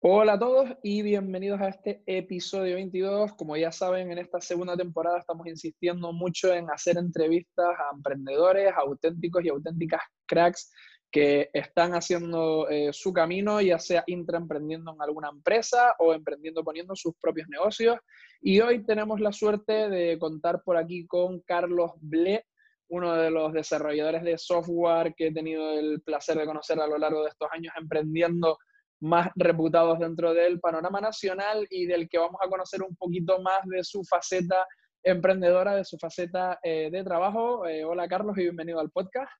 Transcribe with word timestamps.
Hola 0.00 0.34
a 0.34 0.38
todos 0.38 0.68
y 0.82 1.00
bienvenidos 1.00 1.62
a 1.62 1.68
este 1.68 2.02
episodio 2.04 2.74
22. 2.74 3.32
Como 3.34 3.56
ya 3.56 3.72
saben, 3.72 4.12
en 4.12 4.18
esta 4.18 4.42
segunda 4.42 4.76
temporada 4.76 5.20
estamos 5.20 5.46
insistiendo 5.46 6.12
mucho 6.12 6.52
en 6.52 6.70
hacer 6.70 6.98
entrevistas 6.98 7.74
a 7.78 7.96
emprendedores 7.96 8.70
auténticos 8.76 9.42
y 9.44 9.48
auténticas 9.48 10.02
cracks 10.26 10.70
que 11.10 11.48
están 11.52 11.94
haciendo 11.94 12.68
eh, 12.68 12.92
su 12.92 13.12
camino, 13.12 13.60
ya 13.60 13.78
sea 13.78 14.04
intraemprendiendo 14.06 14.92
en 14.92 15.00
alguna 15.00 15.30
empresa 15.30 15.94
o 15.98 16.12
emprendiendo 16.12 16.62
poniendo 16.62 16.94
sus 16.94 17.14
propios 17.20 17.48
negocios. 17.48 17.98
Y 18.40 18.60
hoy 18.60 18.84
tenemos 18.84 19.20
la 19.20 19.32
suerte 19.32 19.88
de 19.88 20.18
contar 20.18 20.62
por 20.62 20.76
aquí 20.76 21.06
con 21.06 21.40
Carlos 21.40 21.92
Ble, 22.00 22.44
uno 22.90 23.14
de 23.14 23.30
los 23.30 23.52
desarrolladores 23.52 24.22
de 24.22 24.38
software 24.38 25.14
que 25.16 25.28
he 25.28 25.32
tenido 25.32 25.78
el 25.78 26.02
placer 26.02 26.36
de 26.38 26.46
conocer 26.46 26.78
a 26.80 26.86
lo 26.86 26.98
largo 26.98 27.22
de 27.22 27.30
estos 27.30 27.48
años 27.52 27.72
emprendiendo 27.78 28.58
más 29.00 29.30
reputados 29.36 29.98
dentro 29.98 30.34
del 30.34 30.60
panorama 30.60 31.00
nacional 31.00 31.66
y 31.70 31.86
del 31.86 32.08
que 32.08 32.18
vamos 32.18 32.40
a 32.42 32.48
conocer 32.48 32.82
un 32.82 32.96
poquito 32.96 33.40
más 33.40 33.60
de 33.64 33.84
su 33.84 34.04
faceta 34.04 34.66
emprendedora, 35.02 35.76
de 35.76 35.84
su 35.84 35.96
faceta 35.98 36.58
eh, 36.62 36.90
de 36.90 37.04
trabajo. 37.04 37.66
Eh, 37.66 37.84
hola 37.84 38.08
Carlos 38.08 38.36
y 38.38 38.42
bienvenido 38.42 38.80
al 38.80 38.90
podcast. 38.90 39.30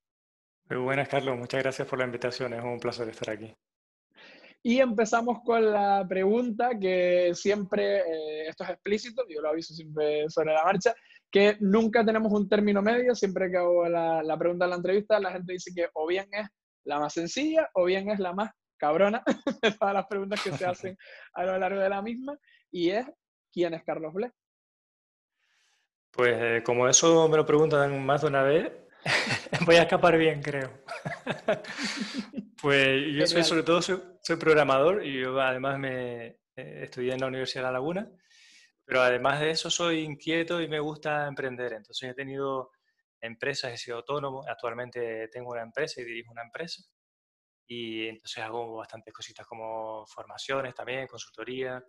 Muy 0.70 0.78
buenas 0.78 1.08
Carlos, 1.08 1.38
muchas 1.38 1.62
gracias 1.62 1.88
por 1.88 1.98
la 1.98 2.04
invitación, 2.04 2.52
es 2.52 2.62
un 2.62 2.78
placer 2.78 3.08
estar 3.08 3.30
aquí. 3.30 3.54
Y 4.62 4.80
empezamos 4.80 5.38
con 5.42 5.72
la 5.72 6.04
pregunta 6.06 6.78
que 6.78 7.30
siempre, 7.34 8.00
eh, 8.00 8.48
esto 8.48 8.64
es 8.64 8.70
explícito, 8.70 9.24
yo 9.28 9.40
lo 9.40 9.48
aviso 9.48 9.72
siempre 9.72 10.28
sobre 10.28 10.52
la 10.52 10.64
marcha, 10.64 10.94
que 11.30 11.56
nunca 11.60 12.04
tenemos 12.04 12.32
un 12.32 12.48
término 12.48 12.82
medio, 12.82 13.14
siempre 13.14 13.50
que 13.50 13.56
hago 13.56 13.88
la, 13.88 14.22
la 14.22 14.38
pregunta 14.38 14.66
en 14.66 14.70
la 14.70 14.76
entrevista, 14.76 15.18
la 15.18 15.32
gente 15.32 15.54
dice 15.54 15.72
que 15.74 15.88
o 15.94 16.06
bien 16.06 16.28
es 16.32 16.46
la 16.84 16.98
más 16.98 17.14
sencilla 17.14 17.70
o 17.74 17.84
bien 17.84 18.10
es 18.10 18.18
la 18.18 18.32
más 18.32 18.50
cabrona. 18.76 19.22
De 19.62 19.72
todas 19.80 19.94
las 19.94 20.06
preguntas 20.06 20.42
que 20.42 20.52
se 20.52 20.66
hacen 20.66 20.98
a 21.32 21.44
lo 21.44 21.58
largo 21.58 21.80
de 21.80 21.88
la 21.88 22.02
misma, 22.02 22.36
y 22.70 22.90
es, 22.90 23.06
¿quién 23.52 23.72
es 23.72 23.84
Carlos 23.84 24.12
Ble? 24.12 24.32
Pues 26.10 26.34
eh, 26.36 26.62
como 26.64 26.88
eso 26.88 27.28
me 27.28 27.36
lo 27.36 27.46
preguntan 27.46 28.04
más 28.04 28.22
de 28.22 28.26
una 28.26 28.42
vez, 28.42 28.72
voy 29.66 29.76
a 29.76 29.82
escapar 29.82 30.16
bien, 30.18 30.42
creo. 30.42 30.70
pues 32.62 33.00
yo 33.14 33.26
soy 33.26 33.44
sobre 33.44 33.62
todo, 33.62 33.82
soy, 33.82 34.36
programador 34.38 35.04
y 35.04 35.20
yo 35.20 35.40
además 35.40 35.78
me 35.78 36.26
eh, 36.56 36.84
estudié 36.84 37.14
en 37.14 37.20
la 37.20 37.26
Universidad 37.26 37.62
de 37.62 37.66
La 37.66 37.72
Laguna, 37.72 38.10
pero 38.84 39.02
además 39.02 39.40
de 39.40 39.50
eso 39.50 39.70
soy 39.70 40.00
inquieto 40.00 40.60
y 40.60 40.68
me 40.68 40.80
gusta 40.80 41.26
emprender. 41.26 41.72
Entonces 41.72 42.10
he 42.10 42.14
tenido 42.14 42.72
empresas, 43.20 43.72
he 43.72 43.76
sido 43.76 43.98
autónomo, 43.98 44.44
actualmente 44.46 45.28
tengo 45.28 45.52
una 45.52 45.62
empresa 45.62 46.00
y 46.00 46.04
dirijo 46.04 46.32
una 46.32 46.42
empresa. 46.42 46.82
Y 47.66 48.06
entonces 48.06 48.42
hago 48.42 48.76
bastantes 48.76 49.12
cositas 49.12 49.46
como 49.46 50.06
formaciones 50.06 50.74
también, 50.74 51.06
consultoría. 51.06 51.82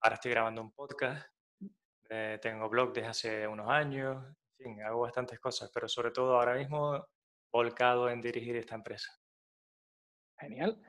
Ahora 0.00 0.14
estoy 0.14 0.30
grabando 0.30 0.62
un 0.62 0.72
podcast. 0.72 1.26
Eh, 2.08 2.38
tengo 2.40 2.68
blog 2.68 2.92
desde 2.92 3.08
hace 3.08 3.46
unos 3.46 3.68
años. 3.68 4.24
Fin, 4.58 4.82
hago 4.82 5.00
bastantes 5.00 5.38
cosas, 5.38 5.70
pero 5.72 5.88
sobre 5.88 6.10
todo 6.10 6.38
ahora 6.38 6.54
mismo 6.54 7.06
volcado 7.52 8.08
en 8.10 8.20
dirigir 8.20 8.56
esta 8.56 8.74
empresa. 8.74 9.12
Genial. 10.38 10.80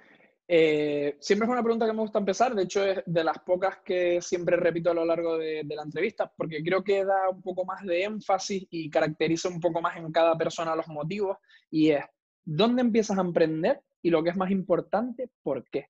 Eh, 0.50 1.18
siempre 1.20 1.46
es 1.46 1.52
una 1.52 1.62
pregunta 1.62 1.86
que 1.86 1.92
me 1.92 2.02
gusta 2.02 2.20
empezar, 2.20 2.56
de 2.56 2.64
hecho 2.64 2.82
es 2.86 3.04
de 3.06 3.24
las 3.24 3.40
pocas 3.40 3.80
que 3.84 4.22
siempre 4.22 4.56
repito 4.56 4.92
a 4.92 4.94
lo 4.94 5.04
largo 5.04 5.38
de, 5.38 5.64
de, 5.66 5.76
la 5.76 5.84
entrevista, 5.84 6.32
porque 6.38 6.64
creo 6.64 6.82
que 6.82 7.04
da 7.04 7.30
un 7.30 7.42
poco 7.42 7.66
más 7.66 7.86
de 7.86 8.04
énfasis 8.04 8.66
y 8.70 8.90
caracteriza 8.90 9.50
un 9.50 9.60
poco 9.60 9.82
más 9.82 9.98
en 9.98 10.10
cada 10.10 10.38
persona 10.38 10.74
los 10.74 10.88
motivos, 10.88 11.38
y 11.70 11.92
es, 11.92 12.06
¿dónde 12.46 12.82
empiezas 12.82 13.18
a 13.18 13.22
emprender 13.22 13.82
y 14.02 14.10
lo 14.10 14.24
que 14.24 14.30
es 14.30 14.38
más 14.38 14.50
importante, 14.50 15.30
¿por 15.44 15.66
qué? 15.70 15.90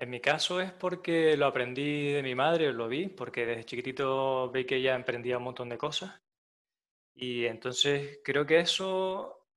En 0.00 0.10
mi 0.10 0.20
caso 0.20 0.60
es 0.60 0.72
porque 0.72 1.36
lo 1.36 1.46
aprendí 1.46 2.12
de 2.12 2.22
mi 2.22 2.34
madre, 2.34 2.72
lo 2.72 2.88
vi, 2.88 3.08
porque 3.08 3.44
desde 3.44 3.64
chiquitito 3.64 4.50
vi 4.50 4.64
que 4.64 4.76
ella 4.76 4.94
emprendía 4.94 5.38
un 5.38 5.44
montón 5.44 5.68
de 5.68 5.78
cosas. 5.78 6.20
Y 7.14 7.46
entonces 7.46 8.20
creo 8.24 8.46
que 8.46 8.60
eso 8.60 9.48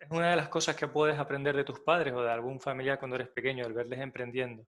es 0.00 0.10
una 0.10 0.30
de 0.30 0.36
las 0.36 0.48
cosas 0.48 0.76
que 0.76 0.88
puedes 0.88 1.18
aprender 1.18 1.54
de 1.54 1.64
tus 1.64 1.80
padres 1.80 2.14
o 2.14 2.22
de 2.22 2.30
algún 2.30 2.60
familiar 2.60 2.98
cuando 2.98 3.16
eres 3.16 3.28
pequeño, 3.28 3.66
el 3.66 3.74
verles 3.74 4.00
emprendiendo. 4.00 4.66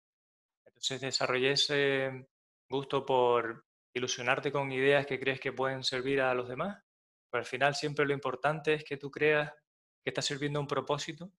Entonces 0.67 1.01
desarrollé 1.01 1.53
ese 1.53 2.29
gusto 2.69 3.07
por 3.07 3.65
ilusionarte 3.95 4.53
con 4.53 4.71
ideas 4.71 5.07
que 5.07 5.19
crees 5.19 5.41
que 5.41 5.53
pueden 5.53 5.83
servir 5.83 6.21
a 6.21 6.35
los 6.35 6.49
demás. 6.49 6.83
Pero 7.31 7.41
al 7.41 7.47
final 7.47 7.75
siempre 7.75 8.05
lo 8.05 8.13
importante 8.13 8.75
es 8.75 8.85
que 8.85 8.99
tú 8.99 9.11
creas 9.11 9.51
que 10.05 10.11
está 10.11 10.21
sirviendo 10.21 10.61
un 10.61 10.67
propósito 10.67 11.31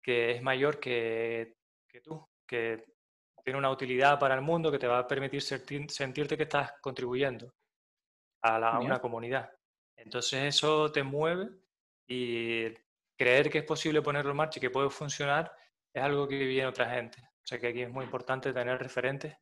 que 0.00 0.30
es 0.30 0.42
mayor 0.42 0.78
que, 0.78 1.56
que 1.88 2.00
tú, 2.00 2.26
que 2.46 2.84
tiene 3.44 3.58
una 3.58 3.70
utilidad 3.70 4.18
para 4.18 4.34
el 4.34 4.42
mundo 4.42 4.70
que 4.70 4.78
te 4.78 4.86
va 4.86 4.98
a 4.98 5.06
permitir 5.06 5.42
sentirte 5.42 6.36
que 6.36 6.42
estás 6.44 6.72
contribuyendo 6.80 7.54
a, 8.42 8.58
la, 8.58 8.70
a 8.70 8.80
una 8.80 9.00
comunidad. 9.00 9.50
Entonces 9.96 10.54
eso 10.54 10.90
te 10.92 11.02
mueve 11.02 11.48
y 12.06 12.66
creer 13.16 13.50
que 13.50 13.58
es 13.58 13.64
posible 13.64 14.02
ponerlo 14.02 14.30
en 14.30 14.36
marcha 14.36 14.58
y 14.58 14.60
que 14.60 14.70
puede 14.70 14.90
funcionar 14.90 15.52
es 15.92 16.02
algo 16.02 16.28
que 16.28 16.38
viene 16.38 16.66
otra 16.66 16.90
gente. 16.90 17.20
O 17.20 17.46
sea 17.46 17.58
que 17.58 17.68
aquí 17.68 17.82
es 17.82 17.90
muy 17.90 18.04
importante 18.04 18.52
tener 18.52 18.78
referentes 18.78 19.36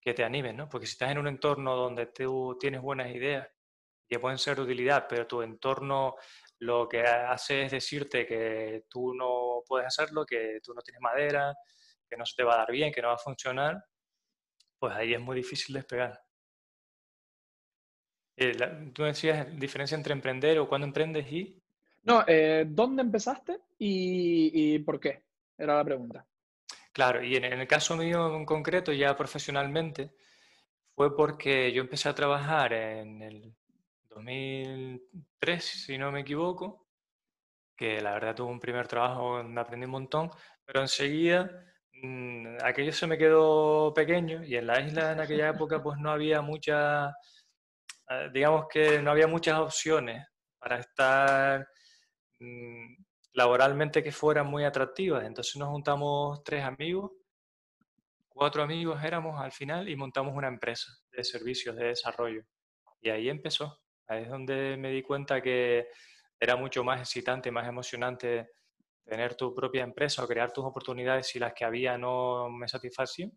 que 0.00 0.14
te 0.14 0.24
animen, 0.24 0.56
¿no? 0.56 0.68
Porque 0.68 0.86
si 0.86 0.92
estás 0.92 1.12
en 1.12 1.18
un 1.18 1.28
entorno 1.28 1.76
donde 1.76 2.06
tú 2.06 2.56
tienes 2.58 2.80
buenas 2.80 3.14
ideas 3.14 3.48
que 4.08 4.18
pueden 4.18 4.38
ser 4.38 4.56
de 4.56 4.62
utilidad, 4.62 5.06
pero 5.08 5.26
tu 5.26 5.42
entorno 5.42 6.16
lo 6.58 6.88
que 6.88 7.02
hace 7.02 7.62
es 7.62 7.72
decirte 7.72 8.26
que 8.26 8.84
tú 8.88 9.14
no 9.14 9.62
puedes 9.66 9.86
hacerlo, 9.86 10.26
que 10.26 10.60
tú 10.62 10.74
no 10.74 10.82
tienes 10.82 11.00
madera, 11.00 11.54
que 12.12 12.18
no 12.18 12.26
se 12.26 12.36
te 12.36 12.44
va 12.44 12.54
a 12.54 12.58
dar 12.58 12.70
bien, 12.70 12.92
que 12.92 13.00
no 13.00 13.08
va 13.08 13.14
a 13.14 13.18
funcionar, 13.18 13.82
pues 14.78 14.94
ahí 14.94 15.14
es 15.14 15.20
muy 15.20 15.34
difícil 15.34 15.74
despegar. 15.74 16.22
Eh, 18.36 18.90
tú 18.92 19.04
decías 19.04 19.46
diferencia 19.58 19.96
entre 19.96 20.12
emprender 20.12 20.58
o 20.58 20.68
cuándo 20.68 20.86
emprendes 20.86 21.32
y... 21.32 21.58
No, 22.02 22.22
eh, 22.26 22.66
¿dónde 22.68 23.00
empezaste 23.00 23.60
y, 23.78 24.78
por 24.80 25.00
qué? 25.00 25.24
Era 25.56 25.76
la 25.76 25.84
pregunta. 25.84 26.26
Claro, 26.92 27.24
y 27.24 27.36
en, 27.36 27.44
en 27.44 27.60
el 27.60 27.66
caso 27.66 27.96
mío 27.96 28.36
en 28.36 28.44
concreto, 28.44 28.92
ya 28.92 29.16
profesionalmente, 29.16 30.10
fue 30.94 31.16
porque 31.16 31.72
yo 31.72 31.80
empecé 31.80 32.10
a 32.10 32.14
trabajar 32.14 32.74
en 32.74 33.22
el 33.22 33.54
2003, 34.10 35.64
si 35.64 35.96
no 35.96 36.12
me 36.12 36.20
equivoco, 36.20 36.88
que 37.74 38.02
la 38.02 38.12
verdad 38.12 38.34
tuve 38.34 38.50
un 38.52 38.60
primer 38.60 38.86
trabajo 38.86 39.38
donde 39.38 39.60
aprendí 39.60 39.86
un 39.86 39.92
montón, 39.92 40.30
pero 40.66 40.82
enseguida 40.82 41.71
aquello 42.62 42.92
se 42.92 43.06
me 43.06 43.18
quedó 43.18 43.92
pequeño 43.94 44.44
y 44.44 44.56
en 44.56 44.66
la 44.66 44.80
isla 44.80 45.12
en 45.12 45.20
aquella 45.20 45.50
época 45.50 45.82
pues 45.82 45.98
no 45.98 46.10
había 46.10 46.40
mucha, 46.40 47.10
eh, 48.08 48.30
digamos 48.32 48.66
que 48.68 49.00
no 49.00 49.10
había 49.10 49.26
muchas 49.26 49.58
opciones 49.58 50.26
para 50.58 50.78
estar 50.78 51.66
mmm, 52.40 52.94
laboralmente 53.34 54.02
que 54.02 54.12
fueran 54.12 54.46
muy 54.46 54.64
atractivas. 54.64 55.24
Entonces 55.24 55.56
nos 55.56 55.68
juntamos 55.68 56.42
tres 56.44 56.64
amigos, 56.64 57.12
cuatro 58.28 58.62
amigos 58.62 59.02
éramos 59.04 59.40
al 59.40 59.52
final 59.52 59.88
y 59.88 59.96
montamos 59.96 60.34
una 60.34 60.48
empresa 60.48 60.92
de 61.10 61.24
servicios 61.24 61.76
de 61.76 61.86
desarrollo. 61.86 62.44
Y 63.00 63.10
ahí 63.10 63.28
empezó. 63.28 63.80
Ahí 64.08 64.24
es 64.24 64.28
donde 64.28 64.76
me 64.76 64.90
di 64.90 65.02
cuenta 65.02 65.40
que 65.40 65.88
era 66.38 66.56
mucho 66.56 66.84
más 66.84 67.00
excitante, 67.00 67.50
más 67.50 67.68
emocionante 67.68 68.50
tener 69.04 69.34
tu 69.34 69.54
propia 69.54 69.82
empresa 69.82 70.24
o 70.24 70.28
crear 70.28 70.52
tus 70.52 70.64
oportunidades 70.64 71.26
si 71.26 71.38
las 71.38 71.52
que 71.54 71.64
había 71.64 71.98
no 71.98 72.48
me 72.50 72.68
satisfacían. 72.68 73.32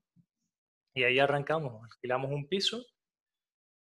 Y 0.94 1.04
ahí 1.04 1.20
arrancamos, 1.20 1.84
alquilamos 1.84 2.32
un 2.32 2.48
piso 2.48 2.86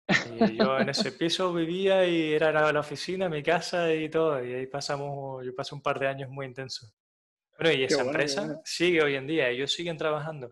y 0.07 0.57
yo 0.57 0.79
en 0.79 0.89
ese 0.89 1.11
piso 1.13 1.53
vivía 1.53 2.05
y 2.05 2.33
era 2.33 2.71
la 2.71 2.79
oficina, 2.79 3.29
mi 3.29 3.41
casa 3.43 3.93
y 3.93 4.09
todo. 4.09 4.43
Y 4.43 4.53
ahí 4.53 4.67
pasamos, 4.67 5.45
yo 5.45 5.55
pasé 5.55 5.75
un 5.75 5.81
par 5.81 5.99
de 5.99 6.07
años 6.07 6.29
muy 6.29 6.45
intensos. 6.45 6.93
Bueno, 7.57 7.73
y 7.73 7.83
esa 7.83 8.01
empresa 8.01 8.61
sigue 8.65 9.01
hoy 9.01 9.15
en 9.15 9.27
día, 9.27 9.49
ellos 9.49 9.71
siguen 9.71 9.97
trabajando. 9.97 10.51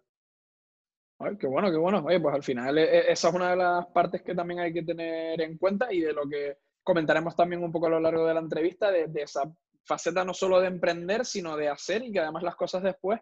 Ay, 1.19 1.37
qué 1.37 1.47
bueno, 1.47 1.71
qué 1.71 1.77
bueno. 1.77 2.03
Oye, 2.05 2.19
pues 2.19 2.33
al 2.33 2.43
final 2.43 2.77
e, 2.77 2.83
e, 2.83 3.11
esa 3.11 3.29
es 3.29 3.33
una 3.33 3.51
de 3.51 3.57
las 3.57 3.87
partes 3.87 4.21
que 4.21 4.33
también 4.33 4.59
hay 4.59 4.73
que 4.73 4.83
tener 4.83 5.39
en 5.41 5.57
cuenta 5.57 5.91
y 5.91 5.99
de 5.99 6.13
lo 6.13 6.27
que 6.27 6.57
comentaremos 6.83 7.35
también 7.35 7.63
un 7.63 7.71
poco 7.71 7.87
a 7.87 7.91
lo 7.91 7.99
largo 7.99 8.25
de 8.25 8.33
la 8.33 8.39
entrevista, 8.39 8.91
de, 8.91 9.07
de 9.07 9.23
esa 9.23 9.43
faceta 9.85 10.23
no 10.23 10.33
solo 10.33 10.59
de 10.59 10.67
emprender, 10.67 11.25
sino 11.25 11.57
de 11.57 11.69
hacer 11.69 12.03
y 12.03 12.11
que 12.11 12.19
además 12.19 12.43
las 12.43 12.55
cosas 12.55 12.83
después 12.83 13.19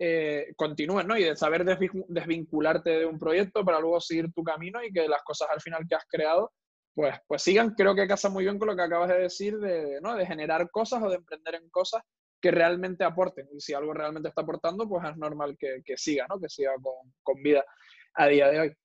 eh, 0.00 0.52
continúen, 0.56 1.08
¿no? 1.08 1.16
Y 1.16 1.24
de 1.24 1.36
saber 1.36 1.64
desvincularte 1.64 2.90
de 2.90 3.06
un 3.06 3.18
proyecto 3.18 3.64
para 3.64 3.80
luego 3.80 4.00
seguir 4.00 4.32
tu 4.32 4.44
camino 4.44 4.82
y 4.82 4.92
que 4.92 5.08
las 5.08 5.22
cosas 5.22 5.48
al 5.50 5.60
final 5.60 5.84
que 5.88 5.96
has 5.96 6.04
creado, 6.08 6.52
pues, 6.94 7.16
pues 7.26 7.42
sigan. 7.42 7.74
Creo 7.74 7.94
que 7.94 8.06
casa 8.06 8.28
muy 8.28 8.44
bien 8.44 8.58
con 8.58 8.68
lo 8.68 8.76
que 8.76 8.82
acabas 8.82 9.08
de 9.08 9.18
decir, 9.18 9.58
de, 9.58 10.00
¿no? 10.00 10.14
de 10.14 10.24
generar 10.26 10.70
cosas 10.70 11.02
o 11.02 11.08
de 11.08 11.16
emprender 11.16 11.56
en 11.56 11.68
cosas 11.70 12.02
que 12.40 12.50
realmente 12.52 13.04
aporten. 13.04 13.48
Y 13.52 13.60
si 13.60 13.74
algo 13.74 13.92
realmente 13.92 14.28
está 14.28 14.42
aportando, 14.42 14.88
pues 14.88 15.04
es 15.04 15.16
normal 15.16 15.56
que, 15.58 15.82
que 15.84 15.96
siga, 15.96 16.26
¿no? 16.28 16.38
Que 16.38 16.48
siga 16.48 16.72
con, 16.80 17.12
con, 17.22 17.42
vida 17.42 17.64
a 18.14 18.28
día 18.28 18.48
de 18.48 18.60
hoy. 18.60 18.76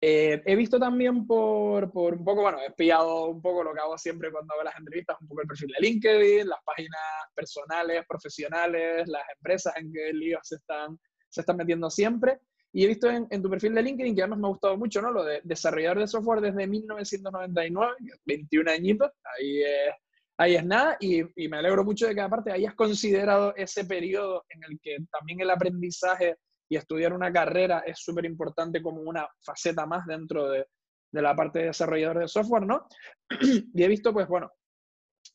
Eh, 0.00 0.40
he 0.44 0.54
visto 0.54 0.78
también 0.78 1.26
por, 1.26 1.90
por, 1.90 2.14
un 2.14 2.24
poco, 2.24 2.42
bueno, 2.42 2.58
he 2.64 2.70
pillado 2.72 3.26
un 3.26 3.42
poco 3.42 3.64
lo 3.64 3.74
que 3.74 3.80
hago 3.80 3.98
siempre 3.98 4.30
cuando 4.30 4.54
hago 4.54 4.62
las 4.62 4.76
entrevistas, 4.76 5.16
un 5.20 5.26
poco 5.26 5.40
el 5.40 5.48
perfil 5.48 5.72
de 5.76 5.86
LinkedIn, 5.86 6.48
las 6.48 6.60
páginas 6.64 7.00
personales, 7.34 8.04
profesionales, 8.06 9.08
las 9.08 9.22
empresas 9.36 9.74
en 9.76 9.92
que 9.92 10.12
líos 10.12 10.40
se 10.44 10.56
están, 10.56 10.98
se 11.28 11.40
están 11.40 11.56
metiendo 11.56 11.90
siempre. 11.90 12.38
Y 12.72 12.84
he 12.84 12.86
visto 12.86 13.10
en, 13.10 13.42
tu 13.42 13.50
perfil 13.50 13.74
de 13.74 13.82
LinkedIn, 13.82 14.14
que 14.14 14.22
además 14.22 14.38
me 14.38 14.46
ha 14.46 14.50
gustado 14.50 14.76
mucho, 14.76 15.02
¿no? 15.02 15.10
Lo 15.10 15.24
de 15.24 15.40
desarrollador 15.42 16.00
de 16.00 16.06
software 16.06 16.42
desde 16.42 16.66
1999, 16.66 17.92
21 18.24 18.70
añitos, 18.70 19.10
ahí 19.36 19.62
es, 19.62 19.94
ahí 20.36 20.54
es 20.54 20.64
nada. 20.64 20.96
Y, 21.00 21.22
y, 21.34 21.48
me 21.48 21.56
alegro 21.56 21.82
mucho 21.82 22.06
de 22.06 22.14
que 22.14 22.20
aparte 22.20 22.52
hayas 22.52 22.74
considerado 22.74 23.52
ese 23.56 23.84
periodo 23.84 24.44
en 24.50 24.62
el 24.62 24.78
que 24.80 24.98
también 25.10 25.40
el 25.40 25.50
aprendizaje 25.50 26.36
y 26.68 26.76
estudiar 26.76 27.12
una 27.12 27.32
carrera 27.32 27.82
es 27.86 27.98
súper 27.98 28.24
importante 28.24 28.82
como 28.82 29.00
una 29.00 29.26
faceta 29.44 29.86
más 29.86 30.06
dentro 30.06 30.48
de, 30.48 30.66
de, 31.12 31.22
la 31.22 31.34
parte 31.34 31.60
de 31.60 31.66
desarrollador 31.66 32.18
de 32.20 32.28
software, 32.28 32.66
¿no? 32.66 32.86
y 33.74 33.82
he 33.82 33.88
visto, 33.88 34.12
pues 34.12 34.28
bueno, 34.28 34.50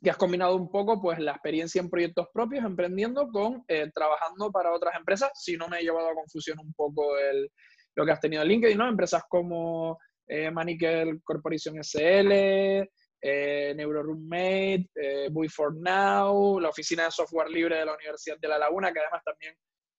que 0.01 0.09
has 0.09 0.17
combinado 0.17 0.55
un 0.55 0.69
poco 0.69 1.01
pues 1.01 1.19
la 1.19 1.31
experiencia 1.31 1.81
en 1.81 1.89
proyectos 1.89 2.27
propios, 2.33 2.65
emprendiendo, 2.65 3.27
con 3.29 3.63
eh, 3.67 3.89
trabajando 3.93 4.51
para 4.51 4.73
otras 4.73 4.95
empresas, 4.95 5.31
si 5.33 5.55
no 5.57 5.67
me 5.67 5.79
he 5.79 5.83
llevado 5.83 6.09
a 6.09 6.15
confusión 6.15 6.59
un 6.59 6.73
poco 6.73 7.17
el, 7.17 7.49
lo 7.95 8.05
que 8.05 8.11
has 8.11 8.19
tenido 8.19 8.41
en 8.41 8.49
LinkedIn, 8.49 8.77
¿no? 8.77 8.87
Empresas 8.87 9.23
como 9.29 9.97
eh, 10.27 10.51
Manical 10.51 11.21
Corporation 11.23 11.81
SL, 11.83 12.31
eh, 13.25 13.73
NeuroRoommate, 13.75 14.89
eh, 14.95 15.29
for 15.49 15.73
Now, 15.75 16.59
la 16.59 16.69
oficina 16.69 17.05
de 17.05 17.11
software 17.11 17.49
libre 17.49 17.77
de 17.77 17.85
la 17.85 17.93
Universidad 17.93 18.37
de 18.37 18.47
La 18.47 18.57
Laguna, 18.57 18.91
que 18.91 18.99
además 18.99 19.23
también 19.23 19.55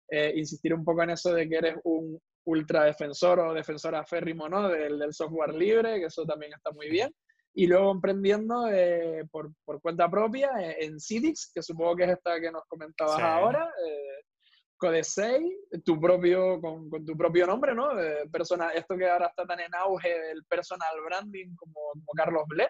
eh, 0.09 0.33
insistir 0.37 0.75
un 0.75 0.85
poco 0.85 1.03
en 1.03 1.11
eso 1.11 1.33
de 1.33 1.49
que 1.49 1.56
eres 1.56 1.77
un 1.85 2.19
ultra 2.47 2.85
defensor 2.85 3.41
o 3.41 3.55
defensor 3.55 3.95
aférrimo 3.95 4.49
¿no? 4.49 4.69
del, 4.69 4.99
del 4.99 5.15
software 5.15 5.55
libre, 5.55 5.99
que 5.99 6.06
eso 6.06 6.25
también 6.25 6.53
está 6.53 6.71
muy 6.73 6.89
bien. 6.91 7.15
Y 7.56 7.67
luego 7.67 7.93
emprendiendo 7.93 8.69
eh, 8.69 9.25
por, 9.31 9.53
por, 9.65 9.81
cuenta 9.81 10.11
propia 10.11 10.51
eh, 10.61 10.77
en 10.81 10.99
Cidix, 10.99 11.53
que 11.55 11.62
supongo 11.62 11.97
que 11.97 12.05
es 12.05 12.11
esta 12.11 12.41
que 12.41 12.51
nos 12.51 12.65
comentabas 12.67 13.21
ahora, 13.21 13.71
eh, 13.87 14.25
Codesei, 14.77 15.56
tu 15.85 16.01
propio, 16.01 16.61
con, 16.61 16.91
con, 16.91 17.05
tu 17.05 17.17
propio 17.17 17.47
nombre, 17.47 17.75
¿no? 17.75 17.91
persona, 18.31 18.71
esto 18.71 18.97
que 18.97 19.09
ahora 19.09 19.29
está 19.29 19.47
tan 19.47 19.61
en 19.61 19.73
auge, 19.77 20.33
el 20.33 20.45
personal 20.47 21.01
branding 21.06 21.55
como, 21.55 21.75
como 21.93 22.12
Carlos 22.17 22.43
Ble, 22.49 22.69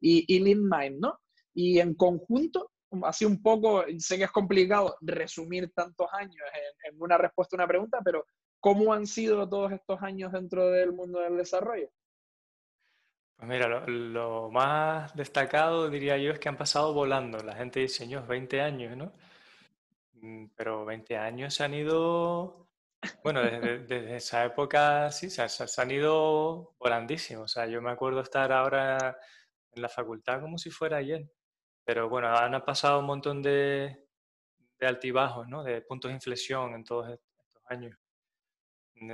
y, 0.00 0.24
y 0.34 0.40
Lean 0.40 0.62
Mind, 0.62 0.98
¿no? 0.98 1.20
Y 1.54 1.78
en 1.78 1.94
conjunto 1.94 2.70
así 3.04 3.24
un 3.24 3.42
poco, 3.42 3.84
sé 3.98 4.18
que 4.18 4.24
es 4.24 4.30
complicado 4.30 4.96
resumir 5.00 5.72
tantos 5.72 6.08
años 6.12 6.44
en, 6.84 7.00
una 7.00 7.16
respuesta 7.16 7.56
a 7.56 7.58
una 7.58 7.68
pregunta, 7.68 8.00
pero 8.04 8.26
¿cómo 8.60 8.92
han 8.92 9.06
sido 9.06 9.48
todos 9.48 9.72
estos 9.72 10.02
años 10.02 10.32
dentro 10.32 10.70
del 10.70 10.92
mundo 10.92 11.20
del 11.20 11.36
desarrollo? 11.36 11.88
Pues 13.36 13.48
mira, 13.48 13.86
lo, 13.86 14.50
más 14.50 15.14
destacado 15.16 15.90
diría 15.90 16.16
yo 16.16 16.32
es 16.32 16.38
que 16.38 16.48
han 16.48 16.56
pasado 16.56 16.92
volando. 16.92 17.38
La 17.38 17.56
gente 17.56 17.80
dice, 17.80 17.98
señor, 17.98 18.26
20 18.26 18.60
años, 18.60 18.96
¿no? 18.96 19.12
Mm, 20.14 20.46
pero 20.54 20.84
20 20.84 21.16
años 21.16 21.54
se 21.54 21.64
han 21.64 21.74
ido, 21.74 22.68
bueno, 23.24 23.42
desde, 23.42 24.16
esa 24.16 24.44
época 24.44 25.10
sí, 25.10 25.28
se, 25.30 25.48
se, 25.48 25.80
han 25.80 25.90
ido 25.90 26.74
volandísimos. 26.78 27.44
O 27.44 27.48
sea, 27.48 27.66
yo 27.66 27.82
me 27.82 27.90
acuerdo 27.90 28.20
estar 28.20 28.52
ahora 28.52 29.18
en 29.72 29.82
la 29.82 29.88
facultad 29.88 30.40
como 30.40 30.58
si 30.58 30.70
fuera 30.70 30.98
ayer. 30.98 31.26
Pero 31.84 32.08
bueno, 32.08 32.28
han 32.36 32.64
pasado 32.64 33.00
un 33.00 33.06
montón 33.06 33.42
de, 33.42 34.06
de 34.78 34.86
altibajos, 34.86 35.48
¿no? 35.48 35.62
de 35.64 35.82
puntos 35.82 36.10
de 36.10 36.16
inflexión 36.16 36.74
en 36.74 36.84
todos 36.84 37.08
estos 37.10 37.62
años. 37.68 37.96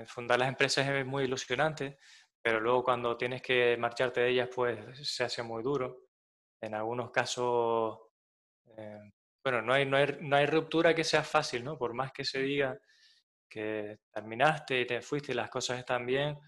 Fundar 0.06 0.38
las 0.38 0.48
empresas 0.48 0.86
es 0.88 1.06
muy 1.06 1.24
ilusionante, 1.24 1.98
pero 2.42 2.60
luego 2.60 2.84
cuando 2.84 3.16
tienes 3.16 3.40
que 3.42 3.76
marcharte 3.78 4.20
de 4.20 4.28
ellas, 4.30 4.48
pues 4.54 4.78
se 5.08 5.24
hace 5.24 5.42
muy 5.42 5.62
duro. 5.62 6.02
En 6.60 6.74
algunos 6.74 7.10
casos, 7.10 7.98
eh, 8.76 8.98
bueno, 9.44 9.62
no 9.62 9.74
hay, 9.74 9.86
no, 9.86 9.96
hay, 9.96 10.18
no 10.20 10.36
hay 10.36 10.46
ruptura 10.46 10.94
que 10.94 11.04
sea 11.04 11.22
fácil, 11.24 11.64
¿no? 11.64 11.78
Por 11.78 11.94
más 11.94 12.12
que 12.12 12.24
se 12.24 12.40
diga 12.42 12.78
que 13.48 13.98
terminaste 14.12 14.82
y 14.82 14.86
te 14.86 15.02
fuiste 15.02 15.32
y 15.32 15.36
las 15.36 15.50
cosas 15.50 15.78
están 15.80 16.06
bien, 16.06 16.38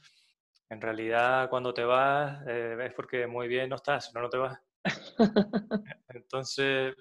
en 0.70 0.80
realidad 0.80 1.50
cuando 1.50 1.74
te 1.74 1.84
vas 1.84 2.42
eh, 2.48 2.76
es 2.86 2.94
porque 2.94 3.26
muy 3.26 3.48
bien 3.48 3.70
no 3.70 3.76
estás, 3.76 4.12
no, 4.14 4.22
no 4.22 4.30
te 4.30 4.38
vas. 4.38 4.58
Entonces, 6.08 6.94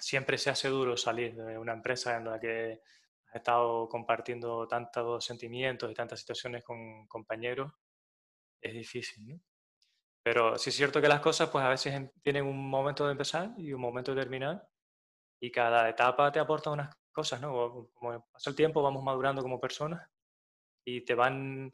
siempre 0.00 0.38
se 0.38 0.50
hace 0.50 0.68
duro 0.68 0.96
salir 0.96 1.34
de 1.34 1.58
una 1.58 1.72
empresa 1.72 2.16
en 2.16 2.24
la 2.24 2.40
que 2.40 2.80
has 3.28 3.36
estado 3.36 3.88
compartiendo 3.88 4.66
tantos 4.66 5.24
sentimientos 5.24 5.90
y 5.90 5.94
tantas 5.94 6.20
situaciones 6.20 6.64
con 6.64 7.06
compañeros. 7.06 7.72
Es 8.60 8.74
difícil, 8.74 9.26
¿no? 9.28 9.40
Pero 10.22 10.58
sí 10.58 10.70
es 10.70 10.76
cierto 10.76 11.00
que 11.00 11.08
las 11.08 11.20
cosas, 11.20 11.48
pues 11.50 11.64
a 11.64 11.70
veces 11.70 12.10
tienen 12.22 12.44
un 12.44 12.68
momento 12.68 13.06
de 13.06 13.12
empezar 13.12 13.52
y 13.56 13.72
un 13.72 13.80
momento 13.80 14.14
de 14.14 14.20
terminar. 14.20 14.68
Y 15.40 15.50
cada 15.50 15.88
etapa 15.88 16.32
te 16.32 16.40
aporta 16.40 16.70
unas 16.70 16.94
cosas, 17.12 17.40
¿no? 17.40 17.90
Como 17.94 18.26
pasa 18.32 18.50
el 18.50 18.56
tiempo, 18.56 18.82
vamos 18.82 19.02
madurando 19.02 19.42
como 19.42 19.60
personas 19.60 20.08
y 20.84 21.02
te 21.02 21.14
van, 21.14 21.72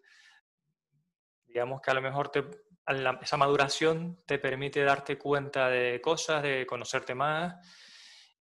digamos 1.47 1.81
que 1.81 1.91
a 1.91 1.95
lo 1.95 2.03
mejor 2.03 2.31
te, 2.31 2.45
esa 2.87 3.37
maduración 3.37 4.23
te 4.27 4.39
permite 4.39 4.83
darte 4.85 5.17
cuenta 5.17 5.69
de 5.69 6.01
cosas, 6.01 6.43
de 6.43 6.67
conocerte 6.67 7.15
más 7.15 7.55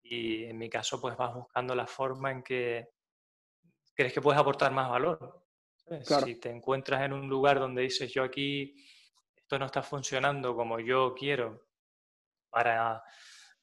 y 0.03 0.45
en 0.45 0.57
mi 0.57 0.71
caso 0.71 1.01
pues 1.01 1.17
vas 1.17 1.35
buscando 1.35 1.75
la 1.75 1.87
forma 1.87 2.31
en 2.31 2.43
que 2.43 2.89
crees 3.95 4.13
que 4.13 4.21
puedes 4.21 4.41
aportar 4.41 4.73
más 4.73 4.89
valor. 4.89 5.45
Si 6.25 6.37
te 6.37 6.51
encuentras 6.51 7.03
en 7.03 7.15
un 7.15 7.29
lugar 7.29 7.59
donde 7.59 7.83
dices 7.83 8.13
yo 8.13 8.23
aquí 8.23 8.75
esto 9.35 9.59
no 9.59 9.67
está 9.67 9.83
funcionando 9.83 10.55
como 10.55 10.79
yo 10.79 11.15
quiero 11.15 11.69
para 12.51 13.03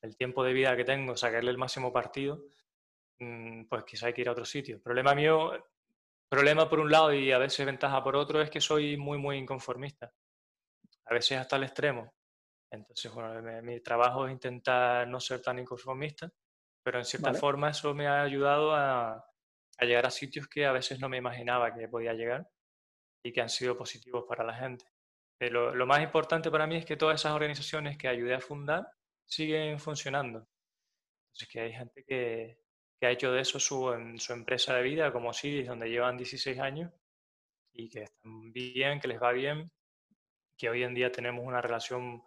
el 0.02 0.18
tiempo 0.18 0.44
de 0.44 0.54
vida 0.54 0.76
que 0.76 0.84
tengo, 0.84 1.16
sacarle 1.16 1.52
el 1.52 1.58
máximo 1.58 1.94
partido, 1.94 2.44
mm, 3.20 3.66
pues 3.66 3.84
quizá 3.86 4.08
hay 4.08 4.14
que 4.14 4.22
ir 4.22 4.30
a 4.30 4.34
otro 4.34 4.46
sitio. 4.46 4.76
El 4.76 4.82
problema 4.82 5.16
mío, 5.16 5.54
problema 6.28 6.68
por 6.70 6.80
un 6.80 6.92
lado 6.92 7.14
y 7.14 7.32
a 7.32 7.38
veces 7.38 7.66
ventaja 7.66 8.04
por 8.04 8.16
otro 8.16 8.42
es 8.42 8.50
que 8.50 8.60
soy 8.60 8.98
muy, 8.98 9.18
muy 9.18 9.38
inconformista 9.38 10.12
a 11.06 11.14
veces 11.14 11.38
hasta 11.38 11.56
el 11.56 11.64
extremo. 11.64 12.14
Entonces, 12.72 13.12
bueno, 13.14 13.42
mi, 13.62 13.80
trabajo 13.82 14.28
es 14.28 14.34
intentar 14.34 15.08
no 15.08 15.20
ser 15.20 15.42
tan 15.42 15.60
inconformista, 15.60 16.32
pero 16.84 17.00
en 17.00 17.06
cierta 17.06 17.34
forma 17.34 17.70
eso 17.70 17.94
me 17.94 18.08
ha 18.08 18.22
ayudado 18.22 18.74
a, 18.76 19.24
llegar 19.82 20.06
a 20.06 20.12
sitios 20.12 20.48
que 20.48 20.66
a 20.66 20.72
veces 20.72 21.00
no 21.00 21.10
me 21.10 21.18
imaginaba 21.18 21.74
que 21.74 21.88
podía 21.88 22.14
llegar 22.14 22.50
y 23.24 23.32
que 23.32 23.42
han 23.42 23.50
sido 23.50 23.78
positivos 23.78 24.26
para 24.28 24.44
la 24.44 24.56
gente. 24.56 24.86
Pero 25.38 25.76
lo 25.76 25.86
más 25.86 26.02
importante 26.02 26.50
para 26.50 26.68
mí 26.68 26.78
es 26.78 26.86
que 26.86 26.98
todas 26.98 27.20
esas 27.20 27.34
organizaciones 27.34 27.98
que 27.98 28.08
ayudé 28.08 28.36
a 28.36 28.40
fundar 28.40 28.88
siguen 29.26 29.80
funcionando. 29.80 30.48
Entonces, 31.28 31.50
que 31.50 31.60
hay 31.60 31.74
gente 31.74 32.04
que, 32.06 32.60
que 33.00 33.08
ha 33.08 33.12
hecho 33.12 33.32
de 33.32 33.42
eso 33.42 33.60
su, 33.60 33.94
su 34.18 34.34
empresa 34.34 34.76
de 34.76 34.84
vida, 34.84 35.12
como 35.12 35.34
SIDIS, 35.34 35.68
donde 35.68 35.90
llevan 35.90 36.18
16 36.18 36.60
años 36.60 36.92
y 37.74 37.90
que 37.90 38.04
están 38.04 38.54
bien, 38.54 39.00
que 39.00 39.10
les 39.10 39.22
va 39.22 39.34
bien 39.34 39.70
que 40.58 40.70
hoy 40.70 40.84
en 40.84 40.94
día 40.94 41.12
tenemos 41.12 41.46
una 41.46 41.62
relación 41.62 42.24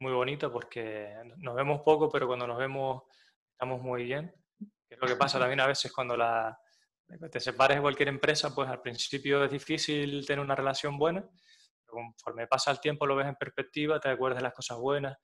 muy 0.00 0.12
bonita 0.12 0.50
porque 0.50 1.14
nos 1.38 1.54
vemos 1.54 1.82
poco, 1.82 2.10
pero 2.10 2.26
cuando 2.26 2.46
nos 2.46 2.58
vemos 2.58 3.02
estamos 3.52 3.80
muy 3.80 4.04
bien. 4.04 4.34
es 4.90 4.98
lo 4.98 5.06
que 5.06 5.16
pasa 5.16 5.38
también 5.38 5.60
a 5.60 5.66
veces 5.66 5.92
cuando 5.92 6.16
la, 6.16 6.58
te 7.30 7.40
separes 7.40 7.76
de 7.76 7.82
cualquier 7.82 8.08
empresa, 8.08 8.54
pues 8.54 8.68
al 8.68 8.80
principio 8.80 9.44
es 9.44 9.50
difícil 9.50 10.26
tener 10.26 10.44
una 10.44 10.54
relación 10.54 10.98
buena, 10.98 11.20
pero 11.20 11.92
conforme 11.92 12.46
pasa 12.46 12.70
el 12.70 12.80
tiempo 12.80 13.06
lo 13.06 13.16
ves 13.16 13.28
en 13.28 13.36
perspectiva, 13.36 14.00
te 14.00 14.08
acuerdas 14.08 14.38
de 14.38 14.42
las 14.44 14.54
cosas 14.54 14.78
buenas, 14.78 15.16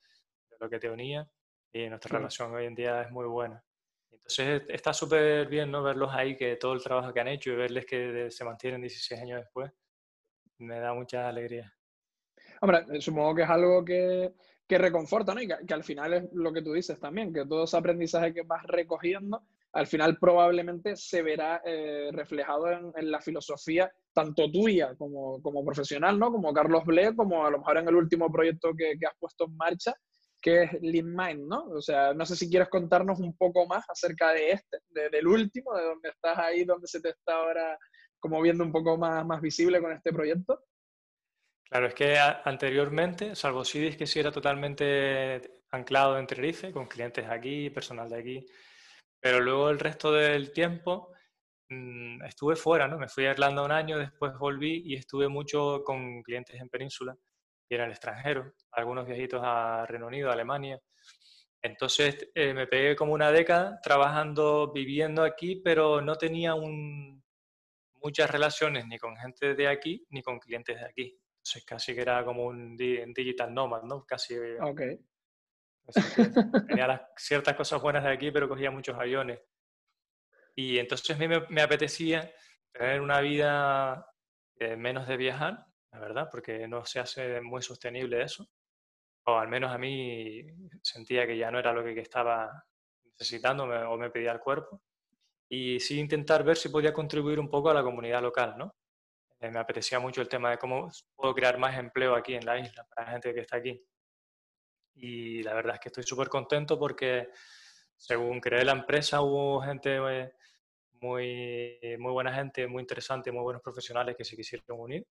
de 0.50 0.56
lo 0.60 0.70
que 0.70 0.78
te 0.78 0.90
unía, 0.90 1.28
y 1.72 1.88
nuestra 1.88 2.18
relación 2.18 2.54
hoy 2.54 2.66
en 2.66 2.74
día 2.74 3.02
es 3.02 3.10
muy 3.10 3.26
buena. 3.26 3.62
Entonces 4.10 4.62
está 4.68 4.92
súper 4.92 5.48
bien 5.48 5.70
¿no? 5.70 5.82
verlos 5.82 6.10
ahí, 6.12 6.36
que 6.36 6.56
todo 6.56 6.74
el 6.74 6.82
trabajo 6.82 7.12
que 7.12 7.20
han 7.20 7.28
hecho 7.28 7.50
y 7.50 7.56
verles 7.56 7.86
que 7.86 8.30
se 8.30 8.44
mantienen 8.44 8.80
16 8.80 9.20
años 9.20 9.40
después, 9.40 9.70
me 10.58 10.78
da 10.80 10.94
mucha 10.94 11.28
alegría. 11.28 11.72
Hombre, 12.60 12.84
eh, 12.92 13.00
supongo 13.00 13.34
que 13.34 13.42
es 13.42 13.50
algo 13.50 13.84
que, 13.84 14.32
que 14.66 14.78
reconforta, 14.78 15.34
¿no? 15.34 15.40
Y 15.40 15.48
que, 15.48 15.74
al 15.74 15.84
final 15.84 16.12
es 16.14 16.24
lo 16.32 16.52
que 16.52 16.62
tú 16.62 16.72
dices 16.72 16.98
también, 16.98 17.32
que 17.32 17.46
todo 17.46 17.64
ese 17.64 17.76
aprendizaje 17.76 18.34
que 18.34 18.42
vas 18.42 18.64
recogiendo, 18.64 19.42
al 19.72 19.86
final 19.86 20.18
probablemente 20.18 20.96
se 20.96 21.22
verá 21.22 21.62
eh, 21.64 22.10
reflejado 22.12 22.70
en, 22.70 22.92
en, 22.96 23.10
la 23.10 23.20
filosofía 23.20 23.90
tanto 24.12 24.50
tuya 24.50 24.94
como, 24.96 25.40
como, 25.42 25.64
profesional, 25.64 26.18
¿no? 26.18 26.32
Como 26.32 26.52
Carlos 26.52 26.84
Ble, 26.84 27.14
como 27.14 27.46
a 27.46 27.50
lo 27.50 27.58
mejor 27.58 27.78
en 27.78 27.88
el 27.88 27.94
último 27.94 28.30
proyecto 28.30 28.70
que, 28.76 28.98
que 28.98 29.06
has 29.06 29.16
puesto 29.18 29.44
en 29.44 29.56
marcha, 29.56 29.94
que 30.40 30.64
es 30.64 30.72
Lean 30.80 31.14
Mind, 31.14 31.48
¿no? 31.48 31.64
O 31.64 31.80
sea, 31.80 32.14
no 32.14 32.24
sé 32.24 32.36
si 32.36 32.48
quieres 32.48 32.68
contarnos 32.68 33.20
un 33.20 33.36
poco 33.36 33.66
más 33.66 33.84
acerca 33.88 34.32
de 34.32 34.52
este, 34.52 34.78
del 35.10 35.26
último, 35.26 35.74
de 35.74 35.84
donde 35.84 36.08
estás 36.10 36.38
ahí, 36.38 36.64
donde 36.64 36.86
se 36.86 37.00
te 37.00 37.10
está 37.10 37.34
ahora 37.34 37.78
como 38.20 38.40
viendo 38.40 38.64
un 38.64 38.72
poco 38.72 38.96
más, 38.96 39.24
más 39.26 39.40
visible 39.40 39.80
con 39.80 39.92
este 39.92 40.12
proyecto. 40.12 40.60
Claro, 41.70 41.86
es 41.88 41.94
que 41.94 42.18
anteriormente, 42.18 43.34
salvo 43.34 43.64
Sidis, 43.64 43.96
que 43.96 44.06
sí 44.06 44.18
era 44.18 44.32
totalmente 44.32 45.62
anclado 45.70 46.18
en 46.18 46.26
Tenerife, 46.26 46.72
con 46.72 46.86
clientes 46.86 47.28
aquí, 47.28 47.68
personal 47.70 48.08
de 48.08 48.18
aquí, 48.18 48.46
pero 49.20 49.40
luego 49.40 49.70
el 49.70 49.78
resto 49.78 50.12
del 50.12 50.52
tiempo 50.52 51.12
mm, 51.68 52.24
estuve 52.24 52.56
fuera, 52.56 52.88
¿no? 52.88 52.98
Me 52.98 53.08
fui 53.08 53.26
a 53.26 53.32
Irlanda 53.32 53.62
un 53.62 53.72
año, 53.72 53.98
después 53.98 54.32
volví 54.38 54.82
y 54.86 54.96
estuve 54.96 55.28
mucho 55.28 55.82
con 55.84 56.22
clientes 56.22 56.60
en 56.60 56.70
Península 56.70 57.14
y 57.68 57.74
en 57.74 57.82
el 57.82 57.90
extranjero, 57.90 58.54
algunos 58.72 59.06
viajitos 59.06 59.40
a 59.44 59.84
Reino 59.86 60.06
Unido, 60.06 60.30
a 60.30 60.32
Alemania. 60.34 60.80
Entonces 61.62 62.30
eh, 62.34 62.54
me 62.54 62.66
pegué 62.66 62.96
como 62.96 63.12
una 63.14 63.32
década 63.32 63.80
trabajando, 63.82 64.72
viviendo 64.72 65.22
aquí, 65.24 65.56
pero 65.56 66.00
no 66.00 66.16
tenía 66.16 66.54
un, 66.54 67.22
muchas 68.02 68.30
relaciones 68.30 68.86
ni 68.86 68.98
con 68.98 69.16
gente 69.16 69.54
de 69.54 69.68
aquí 69.68 70.06
ni 70.10 70.22
con 70.22 70.38
clientes 70.38 70.78
de 70.78 70.86
aquí. 70.86 71.18
Entonces 71.48 71.64
casi 71.64 71.94
que 71.94 72.02
era 72.02 72.22
como 72.26 72.44
un, 72.44 72.76
digital 72.76 73.54
nomad, 73.54 73.82
¿no? 73.82 74.04
Casi. 74.04 74.36
Ok. 74.60 74.82
tenía 76.66 77.08
ciertas 77.16 77.56
cosas 77.56 77.80
buenas 77.80 78.04
de 78.04 78.10
aquí, 78.10 78.30
pero 78.30 78.50
cogía 78.50 78.70
muchos 78.70 78.98
aviones. 78.98 79.40
Y 80.54 80.78
entonces 80.78 81.16
a 81.16 81.18
mí 81.18 81.26
me, 81.48 81.62
apetecía 81.62 82.30
tener 82.70 83.00
una 83.00 83.22
vida 83.22 84.06
eh, 84.56 84.76
menos 84.76 85.08
de 85.08 85.16
viajar, 85.16 85.64
la 85.90 86.00
verdad, 86.00 86.28
porque 86.30 86.68
no 86.68 86.84
se 86.84 87.00
hace 87.00 87.40
muy 87.40 87.62
sostenible 87.62 88.22
eso. 88.22 88.46
O 89.24 89.38
al 89.38 89.48
menos 89.48 89.72
a 89.72 89.78
mí 89.78 90.44
sentía 90.82 91.26
que 91.26 91.38
ya 91.38 91.50
no 91.50 91.58
era 91.58 91.72
lo 91.72 91.82
que 91.82 91.98
estaba 91.98 92.62
necesitando 93.18 93.64
o 93.64 93.96
me 93.96 94.10
pedía 94.10 94.32
el 94.32 94.40
cuerpo. 94.40 94.82
Y 95.48 95.80
sí 95.80 95.98
intentar 95.98 96.44
ver 96.44 96.58
si 96.58 96.68
podía 96.68 96.92
contribuir 96.92 97.40
un 97.40 97.48
poco 97.48 97.70
a 97.70 97.74
la 97.74 97.82
comunidad 97.82 98.20
local, 98.20 98.56
¿no? 98.58 98.74
Eh, 99.40 99.50
me 99.50 99.60
apetecía 99.60 100.00
mucho 100.00 100.20
el 100.20 100.28
tema 100.28 100.50
de 100.50 100.58
cómo 100.58 100.90
puedo 101.14 101.34
crear 101.34 101.58
más 101.58 101.78
empleo 101.78 102.14
aquí 102.16 102.34
en 102.34 102.44
la 102.44 102.58
isla 102.58 102.84
para 102.84 103.06
la 103.06 103.12
gente 103.12 103.32
que 103.32 103.40
está 103.40 103.56
aquí. 103.58 103.80
Y 104.94 105.42
la 105.42 105.54
verdad 105.54 105.74
es 105.74 105.80
que 105.80 105.88
estoy 105.90 106.02
súper 106.02 106.28
contento 106.28 106.78
porque 106.78 107.30
según 107.96 108.40
creé 108.40 108.64
la 108.64 108.72
empresa 108.72 109.20
hubo 109.20 109.60
gente 109.60 109.98
eh, 110.10 110.32
muy, 111.00 111.78
muy 111.98 112.12
buena 112.12 112.34
gente, 112.34 112.66
muy 112.66 112.80
interesante, 112.80 113.30
muy 113.30 113.42
buenos 113.42 113.62
profesionales 113.62 114.16
que 114.16 114.24
se 114.24 114.36
quisieron 114.36 114.80
unir. 114.80 115.06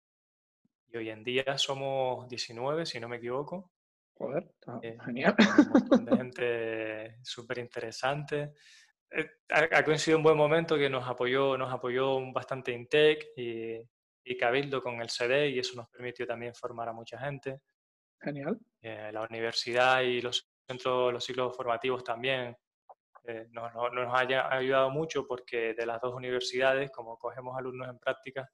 Y 0.89 0.97
hoy 0.97 1.09
en 1.09 1.23
día 1.23 1.57
somos 1.57 2.27
19, 2.27 2.85
si 2.85 2.99
no 2.99 3.07
me 3.07 3.17
equivoco. 3.17 3.71
Joder, 4.15 4.51
eh, 4.81 4.97
genial. 5.05 5.35
Un 5.39 5.69
montón 5.69 6.05
de 6.05 6.17
gente 6.17 7.17
súper 7.23 7.59
interesante. 7.59 8.53
Ha, 9.49 9.83
coincidido 9.83 10.17
un 10.17 10.23
buen 10.23 10.35
momento 10.35 10.77
que 10.77 10.89
nos 10.89 11.07
apoyó, 11.07 11.57
nos 11.57 11.71
apoyó 11.71 12.19
bastante 12.33 12.73
Intec 12.73 13.27
y, 13.37 13.81
y 14.27 14.37
Cabildo 14.37 14.81
con 14.81 15.01
el 15.01 15.09
CD 15.09 15.49
y 15.49 15.59
eso 15.59 15.75
nos 15.75 15.87
permitió 15.89 16.27
también 16.27 16.53
formar 16.53 16.89
a 16.89 16.93
mucha 16.93 17.17
gente. 17.17 17.61
Genial. 18.19 18.59
Eh, 18.81 19.09
la 19.13 19.21
universidad 19.21 20.01
y 20.01 20.21
los 20.21 20.49
centros, 20.67 21.13
los 21.13 21.23
ciclos 21.23 21.55
formativos 21.55 22.03
también 22.03 22.57
eh, 23.23 23.47
nos, 23.51 23.73
nos, 23.73 24.13
ha 24.13 24.51
ayudado 24.55 24.89
mucho 24.89 25.25
porque 25.25 25.73
de 25.73 25.85
las 25.85 26.01
dos 26.01 26.13
universidades, 26.13 26.91
como 26.91 27.17
cogemos 27.17 27.57
alumnos 27.57 27.87
en 27.87 27.99
práctica, 27.99 28.49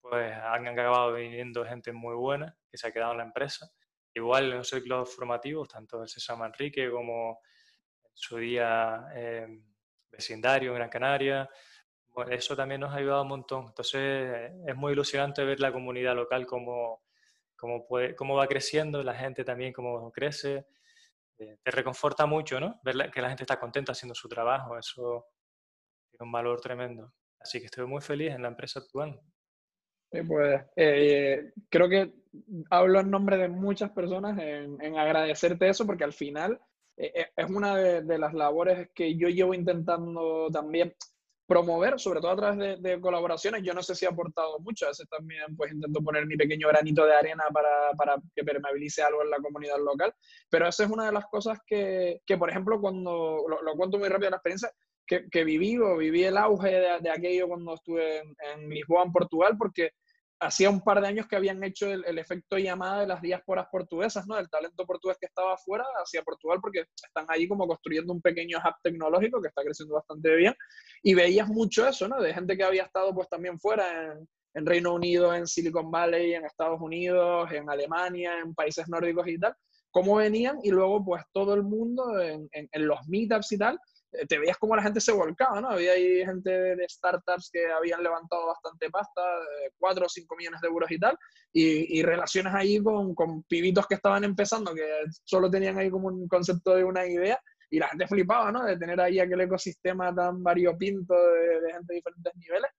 pues 0.00 0.32
han 0.32 0.68
acabado 0.68 1.14
viniendo 1.14 1.64
gente 1.64 1.92
muy 1.92 2.14
buena 2.14 2.56
que 2.70 2.76
se 2.76 2.86
ha 2.86 2.92
quedado 2.92 3.12
en 3.12 3.18
la 3.18 3.24
empresa. 3.24 3.68
Igual 4.14 4.50
en 4.52 4.58
los 4.58 4.68
ciclos 4.68 5.12
formativos, 5.12 5.68
tanto 5.68 6.02
el 6.02 6.08
César 6.08 6.36
Manrique 6.36 6.90
como 6.90 7.40
en 8.02 8.10
su 8.14 8.36
día 8.36 9.06
eh, 9.14 9.48
vecindario 10.10 10.70
en 10.70 10.76
Gran 10.76 10.90
Canaria, 10.90 11.50
eso 12.30 12.56
también 12.56 12.80
nos 12.80 12.92
ha 12.92 12.96
ayudado 12.96 13.22
un 13.22 13.28
montón. 13.28 13.66
Entonces 13.66 14.52
es 14.66 14.76
muy 14.76 14.92
ilusionante 14.92 15.44
ver 15.44 15.60
la 15.60 15.72
comunidad 15.72 16.14
local 16.14 16.46
cómo, 16.46 17.02
cómo, 17.56 17.86
puede, 17.86 18.14
cómo 18.14 18.36
va 18.36 18.46
creciendo, 18.46 19.02
la 19.02 19.14
gente 19.14 19.44
también 19.44 19.72
cómo 19.72 20.10
crece. 20.12 20.66
Eh, 21.38 21.58
te 21.62 21.70
reconforta 21.70 22.26
mucho, 22.26 22.60
¿no? 22.60 22.80
Ver 22.84 23.10
que 23.10 23.20
la 23.20 23.28
gente 23.28 23.42
está 23.42 23.58
contenta 23.58 23.92
haciendo 23.92 24.14
su 24.14 24.28
trabajo, 24.28 24.78
eso 24.78 25.26
tiene 26.10 26.26
un 26.26 26.32
valor 26.32 26.60
tremendo. 26.60 27.12
Así 27.40 27.58
que 27.58 27.66
estoy 27.66 27.86
muy 27.86 28.00
feliz 28.00 28.32
en 28.32 28.42
la 28.42 28.48
empresa 28.48 28.80
actual. 28.80 29.20
Sí, 30.12 30.22
pues 30.22 30.62
eh, 30.76 31.52
creo 31.68 31.88
que 31.88 32.14
hablo 32.70 33.00
en 33.00 33.10
nombre 33.10 33.36
de 33.36 33.48
muchas 33.48 33.90
personas 33.90 34.38
en, 34.38 34.80
en 34.80 34.96
agradecerte 34.96 35.68
eso, 35.68 35.84
porque 35.84 36.04
al 36.04 36.12
final 36.12 36.60
eh, 36.96 37.26
es 37.36 37.50
una 37.50 37.76
de, 37.76 38.02
de, 38.02 38.18
las 38.18 38.32
labores 38.32 38.90
que 38.94 39.16
yo 39.16 39.28
llevo 39.28 39.54
intentando 39.54 40.48
también 40.52 40.94
promover, 41.46 41.98
sobre 42.00 42.20
todo 42.20 42.30
a 42.30 42.36
través 42.36 42.80
de, 42.80 43.00
colaboraciones. 43.00 43.62
Yo 43.62 43.74
no 43.74 43.82
sé 43.82 43.94
si 43.94 44.06
ha 44.06 44.10
aportado 44.10 44.58
mucho, 44.60 44.86
a 44.86 44.88
veces 44.88 45.08
también 45.08 45.56
pues 45.56 45.72
intento 45.72 46.00
poner 46.00 46.26
mi 46.26 46.36
pequeño 46.36 46.68
granito 46.68 47.04
de 47.04 47.14
arena 47.14 47.44
para, 47.52 47.92
para, 47.96 48.16
que 48.34 48.44
permeabilice 48.44 49.02
algo 49.02 49.22
en 49.22 49.30
la 49.30 49.38
comunidad 49.38 49.78
local, 49.78 50.14
pero 50.48 50.68
esa 50.68 50.84
es 50.84 50.90
una 50.90 51.06
de 51.06 51.12
las 51.12 51.26
cosas 51.26 51.58
que, 51.66 52.20
que 52.26 52.38
por 52.38 52.50
ejemplo, 52.50 52.80
cuando, 52.80 53.44
lo, 53.48 53.76
cuento 53.76 53.98
muy 53.98 54.08
rápido 54.08 54.30
la 54.30 54.36
experiencia, 54.36 54.70
que, 55.06 55.28
que 55.30 55.44
viví 55.44 55.76
o 55.78 55.98
viví 55.98 56.24
el 56.24 56.38
auge 56.38 56.70
de, 56.70 57.10
aquello 57.10 57.48
cuando 57.48 57.74
estuve 57.74 58.20
en, 58.20 58.68
Lisboa, 58.70 59.04
en 59.04 59.12
Portugal, 59.12 59.56
porque 59.58 59.90
hacía 60.44 60.70
un 60.70 60.80
par 60.80 61.00
de 61.00 61.08
años 61.08 61.26
que 61.26 61.36
habían 61.36 61.62
hecho 61.64 61.90
el, 61.90 62.18
efecto 62.18 62.58
llamada 62.58 63.00
de 63.00 63.06
las 63.06 63.22
diásporas 63.22 63.66
portuguesas, 63.70 64.26
¿no? 64.26 64.38
El 64.38 64.48
talento 64.50 64.84
portugués 64.84 65.16
que 65.18 65.26
estaba 65.26 65.54
afuera 65.54 65.84
hacia 66.02 66.22
Portugal 66.22 66.58
porque 66.60 66.84
están 67.02 67.26
ahí 67.28 67.48
como 67.48 67.66
construyendo 67.66 68.12
un 68.12 68.20
pequeño 68.20 68.58
hub 68.58 68.74
tecnológico 68.82 69.40
que 69.40 69.48
está 69.48 69.62
creciendo 69.62 69.94
bastante 69.94 70.34
bien 70.36 70.54
y 71.02 71.14
veías 71.14 71.48
mucho 71.48 71.86
eso, 71.86 72.08
¿no? 72.08 72.20
De 72.20 72.34
gente 72.34 72.56
que 72.56 72.64
había 72.64 72.84
estado 72.84 73.14
pues 73.14 73.28
también 73.28 73.58
fuera 73.58 74.12
en, 74.54 74.66
Reino 74.66 74.94
Unido, 74.94 75.34
en 75.34 75.46
Silicon 75.46 75.90
Valley, 75.90 76.34
en 76.34 76.44
Estados 76.44 76.80
Unidos, 76.80 77.50
en 77.50 77.68
Alemania, 77.68 78.38
en 78.38 78.54
países 78.54 78.88
nórdicos 78.88 79.26
y 79.26 79.38
tal, 79.38 79.54
cómo 79.90 80.16
venían 80.16 80.58
y 80.62 80.70
luego 80.70 81.04
pues 81.04 81.24
todo 81.32 81.54
el 81.54 81.64
mundo 81.64 82.20
en, 82.20 82.48
en, 82.52 82.86
los 82.86 83.00
meetups 83.08 83.50
y 83.52 83.58
tal 83.58 83.80
te 84.28 84.38
veías 84.38 84.56
como 84.58 84.76
la 84.76 84.82
gente 84.82 85.00
se 85.00 85.12
volcaba, 85.12 85.60
¿no? 85.60 85.70
Había 85.70 85.92
ahí 85.92 86.24
gente 86.24 86.50
de 86.50 86.88
startups 86.88 87.50
que 87.52 87.66
habían 87.70 88.02
levantado 88.02 88.46
bastante 88.46 88.90
pasta, 88.90 89.22
4 89.78 90.06
o 90.06 90.08
5 90.08 90.36
millones 90.36 90.60
de 90.60 90.68
euros 90.68 90.90
y 90.90 90.98
tal, 90.98 91.16
y, 91.52 91.98
y 91.98 92.02
relaciones 92.02 92.54
ahí 92.54 92.82
con, 92.82 93.14
con, 93.14 93.42
pibitos 93.44 93.86
que 93.86 93.96
estaban 93.96 94.24
empezando, 94.24 94.74
que 94.74 94.86
solo 95.24 95.50
tenían 95.50 95.78
ahí 95.78 95.90
como 95.90 96.08
un 96.08 96.28
concepto 96.28 96.74
de 96.74 96.84
una 96.84 97.06
idea, 97.06 97.40
y 97.70 97.78
la 97.78 97.88
gente 97.88 98.06
flipaba, 98.06 98.52
¿no? 98.52 98.64
De 98.64 98.76
tener 98.78 99.00
ahí 99.00 99.18
aquel 99.18 99.40
ecosistema 99.40 100.14
tan 100.14 100.42
variopinto 100.42 101.14
de, 101.14 101.60
de 101.60 101.72
gente 101.72 101.86
de 101.88 101.94
diferentes 101.96 102.36
niveles. 102.36 102.70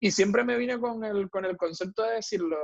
Y 0.00 0.10
siempre 0.10 0.42
me 0.44 0.56
vine 0.56 0.78
con 0.80 1.04
el, 1.04 1.30
con 1.30 1.44
el 1.44 1.56
concepto 1.56 2.02
de 2.02 2.16
decirlo, 2.16 2.58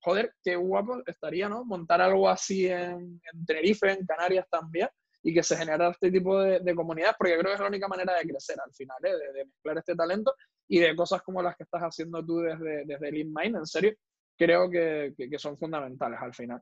joder, 0.00 0.32
qué 0.42 0.54
guapo 0.54 1.02
estaría, 1.06 1.48
¿no? 1.48 1.64
Montar 1.64 2.00
algo 2.00 2.28
así 2.28 2.68
en, 2.68 3.20
en 3.32 3.46
Tenerife, 3.46 3.90
en 3.90 4.06
Canarias 4.06 4.46
también, 4.48 4.88
y 5.26 5.32
que 5.32 5.42
se 5.42 5.56
generara 5.56 5.90
este 5.90 6.10
tipo 6.10 6.38
de, 6.38 6.60
de 6.60 6.74
comunidades, 6.74 7.16
porque 7.18 7.32
creo 7.38 7.46
que 7.46 7.54
es 7.54 7.60
la 7.60 7.68
única 7.68 7.88
manera 7.88 8.14
de 8.14 8.28
crecer 8.28 8.56
al 8.62 8.72
final, 8.74 8.98
¿eh? 9.02 9.32
de, 9.32 9.44
mezclar 9.46 9.78
este 9.78 9.96
talento 9.96 10.34
y 10.68 10.78
de 10.78 10.94
cosas 10.94 11.22
como 11.22 11.42
las 11.42 11.56
que 11.56 11.62
estás 11.62 11.80
haciendo 11.80 12.24
tú 12.24 12.40
desde, 12.40 12.84
desde 12.84 13.10
Lean 13.10 13.32
Mind, 13.32 13.56
en 13.56 13.66
serio, 13.66 13.94
creo 14.36 14.70
que, 14.70 15.14
que, 15.16 15.38
son 15.38 15.56
fundamentales 15.56 16.20
al 16.20 16.34
final. 16.34 16.60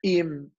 Y 0.00 0.22
mm, 0.22 0.50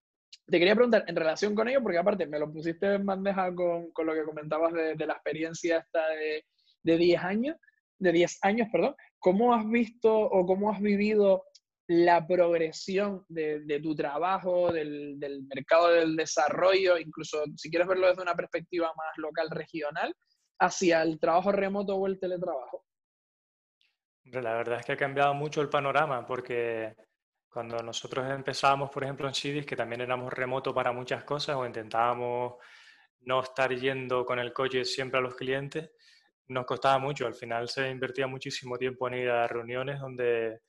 te 0.46 0.60
quería 0.60 0.76
preguntar, 0.76 1.04
en 1.08 1.16
relación 1.16 1.56
con 1.56 1.68
ello, 1.68 1.82
porque 1.82 1.98
aparte 1.98 2.28
me 2.28 2.38
lo 2.38 2.52
pusiste 2.54 2.94
en 2.94 3.08
bandeja 3.08 3.54
con, 3.56 3.92
con 3.92 4.06
lo 4.06 4.14
que 4.14 4.24
comentabas 4.24 4.72
de, 4.74 4.94
de, 4.94 5.06
la 5.08 5.14
experiencia 5.14 5.80
esta 5.80 6.08
de, 6.10 6.46
de 6.84 6.98
10 6.98 7.24
años, 7.24 7.58
de 7.98 8.12
10 8.12 8.38
años, 8.44 8.68
perdón, 8.72 8.96
¿cómo 9.18 9.56
has 9.56 9.68
visto 9.68 10.16
o 10.16 10.46
cómo 10.46 10.72
has 10.72 10.80
vivido 10.80 11.44
la 11.92 12.26
progresión 12.26 13.26
de, 13.28 13.80
tu 13.84 13.94
trabajo, 13.94 14.72
del, 14.72 15.20
del, 15.20 15.44
mercado 15.44 15.90
del 15.90 16.16
desarrollo, 16.16 16.98
incluso 16.98 17.44
si 17.58 17.70
quieres 17.70 17.86
verlo 17.86 18.08
desde 18.08 18.22
una 18.22 18.34
perspectiva 18.34 18.88
más 18.96 19.18
local, 19.18 19.50
regional, 19.50 20.16
hacia 20.60 21.02
el 21.02 21.20
trabajo 21.20 21.52
remoto 21.52 21.96
o 21.96 22.08
el 22.08 22.18
teletrabajo? 22.18 22.86
La 24.24 24.54
verdad 24.54 24.80
es 24.80 24.86
que 24.86 24.94
ha 24.94 24.98
cambiado 24.98 25.34
mucho 25.34 25.60
el 25.60 25.68
panorama 25.68 26.26
porque 26.26 26.96
cuando 27.50 27.78
nosotros 27.80 28.26
empezábamos, 28.32 28.90
por 28.90 29.04
ejemplo, 29.04 29.28
en 29.28 29.34
CIDIS, 29.34 29.66
que 29.66 29.76
también 29.76 30.00
éramos 30.00 30.32
remoto 30.32 30.74
para 30.74 30.94
muchas 30.94 31.26
cosas 31.26 31.58
o 31.58 31.66
intentábamos 31.66 32.54
no 33.24 33.42
estar 33.42 33.76
yendo 33.76 34.26
con 34.26 34.40
el 34.40 34.54
coche 34.54 34.86
siempre 34.86 35.20
a 35.20 35.22
los 35.22 35.36
clientes, 35.36 35.92
nos 36.48 36.66
costaba 36.66 37.00
mucho. 37.00 37.28
Al 37.28 37.36
final 37.36 37.68
se 37.68 37.90
invertía 37.90 38.28
muchísimo 38.28 38.78
tiempo 38.78 39.10
en 39.10 39.16
ir 39.16 39.30
a 39.30 39.46
reuniones 39.48 40.00
donde 40.00 40.62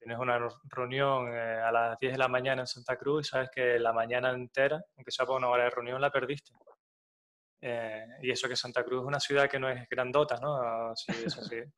tienes 0.00 0.18
una 0.18 0.48
reunión 0.64 1.28
eh, 1.32 1.60
a 1.60 1.70
las 1.70 1.98
10 1.98 2.12
de 2.12 2.18
la 2.18 2.28
mañana 2.28 2.62
en 2.62 2.66
Santa 2.66 2.96
Cruz 2.96 3.26
y 3.26 3.30
sabes 3.30 3.50
que 3.54 3.78
la 3.78 3.92
mañana 3.92 4.30
entera, 4.30 4.82
aunque 4.96 5.10
sea 5.10 5.26
por 5.26 5.36
una 5.36 5.48
hora 5.48 5.64
de 5.64 5.70
reunión, 5.70 6.00
la 6.00 6.10
perdiste. 6.10 6.52
Eh, 7.60 8.06
y 8.22 8.30
eso 8.30 8.48
que 8.48 8.56
Santa 8.56 8.82
Cruz 8.82 9.02
es 9.02 9.06
una 9.06 9.20
ciudad 9.20 9.48
que 9.48 9.58
no 9.58 9.68
es 9.68 9.86
grandota, 9.88 10.38
¿no? 10.40 10.96
Sí, 10.96 11.12
eso 11.24 11.42
sí. 11.44 11.56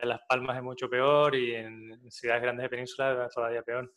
En 0.00 0.10
Las 0.10 0.20
Palmas 0.28 0.56
es 0.56 0.62
mucho 0.62 0.88
peor 0.88 1.34
y 1.34 1.56
en 1.56 2.08
ciudades 2.08 2.40
grandes 2.40 2.62
de 2.62 2.68
península 2.68 3.26
es 3.26 3.34
todavía 3.34 3.62
peor. 3.62 3.92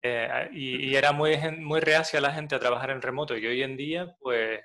Eh, 0.00 0.48
y, 0.52 0.90
y, 0.90 0.94
era 0.94 1.10
muy, 1.10 1.36
muy 1.58 1.80
reacia 1.80 2.20
la 2.20 2.32
gente 2.32 2.54
a 2.54 2.60
trabajar 2.60 2.90
en 2.90 3.02
remoto 3.02 3.36
y 3.36 3.44
hoy 3.44 3.64
en 3.64 3.76
día, 3.76 4.14
pues, 4.20 4.60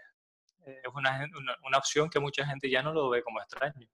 es 0.63 0.93
una, 0.93 1.27
una, 1.36 1.58
una 1.65 1.77
opción 1.79 2.08
que 2.08 2.20
mucha 2.20 2.46
gente 2.46 2.70
ya 2.70 2.84
no 2.84 2.93
lo 2.93 3.10
ve 3.10 3.24
como 3.24 3.41
extraño. 3.41 3.88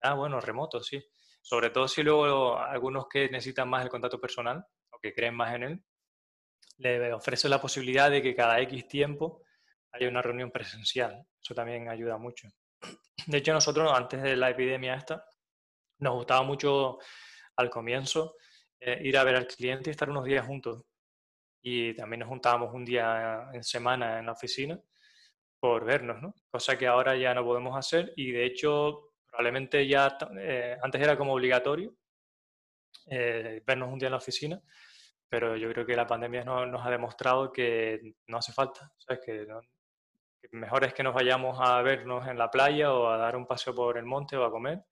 Ah, 0.00 0.14
bueno, 0.14 0.40
remoto, 0.40 0.80
sí 0.80 1.04
sobre 1.44 1.68
todo 1.68 1.86
si 1.86 2.02
luego 2.02 2.58
algunos 2.58 3.06
que 3.06 3.28
necesitan 3.28 3.68
más 3.68 3.84
el 3.84 3.90
contacto 3.90 4.18
personal 4.18 4.64
o 4.90 4.98
que 4.98 5.12
creen 5.12 5.34
más 5.34 5.54
en 5.54 5.62
él, 5.62 5.84
le 6.78 7.12
ofrece 7.12 7.50
la 7.50 7.60
posibilidad 7.60 8.10
de 8.10 8.22
que 8.22 8.34
cada 8.34 8.58
X 8.60 8.88
tiempo 8.88 9.42
haya 9.92 10.08
una 10.08 10.22
reunión 10.22 10.50
presencial. 10.50 11.22
Eso 11.38 11.54
también 11.54 11.90
ayuda 11.90 12.16
mucho. 12.16 12.48
De 13.26 13.36
hecho, 13.36 13.52
nosotros 13.52 13.92
antes 13.92 14.22
de 14.22 14.36
la 14.36 14.48
epidemia 14.48 14.94
esta, 14.94 15.22
nos 15.98 16.14
gustaba 16.14 16.42
mucho 16.42 16.98
al 17.56 17.68
comienzo 17.68 18.36
eh, 18.80 19.00
ir 19.02 19.18
a 19.18 19.24
ver 19.24 19.36
al 19.36 19.46
cliente 19.46 19.90
y 19.90 19.92
estar 19.92 20.08
unos 20.08 20.24
días 20.24 20.46
juntos. 20.46 20.82
Y 21.62 21.94
también 21.94 22.20
nos 22.20 22.30
juntábamos 22.30 22.72
un 22.72 22.86
día 22.86 23.50
en 23.52 23.62
semana 23.62 24.18
en 24.18 24.26
la 24.26 24.32
oficina 24.32 24.80
por 25.60 25.84
vernos, 25.84 26.22
¿no? 26.22 26.34
Cosa 26.50 26.78
que 26.78 26.86
ahora 26.86 27.14
ya 27.16 27.34
no 27.34 27.44
podemos 27.44 27.76
hacer 27.76 28.14
y 28.16 28.32
de 28.32 28.46
hecho 28.46 29.13
probablemente 29.34 29.86
ya 29.88 30.16
eh, 30.38 30.78
antes 30.80 31.02
era 31.02 31.18
como 31.18 31.32
obligatorio 31.32 31.92
eh, 33.06 33.62
vernos 33.66 33.92
un 33.92 33.98
día 33.98 34.06
en 34.06 34.12
la 34.12 34.18
oficina, 34.18 34.62
pero 35.28 35.56
yo 35.56 35.68
creo 35.72 35.84
que 35.84 35.96
la 35.96 36.06
pandemia 36.06 36.44
nos 36.44 36.86
ha 36.86 36.90
demostrado 36.90 37.52
que 37.52 38.14
no 38.28 38.38
hace 38.38 38.52
falta, 38.52 38.92
¿sabes? 38.96 39.20
Que, 39.24 39.46
mejor 40.52 40.84
es 40.84 40.94
que 40.94 41.02
nos 41.02 41.14
vayamos 41.14 41.58
a 41.60 41.82
vernos 41.82 42.28
en 42.28 42.38
la 42.38 42.48
playa 42.48 42.92
o 42.92 43.08
a 43.08 43.16
dar 43.16 43.34
un 43.34 43.46
paseo 43.46 43.74
por 43.74 43.98
el 43.98 44.04
monte 44.04 44.36
o 44.36 44.44
a 44.44 44.50
comer. 44.52 44.84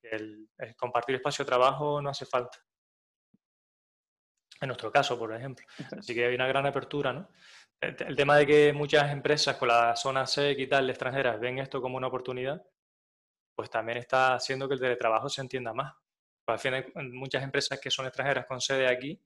El, 0.00 0.48
compartir 0.76 1.16
espacio 1.16 1.44
de 1.44 1.48
trabajo 1.50 2.00
no 2.00 2.08
hace 2.08 2.24
falta. 2.24 2.58
En 4.60 4.68
nuestro 4.68 4.90
caso, 4.90 5.18
por 5.18 5.34
ejemplo. 5.34 5.66
Así 5.98 6.14
que 6.14 6.24
hay 6.24 6.34
una 6.34 6.46
gran 6.46 6.64
apertura, 6.64 7.12
¿no? 7.12 7.28
El, 7.80 8.16
tema 8.16 8.36
de 8.36 8.46
que 8.46 8.72
muchas 8.72 9.12
empresas 9.12 9.56
con 9.56 9.68
la 9.68 9.94
zona 9.94 10.26
C 10.26 10.52
y 10.52 10.66
tal, 10.66 10.88
extranjeras, 10.88 11.38
ven 11.38 11.58
esto 11.58 11.82
como 11.82 11.98
una 11.98 12.06
oportunidad, 12.06 12.64
pues 13.58 13.70
también 13.70 13.98
está 13.98 14.34
haciendo 14.34 14.68
que 14.68 14.74
el 14.74 14.80
teletrabajo 14.80 15.28
se 15.28 15.40
entienda 15.40 15.74
más. 15.74 15.92
Pues 16.44 16.54
al 16.54 16.58
final, 16.60 16.92
muchas 17.10 17.42
empresas 17.42 17.80
que 17.80 17.90
son 17.90 18.06
extranjeras 18.06 18.46
con 18.46 18.60
sede 18.60 18.86
aquí, 18.86 19.20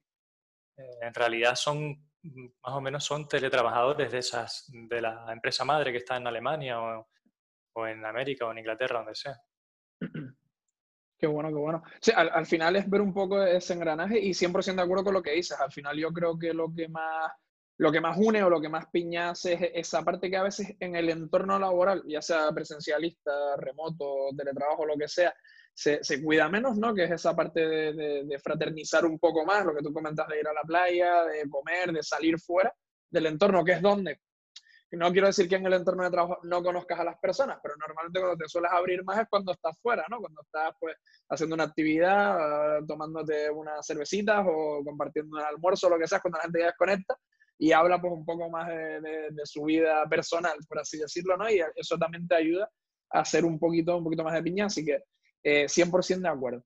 eh, 0.74 0.98
en 1.02 1.12
realidad 1.12 1.54
son 1.54 2.10
más 2.22 2.74
o 2.74 2.80
menos 2.80 3.04
son 3.04 3.28
teletrabajadores 3.28 4.10
de 4.10 4.18
esas 4.18 4.70
de 4.72 5.02
la 5.02 5.30
empresa 5.30 5.66
madre 5.66 5.92
que 5.92 5.98
está 5.98 6.16
en 6.16 6.26
Alemania 6.26 6.80
o, 6.80 7.86
en 7.86 8.06
América 8.06 8.46
o 8.46 8.52
en 8.52 8.60
Inglaterra, 8.60 9.00
donde 9.00 9.14
sea. 9.14 9.38
Qué 11.18 11.26
bueno, 11.26 11.50
qué 11.50 11.54
bueno. 11.54 11.82
Sí, 12.00 12.10
al, 12.16 12.30
al, 12.30 12.46
final 12.46 12.74
es 12.74 12.88
ver 12.88 13.00
un 13.02 13.12
poco 13.12 13.40
ese 13.44 13.74
engranaje 13.74 14.18
y 14.18 14.30
100% 14.30 14.74
de 14.74 14.82
acuerdo 14.82 15.04
con 15.04 15.14
lo 15.14 15.22
que 15.22 15.32
dices. 15.32 15.60
Al 15.60 15.70
final 15.70 15.96
yo 15.96 16.10
creo 16.10 16.36
que 16.36 16.52
lo 16.52 16.74
que 16.74 16.88
más 16.88 17.30
lo 17.82 17.90
que 17.90 18.00
más 18.00 18.16
une 18.16 18.44
o 18.44 18.48
lo 18.48 18.60
que 18.60 18.68
más 18.68 18.86
piñas 18.92 19.44
es 19.44 19.58
esa 19.74 20.04
parte 20.04 20.30
que 20.30 20.36
a 20.36 20.44
veces 20.44 20.76
en 20.78 20.94
el 20.94 21.10
entorno 21.10 21.58
laboral, 21.58 22.04
ya 22.06 22.22
sea 22.22 22.52
presencialista, 22.52 23.56
remoto, 23.56 24.28
teletrabajo, 24.36 24.86
lo 24.86 24.96
que 24.96 25.08
sea, 25.08 25.34
se, 25.74 25.98
se 26.04 26.22
cuida 26.22 26.48
menos, 26.48 26.78
¿no? 26.78 26.94
Que 26.94 27.04
es 27.04 27.10
esa 27.10 27.34
parte 27.34 27.66
de, 27.66 28.24
de, 28.24 28.38
fraternizar 28.38 29.04
un 29.04 29.18
poco 29.18 29.44
más, 29.44 29.64
lo 29.64 29.74
que 29.74 29.82
tú 29.82 29.92
comentas 29.92 30.28
de 30.28 30.38
ir 30.38 30.46
a 30.46 30.52
la 30.52 30.62
playa, 30.62 31.24
de 31.24 31.50
comer, 31.50 31.92
de 31.92 32.04
salir 32.04 32.38
fuera 32.38 32.72
del 33.10 33.26
entorno, 33.26 33.64
que 33.64 33.72
es 33.72 33.82
donde. 33.82 34.20
No 34.92 35.10
quiero 35.10 35.26
decir 35.26 35.48
que 35.48 35.56
en 35.56 35.66
el 35.66 35.72
entorno 35.72 36.04
de 36.04 36.10
trabajo 36.10 36.38
no 36.44 36.62
conozcas 36.62 37.00
a 37.00 37.04
las 37.04 37.18
personas, 37.18 37.58
pero 37.60 37.74
normalmente 37.76 38.20
cuando 38.20 38.36
te 38.36 38.48
sueles 38.48 38.70
abrir 38.70 39.02
más 39.02 39.18
es 39.18 39.26
cuando 39.28 39.50
estás 39.50 39.76
fuera, 39.82 40.04
¿no? 40.08 40.20
Cuando 40.20 40.40
estás 40.42 40.72
pues 40.78 40.94
haciendo 41.30 41.54
una 41.54 41.64
actividad, 41.64 42.78
tomándote 42.86 43.50
unas 43.50 43.84
cervecitas 43.84 44.46
o 44.46 44.84
compartiendo 44.84 45.36
un 45.36 45.42
almuerzo, 45.42 45.88
lo 45.88 45.98
que 45.98 46.06
sea, 46.06 46.20
cuando 46.20 46.38
la 46.38 46.44
gente 46.44 46.60
ya 46.60 46.66
desconecta 46.66 47.18
y 47.58 47.72
habla 47.72 48.00
pues 48.00 48.12
un 48.12 48.24
poco 48.24 48.50
más 48.50 48.68
de, 48.68 49.30
su 49.44 49.64
vida 49.64 50.04
personal, 50.08 50.56
por 50.68 50.80
así 50.80 50.98
decirlo, 50.98 51.36
¿no? 51.36 51.48
Y 51.50 51.62
eso 51.76 51.96
también 51.98 52.26
te 52.26 52.34
ayuda 52.34 52.68
a 53.10 53.20
hacer 53.20 53.44
un 53.44 53.58
poquito, 53.58 53.98
un 53.98 54.04
poquito 54.04 54.24
más 54.24 54.34
de 54.34 54.42
piña, 54.42 54.66
así 54.66 54.84
que 54.84 54.98
eh, 55.44 55.66
100% 55.66 56.20
de 56.20 56.28
acuerdo. 56.28 56.64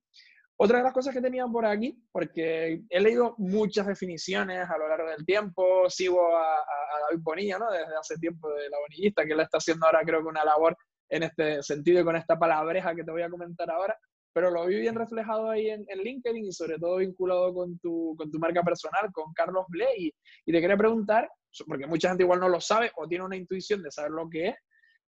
Otra 0.58 0.78
de 0.78 0.84
las 0.84 0.94
cosas 0.94 1.14
que 1.14 1.20
tenía 1.20 1.46
por 1.46 1.66
aquí, 1.66 2.02
porque 2.10 2.82
he 2.88 3.00
leído 3.00 3.34
muchas 3.36 3.86
definiciones 3.86 4.68
a 4.70 4.78
lo 4.78 4.88
largo 4.88 5.10
del 5.10 5.26
tiempo, 5.26 5.90
sigo 5.90 6.34
a, 6.34 6.56
a, 6.60 7.00
David 7.10 7.22
Bonilla, 7.22 7.58
¿no? 7.58 7.70
Desde 7.70 7.94
hace 7.94 8.16
tiempo 8.16 8.48
de 8.54 8.70
la 8.70 8.78
bonillista, 8.78 9.26
que 9.26 9.32
él 9.32 9.40
está 9.40 9.58
haciendo 9.58 9.84
ahora 9.84 10.00
creo 10.02 10.22
que 10.22 10.28
una 10.28 10.44
labor 10.44 10.76
en 11.10 11.24
este 11.24 11.62
sentido 11.62 12.00
y 12.00 12.04
con 12.04 12.16
esta 12.16 12.38
palabreja 12.38 12.94
que 12.94 13.04
te 13.04 13.10
voy 13.10 13.22
a 13.22 13.30
comentar 13.30 13.70
ahora, 13.70 13.98
pero 14.36 14.50
lo 14.50 14.66
vi 14.66 14.80
bien 14.80 14.94
reflejado 14.94 15.48
ahí 15.48 15.70
en, 15.70 15.86
LinkedIn 15.88 16.44
y 16.44 16.52
sobre 16.52 16.78
todo 16.78 16.96
vinculado 16.96 17.54
con 17.54 17.78
tu, 17.78 18.14
con 18.18 18.30
tu 18.30 18.38
marca 18.38 18.62
personal, 18.62 19.10
con 19.10 19.32
Carlos 19.32 19.64
Bley. 19.68 20.12
Y, 20.44 20.52
te 20.52 20.60
quería 20.60 20.76
preguntar, 20.76 21.30
porque 21.66 21.86
mucha 21.86 22.08
gente 22.08 22.24
igual 22.24 22.40
no 22.40 22.50
lo 22.50 22.60
sabe 22.60 22.92
o 22.96 23.08
tiene 23.08 23.24
una 23.24 23.36
intuición 23.36 23.82
de 23.82 23.90
saber 23.90 24.10
lo 24.10 24.28
que 24.28 24.48
es, 24.48 24.56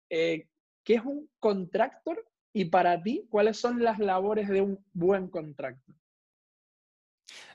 eh, 0.10 0.47
¿qué 0.82 0.93
es 0.93 1.01
un 1.04 1.30
contractor 1.39 2.25
y 2.54 2.69
para 2.69 3.04
ti, 3.04 3.28
¿cuáles 3.30 3.60
son 3.60 3.84
las 3.84 3.99
labores 3.99 4.47
de 4.47 4.62
un 4.62 4.82
buen 4.93 5.28
contractor? 5.28 5.95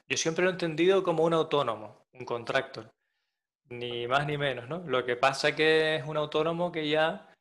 Yo 0.06 0.18
siempre 0.18 0.44
lo 0.44 0.50
he 0.50 0.52
entendido 0.52 1.02
como 1.02 1.24
un 1.24 1.32
autónomo, 1.32 2.04
un 2.12 2.26
contractor, 2.26 2.90
ni 3.70 4.06
más 4.06 4.26
ni 4.26 4.36
menos, 4.36 4.68
¿no? 4.68 4.80
Lo 4.80 5.06
que 5.06 5.16
pasa 5.16 5.48
es 5.48 5.54
que 5.56 5.96
es 5.96 6.06
un 6.06 6.18
autónomo 6.18 6.70
que 6.70 6.90
ya 6.90 7.31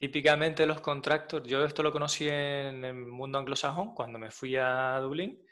típicamente 0.00 0.64
los 0.64 0.80
contractors, 0.80 1.46
yo 1.46 1.62
esto 1.62 1.82
lo 1.82 1.92
conocí 1.92 2.26
en 2.26 2.84
el 2.84 2.94
mundo 2.94 3.38
anglosajón 3.38 3.94
cuando 3.94 4.18
me 4.18 4.30
fui 4.30 4.56
a 4.56 4.98
Dublín, 4.98 5.46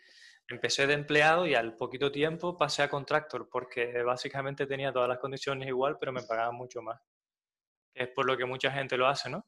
empecé 0.49 0.87
de 0.87 0.95
empleado 0.95 1.47
y 1.47 1.55
al 1.55 1.77
poquito 1.77 2.11
tiempo 2.11 2.57
pasé 2.57 2.83
a 2.83 2.89
contractor 2.89 3.47
porque 3.51 4.03
básicamente 4.03 4.67
tenía 4.67 4.91
todas 4.91 5.09
las 5.09 5.19
condiciones 5.19 5.69
igual, 5.69 5.99
pero 6.01 6.13
me 6.13 6.23
pagaban 6.23 6.55
mucho 6.55 6.81
más. 6.81 6.99
Es 7.95 8.09
por 8.09 8.27
lo 8.27 8.39
que 8.39 8.47
mucha 8.47 8.71
gente 8.71 8.97
lo 8.97 9.07
hace, 9.07 9.29
¿no? 9.29 9.47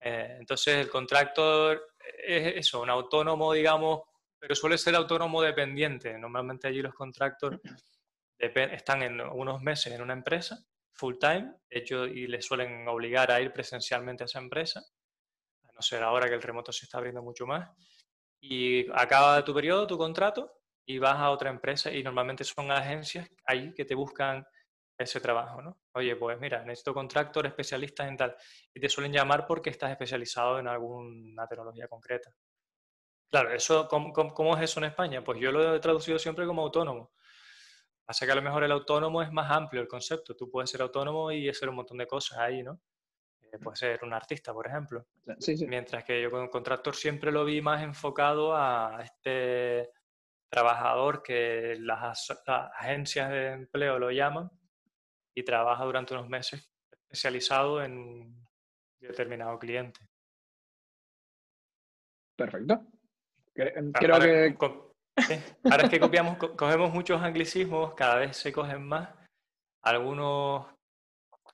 Eh, 0.00 0.36
entonces, 0.40 0.76
el 0.76 0.88
contractor 0.88 1.90
es 2.26 2.56
eso, 2.56 2.80
un 2.80 2.88
autónomo, 2.88 3.52
digamos, 3.52 4.00
pero 4.38 4.54
suele 4.54 4.78
ser 4.78 4.94
autónomo 4.94 5.42
dependiente. 5.42 6.18
Normalmente 6.18 6.68
allí 6.68 6.80
los 6.80 6.94
contractors 6.94 7.60
están 8.38 9.02
en 9.02 9.20
unos 9.20 9.60
meses 9.60 9.92
en 9.92 10.00
una 10.00 10.14
empresa, 10.14 10.58
full 11.02 11.16
time, 11.18 11.52
de 11.68 11.78
hecho, 11.80 12.06
y 12.06 12.28
les 12.28 12.46
suelen 12.46 12.86
obligar 12.86 13.32
a 13.32 13.40
ir 13.40 13.52
presencialmente 13.52 14.22
a 14.22 14.26
esa 14.26 14.38
empresa, 14.38 14.80
a 15.64 15.72
no 15.72 15.82
ser 15.82 16.00
ahora 16.04 16.28
que 16.28 16.34
el 16.34 16.42
remoto 16.42 16.70
se 16.70 16.84
está 16.84 16.98
abriendo 16.98 17.22
mucho 17.22 17.44
más. 17.44 17.68
Y 18.40 18.88
acaba 18.92 19.44
tu 19.44 19.52
periodo, 19.52 19.84
tu 19.84 19.98
contrato, 19.98 20.60
y 20.86 20.98
vas 20.98 21.16
a 21.16 21.30
otra 21.30 21.50
empresa, 21.50 21.90
y 21.90 22.04
normalmente 22.04 22.44
son 22.44 22.70
agencias 22.70 23.28
ahí 23.44 23.74
que 23.74 23.84
te 23.84 23.96
buscan 23.96 24.46
ese 24.96 25.20
trabajo, 25.20 25.60
¿no? 25.60 25.80
Oye, 25.94 26.14
pues 26.14 26.38
mira, 26.38 26.62
necesito 26.62 26.94
contractor, 26.94 27.46
especialistas 27.46 28.06
en 28.06 28.16
tal. 28.16 28.36
Y 28.72 28.78
te 28.78 28.88
suelen 28.88 29.12
llamar 29.12 29.44
porque 29.44 29.70
estás 29.70 29.90
especializado 29.90 30.60
en 30.60 30.68
alguna 30.68 31.48
tecnología 31.48 31.88
concreta. 31.88 32.32
Claro, 33.28 33.52
eso, 33.52 33.88
¿cómo, 33.88 34.12
cómo, 34.12 34.56
es 34.56 34.62
eso 34.62 34.78
en 34.78 34.84
España? 34.84 35.24
Pues 35.24 35.40
yo 35.40 35.50
lo 35.50 35.74
he 35.74 35.80
traducido 35.80 36.16
siempre 36.16 36.46
como 36.46 36.62
autónomo. 36.62 37.10
Pasa 38.04 38.26
que 38.26 38.32
a 38.32 38.34
lo 38.34 38.42
mejor 38.42 38.64
el 38.64 38.72
autónomo 38.72 39.22
es 39.22 39.32
más 39.32 39.50
amplio 39.50 39.80
el 39.80 39.88
concepto. 39.88 40.34
Tú 40.34 40.50
puedes 40.50 40.70
ser 40.70 40.82
autónomo 40.82 41.30
y 41.30 41.48
hacer 41.48 41.68
un 41.68 41.76
montón 41.76 41.98
de 41.98 42.06
cosas 42.06 42.38
ahí, 42.38 42.62
¿no? 42.62 42.80
Eh, 43.40 43.58
puedes 43.58 43.78
ser 43.78 44.00
un 44.02 44.12
artista, 44.12 44.52
por 44.52 44.66
ejemplo. 44.66 45.06
Sí, 45.38 45.56
sí. 45.56 45.66
Mientras 45.66 46.04
que 46.04 46.20
yo 46.20 46.30
con 46.30 46.48
contractor 46.48 46.94
siempre 46.94 47.30
lo 47.30 47.44
vi 47.44 47.60
más 47.60 47.82
enfocado 47.82 48.54
a 48.56 49.02
este 49.02 49.90
trabajador 50.48 51.22
que 51.22 51.76
las 51.80 52.30
agencias 52.46 53.30
de 53.30 53.52
empleo 53.52 53.98
lo 53.98 54.10
llaman, 54.10 54.50
y 55.34 55.42
trabaja 55.42 55.84
durante 55.84 56.14
unos 56.14 56.28
meses 56.28 56.70
especializado 56.90 57.82
en 57.82 58.46
determinado 59.00 59.58
cliente. 59.58 60.00
Perfecto. 62.36 62.86
Creo 63.54 64.20
que... 64.20 64.56
Ahora 65.64 65.84
es 65.84 65.90
que 65.90 66.00
copiamos, 66.00 66.38
cogemos 66.38 66.92
muchos 66.92 67.20
anglicismos, 67.20 67.94
cada 67.94 68.16
vez 68.16 68.36
se 68.36 68.52
cogen 68.52 68.86
más, 68.86 69.10
algunos 69.82 70.66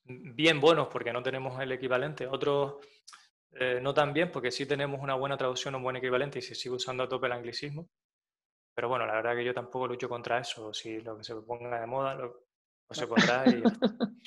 bien 0.04 0.60
buenos 0.60 0.88
porque 0.88 1.12
no 1.12 1.22
tenemos 1.22 1.60
el 1.60 1.72
equivalente, 1.72 2.26
otros 2.26 2.76
eh, 3.52 3.80
no 3.82 3.92
tan 3.94 4.12
bien 4.12 4.30
porque 4.30 4.50
sí 4.50 4.66
tenemos 4.66 5.00
una 5.00 5.14
buena 5.14 5.36
traducción, 5.36 5.74
un 5.74 5.82
buen 5.82 5.96
equivalente 5.96 6.38
y 6.38 6.42
se 6.42 6.54
sigue 6.54 6.76
usando 6.76 7.02
a 7.02 7.08
tope 7.08 7.26
el 7.26 7.32
anglicismo. 7.32 7.88
Pero 8.74 8.88
bueno, 8.88 9.06
la 9.06 9.14
verdad 9.14 9.34
que 9.34 9.44
yo 9.44 9.52
tampoco 9.52 9.88
lucho 9.88 10.08
contra 10.08 10.38
eso. 10.38 10.72
Si 10.72 11.00
lo 11.00 11.16
que 11.16 11.24
se 11.24 11.34
ponga 11.34 11.80
de 11.80 11.86
moda, 11.86 12.14
lo, 12.14 12.44
se 12.90 13.06
podrá 13.06 13.44
y... 13.46 13.62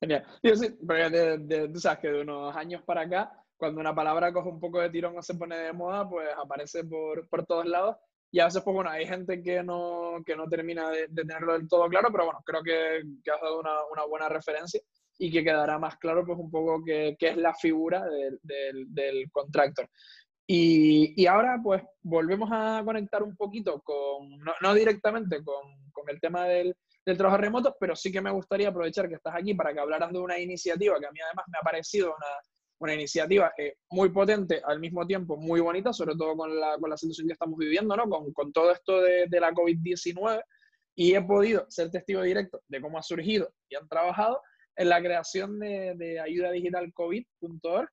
Genial. 0.00 0.26
Yo 0.42 0.56
sí, 0.56 0.70
porque 0.86 1.68
tú 1.72 1.80
sabes 1.80 2.00
que 2.00 2.08
de 2.08 2.20
unos 2.20 2.54
años 2.54 2.82
para 2.82 3.02
acá, 3.02 3.32
cuando 3.56 3.80
una 3.80 3.94
palabra 3.94 4.32
coge 4.32 4.48
un 4.48 4.60
poco 4.60 4.80
de 4.80 4.90
tirón 4.90 5.16
o 5.16 5.22
se 5.22 5.36
pone 5.36 5.56
de 5.56 5.72
moda, 5.72 6.08
pues 6.08 6.28
aparece 6.36 6.84
por, 6.84 7.28
por 7.28 7.46
todos 7.46 7.64
lados. 7.64 7.96
Y 8.34 8.40
a 8.40 8.46
veces, 8.46 8.62
pues 8.62 8.74
bueno, 8.74 8.90
hay 8.90 9.06
gente 9.06 9.42
que 9.42 9.62
no, 9.62 10.22
que 10.24 10.34
no 10.34 10.48
termina 10.48 10.88
de, 10.90 11.06
tenerlo 11.08 11.52
del 11.52 11.68
todo 11.68 11.86
claro, 11.88 12.08
pero 12.10 12.24
bueno, 12.24 12.40
creo 12.44 12.62
que, 12.62 13.02
que 13.22 13.30
has 13.30 13.40
dado 13.42 13.60
una, 13.60 13.84
una, 13.92 14.04
buena 14.06 14.28
referencia 14.30 14.80
y 15.18 15.30
que 15.30 15.44
quedará 15.44 15.78
más 15.78 15.98
claro, 15.98 16.24
pues 16.24 16.38
un 16.38 16.50
poco 16.50 16.82
qué, 16.82 17.14
es 17.20 17.36
la 17.36 17.54
figura 17.54 18.02
del, 18.08 18.40
del, 18.42 18.86
del 18.92 19.30
contractor. 19.30 19.86
Y, 20.46 21.12
y, 21.22 21.26
ahora, 21.26 21.60
pues 21.62 21.82
volvemos 22.00 22.48
a 22.50 22.82
conectar 22.84 23.22
un 23.22 23.36
poquito 23.36 23.82
con, 23.82 24.30
no, 24.38 24.52
no 24.62 24.74
directamente 24.74 25.44
con, 25.44 25.90
con 25.92 26.08
el 26.08 26.18
tema 26.18 26.46
del, 26.46 26.74
del 27.04 27.18
trabajo 27.18 27.38
remoto, 27.38 27.76
pero 27.78 27.94
sí 27.94 28.10
que 28.10 28.22
me 28.22 28.30
gustaría 28.30 28.68
aprovechar 28.68 29.08
que 29.08 29.16
estás 29.16 29.34
aquí 29.36 29.52
para 29.54 29.74
que 29.74 29.80
hablaras 29.80 30.10
de 30.10 30.18
una 30.18 30.38
iniciativa 30.38 30.98
que 30.98 31.06
a 31.06 31.12
mí 31.12 31.20
además 31.20 31.44
me 31.48 31.58
ha 31.58 31.62
parecido 31.62 32.08
una, 32.08 32.26
una 32.82 32.94
iniciativa 32.94 33.52
eh, 33.56 33.76
muy 33.90 34.10
potente, 34.10 34.60
al 34.64 34.80
mismo 34.80 35.06
tiempo 35.06 35.36
muy 35.36 35.60
bonita, 35.60 35.92
sobre 35.92 36.14
todo 36.16 36.36
con 36.36 36.58
la, 36.58 36.76
con 36.78 36.90
la 36.90 36.96
situación 36.96 37.26
que 37.28 37.34
estamos 37.34 37.58
viviendo, 37.58 37.96
¿no? 37.96 38.08
con, 38.08 38.32
con 38.32 38.52
todo 38.52 38.72
esto 38.72 39.00
de, 39.00 39.26
de 39.28 39.40
la 39.40 39.52
COVID-19, 39.52 40.42
y 40.94 41.14
he 41.14 41.22
podido 41.22 41.66
ser 41.70 41.90
testigo 41.90 42.22
directo 42.22 42.60
de 42.68 42.80
cómo 42.80 42.98
ha 42.98 43.02
surgido 43.02 43.52
y 43.68 43.76
han 43.76 43.88
trabajado 43.88 44.40
en 44.76 44.88
la 44.88 45.00
creación 45.00 45.58
de, 45.58 45.94
de 45.96 46.20
ayudadigitalcovid.org, 46.20 47.88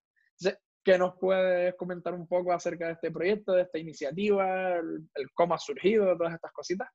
¿Qué 0.83 0.97
nos 0.97 1.17
puedes 1.19 1.75
comentar 1.75 2.13
un 2.13 2.27
poco 2.27 2.53
acerca 2.53 2.87
de 2.87 2.93
este 2.93 3.11
proyecto, 3.11 3.53
de 3.53 3.63
esta 3.63 3.77
iniciativa, 3.77 4.77
el, 4.77 5.31
cómo 5.33 5.53
ha 5.53 5.59
surgido, 5.59 6.17
todas 6.17 6.33
estas 6.33 6.51
cositas? 6.53 6.87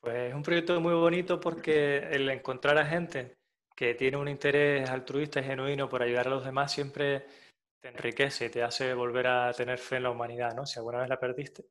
Pues 0.00 0.28
es 0.28 0.34
un 0.34 0.42
proyecto 0.42 0.80
muy 0.80 0.94
bonito 0.94 1.38
porque 1.40 1.98
el 2.10 2.28
encontrar 2.28 2.76
a 2.78 2.84
gente 2.84 3.37
que 3.78 3.94
tiene 3.94 4.16
un 4.16 4.26
interés 4.26 4.90
altruista 4.90 5.38
y 5.38 5.44
genuino 5.44 5.88
por 5.88 6.02
ayudar 6.02 6.26
a 6.26 6.30
los 6.30 6.44
demás 6.44 6.72
siempre 6.72 7.26
te 7.80 7.86
enriquece 7.86 8.46
y 8.46 8.50
te 8.50 8.64
hace 8.64 8.92
volver 8.92 9.28
a 9.28 9.52
tener 9.52 9.78
fe 9.78 9.98
en 9.98 10.02
la 10.02 10.10
humanidad, 10.10 10.52
¿no? 10.52 10.66
Si 10.66 10.80
alguna 10.80 10.98
vez 10.98 11.08
la 11.08 11.20
perdiste, 11.20 11.64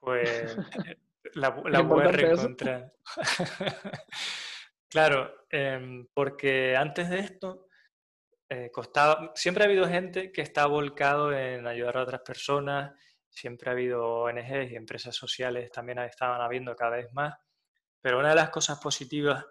pues 0.00 0.56
la, 1.34 1.54
puedes 1.54 2.12
reencontrar. 2.12 2.92
claro, 4.90 5.46
em, 5.48 6.08
porque 6.12 6.74
antes 6.74 7.08
de 7.08 7.20
esto 7.20 7.68
eh, 8.48 8.72
costaba, 8.72 9.30
siempre 9.36 9.62
ha 9.62 9.68
habido 9.68 9.86
gente 9.86 10.32
que 10.32 10.42
está 10.42 10.66
volcado 10.66 11.32
en 11.32 11.68
ayudar 11.68 11.98
a 11.98 12.02
otras 12.02 12.22
personas, 12.22 12.98
siempre 13.30 13.70
ha 13.70 13.74
habido 13.74 14.22
ONGs 14.22 14.72
y 14.72 14.74
empresas 14.74 15.14
sociales 15.14 15.70
también 15.70 16.00
estaban 16.00 16.40
habiendo 16.40 16.74
cada 16.74 16.96
vez 16.96 17.12
más, 17.12 17.38
pero 18.00 18.18
una 18.18 18.30
de 18.30 18.34
las 18.34 18.50
cosas 18.50 18.80
positivas 18.80 19.44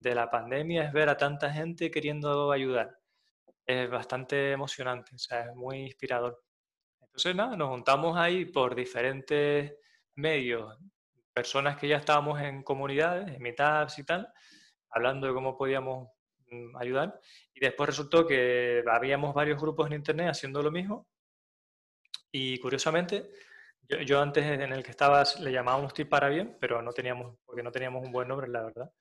de 0.00 0.14
la 0.14 0.30
pandemia 0.30 0.84
es 0.84 0.92
ver 0.92 1.08
a 1.08 1.16
tanta 1.16 1.52
gente 1.52 1.90
queriendo 1.90 2.50
ayudar. 2.52 2.98
Es 3.66 3.88
bastante 3.90 4.52
emocionante, 4.52 5.14
o 5.14 5.18
sea, 5.18 5.50
es 5.50 5.54
muy 5.54 5.78
inspirador. 5.82 6.42
Entonces, 7.02 7.36
nada, 7.36 7.56
nos 7.56 7.70
juntamos 7.70 8.16
ahí 8.16 8.46
por 8.46 8.74
diferentes 8.74 9.74
medios, 10.14 10.76
personas 11.34 11.76
que 11.78 11.88
ya 11.88 11.98
estábamos 11.98 12.40
en 12.40 12.62
comunidades, 12.62 13.28
en 13.28 13.42
meetups 13.42 13.98
y 13.98 14.04
tal, 14.04 14.32
hablando 14.90 15.26
de 15.26 15.34
cómo 15.34 15.56
podíamos 15.56 16.08
mm, 16.50 16.76
ayudar. 16.78 17.20
Y 17.54 17.60
después 17.60 17.88
resultó 17.88 18.26
que 18.26 18.82
habíamos 18.90 19.34
varios 19.34 19.60
grupos 19.60 19.86
en 19.88 19.94
Internet 19.94 20.30
haciendo 20.30 20.62
lo 20.62 20.72
mismo. 20.72 21.06
Y 22.32 22.58
curiosamente, 22.58 23.30
yo, 23.88 23.98
yo 23.98 24.20
antes 24.20 24.44
en 24.44 24.72
el 24.72 24.82
que 24.82 24.90
estaba 24.90 25.24
le 25.40 25.52
llamábamos 25.52 25.94
Tip 25.94 26.08
para 26.08 26.28
Bien, 26.28 26.56
pero 26.60 26.82
no 26.82 26.92
teníamos, 26.92 27.36
porque 27.44 27.62
no 27.62 27.72
teníamos 27.72 28.04
un 28.04 28.12
buen 28.12 28.28
nombre, 28.28 28.48
la 28.48 28.62
verdad 28.64 28.92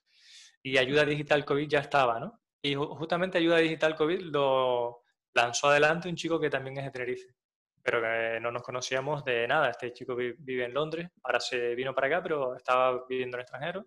y 0.61 0.77
Ayuda 0.77 1.05
Digital 1.05 1.45
COVID 1.45 1.67
ya 1.67 1.79
estaba, 1.79 2.19
¿no? 2.19 2.41
Y 2.61 2.75
justamente 2.75 3.37
Ayuda 3.37 3.57
Digital 3.57 3.95
COVID 3.95 4.19
lo 4.21 5.03
lanzó 5.33 5.69
adelante 5.69 6.09
un 6.09 6.15
chico 6.15 6.39
que 6.39 6.49
también 6.49 6.77
es 6.77 6.85
de 6.85 6.91
Tenerife, 6.91 7.35
pero 7.81 8.01
que 8.01 8.39
no 8.41 8.51
nos 8.51 8.63
conocíamos 8.63 9.23
de 9.23 9.47
nada. 9.47 9.69
Este 9.69 9.93
chico 9.93 10.15
vive 10.15 10.65
en 10.65 10.73
Londres, 10.73 11.09
ahora 11.23 11.39
se 11.39 11.75
vino 11.75 11.93
para 11.93 12.07
acá, 12.07 12.23
pero 12.23 12.55
estaba 12.55 13.05
viviendo 13.07 13.37
en 13.37 13.39
el 13.39 13.43
extranjero, 13.43 13.85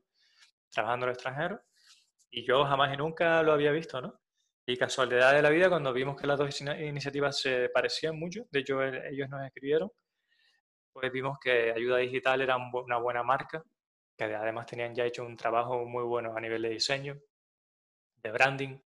trabajando 0.71 1.07
en 1.07 1.11
el 1.11 1.15
extranjero, 1.15 1.61
y 2.31 2.45
yo 2.45 2.65
jamás 2.65 2.95
y 2.95 2.97
nunca 2.97 3.43
lo 3.43 3.53
había 3.53 3.73
visto, 3.73 4.01
¿no? 4.01 4.19
Y 4.65 4.77
casualidad 4.77 5.35
de 5.35 5.43
la 5.43 5.51
vida, 5.51 5.69
cuando 5.69 5.93
vimos 5.93 6.19
que 6.19 6.27
las 6.27 6.39
dos 6.39 6.61
iniciativas 6.61 7.39
se 7.41 7.69
parecían 7.69 8.19
mucho, 8.19 8.47
de 8.51 8.61
hecho 8.61 8.83
ellos 8.83 9.29
nos 9.29 9.45
escribieron, 9.45 9.91
pues 10.93 11.11
vimos 11.13 11.39
que 11.43 11.73
Ayuda 11.73 11.99
Digital 11.99 12.41
era 12.43 12.57
una 12.57 12.99
buena 12.99 13.23
marca 13.23 13.63
que 14.17 14.25
además 14.25 14.67
tenían 14.67 14.95
ya 14.95 15.05
hecho 15.05 15.25
un 15.25 15.37
trabajo 15.37 15.85
muy 15.85 16.05
bueno 16.05 16.37
a 16.37 16.41
nivel 16.41 16.63
de 16.63 16.71
diseño, 16.71 17.21
de 18.17 18.31
branding, 18.31 18.79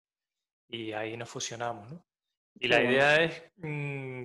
y 0.68 0.92
ahí 0.92 1.16
nos 1.16 1.28
fusionamos. 1.28 1.90
¿no? 1.90 2.06
Y 2.54 2.68
la 2.68 2.82
idea 2.82 3.22
es 3.22 3.42
mm, 3.56 4.24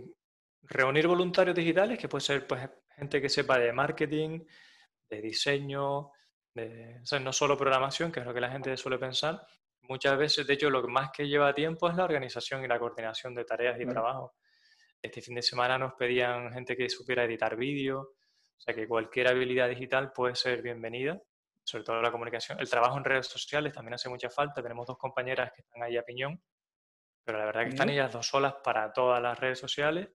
reunir 0.64 1.08
voluntarios 1.08 1.56
digitales, 1.56 2.00
que 2.00 2.08
puede 2.08 2.24
ser 2.24 2.48
pues, 2.48 2.70
gente 2.96 3.22
que 3.22 3.30
sepa 3.30 3.60
de 3.60 3.74
marketing, 3.74 4.46
de 5.10 5.22
diseño, 5.22 6.12
de, 6.54 7.02
no 7.22 7.34
solo 7.34 7.58
programación, 7.58 8.12
que 8.12 8.22
es 8.22 8.26
lo 8.26 8.34
que 8.34 8.42
la 8.42 8.52
gente 8.52 8.76
suele 8.78 8.98
pensar. 8.98 9.46
Muchas 9.84 10.18
veces, 10.18 10.48
de 10.48 10.54
hecho, 10.54 10.70
lo 10.70 10.88
más 10.88 11.12
que 11.12 11.28
lleva 11.28 11.54
tiempo 11.54 11.90
es 11.90 11.96
la 11.96 12.06
organización 12.06 12.64
y 12.64 12.68
la 12.68 12.80
coordinación 12.80 13.34
de 13.34 13.44
tareas 13.44 13.80
y 13.80 13.86
trabajo. 13.86 14.36
Este 15.02 15.22
fin 15.22 15.36
de 15.36 15.42
semana 15.42 15.78
nos 15.78 15.94
pedían 15.94 16.54
gente 16.54 16.78
que 16.78 16.88
supiera 16.88 17.24
editar 17.24 17.56
vídeo, 17.56 18.14
o 18.62 18.64
sea 18.64 18.76
que 18.76 18.88
cualquier 18.88 19.28
habilidad 19.28 19.68
digital 19.70 20.12
puede 20.12 20.36
ser 20.36 20.62
bienvenida, 20.62 21.20
sobre 21.64 21.84
todo 21.84 22.00
la 22.00 22.12
comunicación. 22.12 22.60
El 22.60 22.70
trabajo 22.70 22.96
en 22.96 23.04
redes 23.04 23.26
sociales 23.26 23.74
también 23.74 23.96
hace 23.96 24.08
mucha 24.08 24.30
falta. 24.30 24.62
Tenemos 24.62 24.86
dos 24.86 25.00
compañeras 25.00 25.52
que 25.52 25.64
están 25.64 25.82
ahí 25.82 25.98
a 25.98 26.04
piñón, 26.04 26.40
pero 27.26 27.40
la 27.40 27.46
verdad 27.46 27.64
que 27.64 27.70
están 27.70 27.90
ellas 27.90 28.14
dos 28.14 28.28
solas 28.28 28.54
para 28.64 28.94
todas 28.94 29.20
las 29.20 29.40
redes 29.40 29.58
sociales 29.58 30.10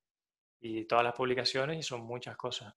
y 0.61 0.85
todas 0.85 1.03
las 1.03 1.13
publicaciones 1.13 1.77
y 1.77 1.83
son 1.83 2.03
muchas 2.03 2.37
cosas. 2.37 2.73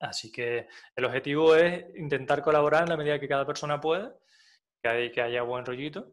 Así 0.00 0.32
que 0.32 0.66
el 0.96 1.04
objetivo 1.04 1.54
es 1.56 1.84
intentar 1.96 2.40
colaborar 2.40 2.84
en 2.84 2.88
la 2.88 2.96
medida 2.96 3.20
que 3.20 3.28
cada 3.28 3.44
persona 3.44 3.78
pueda, 3.78 4.16
que, 4.82 5.20
haya 5.20 5.42
buen 5.42 5.66
rollito. 5.66 6.10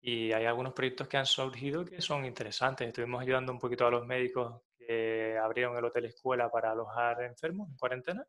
Y 0.00 0.32
hay 0.32 0.46
algunos 0.46 0.72
proyectos 0.72 1.06
que 1.06 1.16
han 1.16 1.26
surgido 1.26 1.84
que 1.84 2.00
son 2.00 2.24
interesantes. 2.24 2.88
Estuvimos 2.88 3.22
ayudando 3.22 3.52
un 3.52 3.60
poquito 3.60 3.86
a 3.86 3.90
los 3.92 4.04
médicos 4.04 4.62
que 4.84 5.38
abrieron 5.38 5.76
el 5.76 5.84
hotel 5.84 6.06
escuela 6.06 6.50
para 6.50 6.72
alojar 6.72 7.22
enfermos 7.22 7.68
en 7.68 7.76
cuarentena 7.76 8.26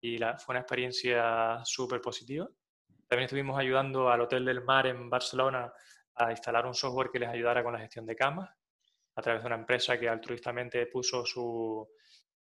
y 0.00 0.18
la, 0.18 0.38
fue 0.38 0.54
una 0.54 0.60
experiencia 0.60 1.60
súper 1.64 2.00
positiva. 2.00 2.48
También 3.06 3.26
estuvimos 3.26 3.58
ayudando 3.58 4.08
al 4.08 4.20
Hotel 4.20 4.44
del 4.44 4.62
Mar 4.62 4.86
en 4.86 5.10
Barcelona 5.10 5.72
a 6.14 6.30
instalar 6.30 6.66
un 6.66 6.74
software 6.74 7.10
que 7.10 7.18
les 7.18 7.28
ayudara 7.28 7.62
con 7.62 7.72
la 7.72 7.80
gestión 7.80 8.06
de 8.06 8.16
camas 8.16 8.50
a 9.16 9.22
través 9.22 9.42
de 9.42 9.46
una 9.48 9.56
empresa 9.56 9.98
que 9.98 10.08
altruistamente 10.08 10.86
puso 10.86 11.26
su, 11.26 11.86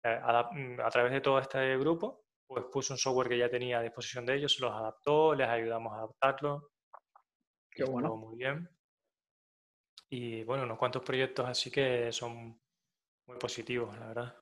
eh, 0.03 0.21
mm, 0.21 0.81
a, 0.81 0.91
través 0.91 1.13
de 1.13 1.21
todo 1.21 1.39
este 1.39 1.77
grupo, 1.79 2.25
pues 2.47 2.65
puso 2.71 2.95
un 2.95 2.99
software 2.99 3.29
que 3.29 3.39
ya 3.39 3.49
tenía 3.49 3.79
a 3.79 3.83
disposición 3.83 4.27
de 4.27 4.37
ellos, 4.37 4.59
los 4.61 4.73
adaptó, 4.73 5.35
les 5.35 5.49
ayudamos 5.49 5.93
a 5.93 5.97
adaptarlo. 5.97 6.71
Qué 7.71 7.85
bueno. 7.85 8.17
muy 8.17 8.37
bien. 8.37 8.69
Y 10.11 10.43
bueno, 10.45 10.65
unos 10.65 10.79
cuantos 10.79 11.03
proyectos 11.03 11.49
así 11.49 11.71
que 11.71 12.13
son 12.13 12.61
muy 13.27 13.39
positivos, 13.39 13.99
la 13.99 14.09
verdad. 14.09 14.35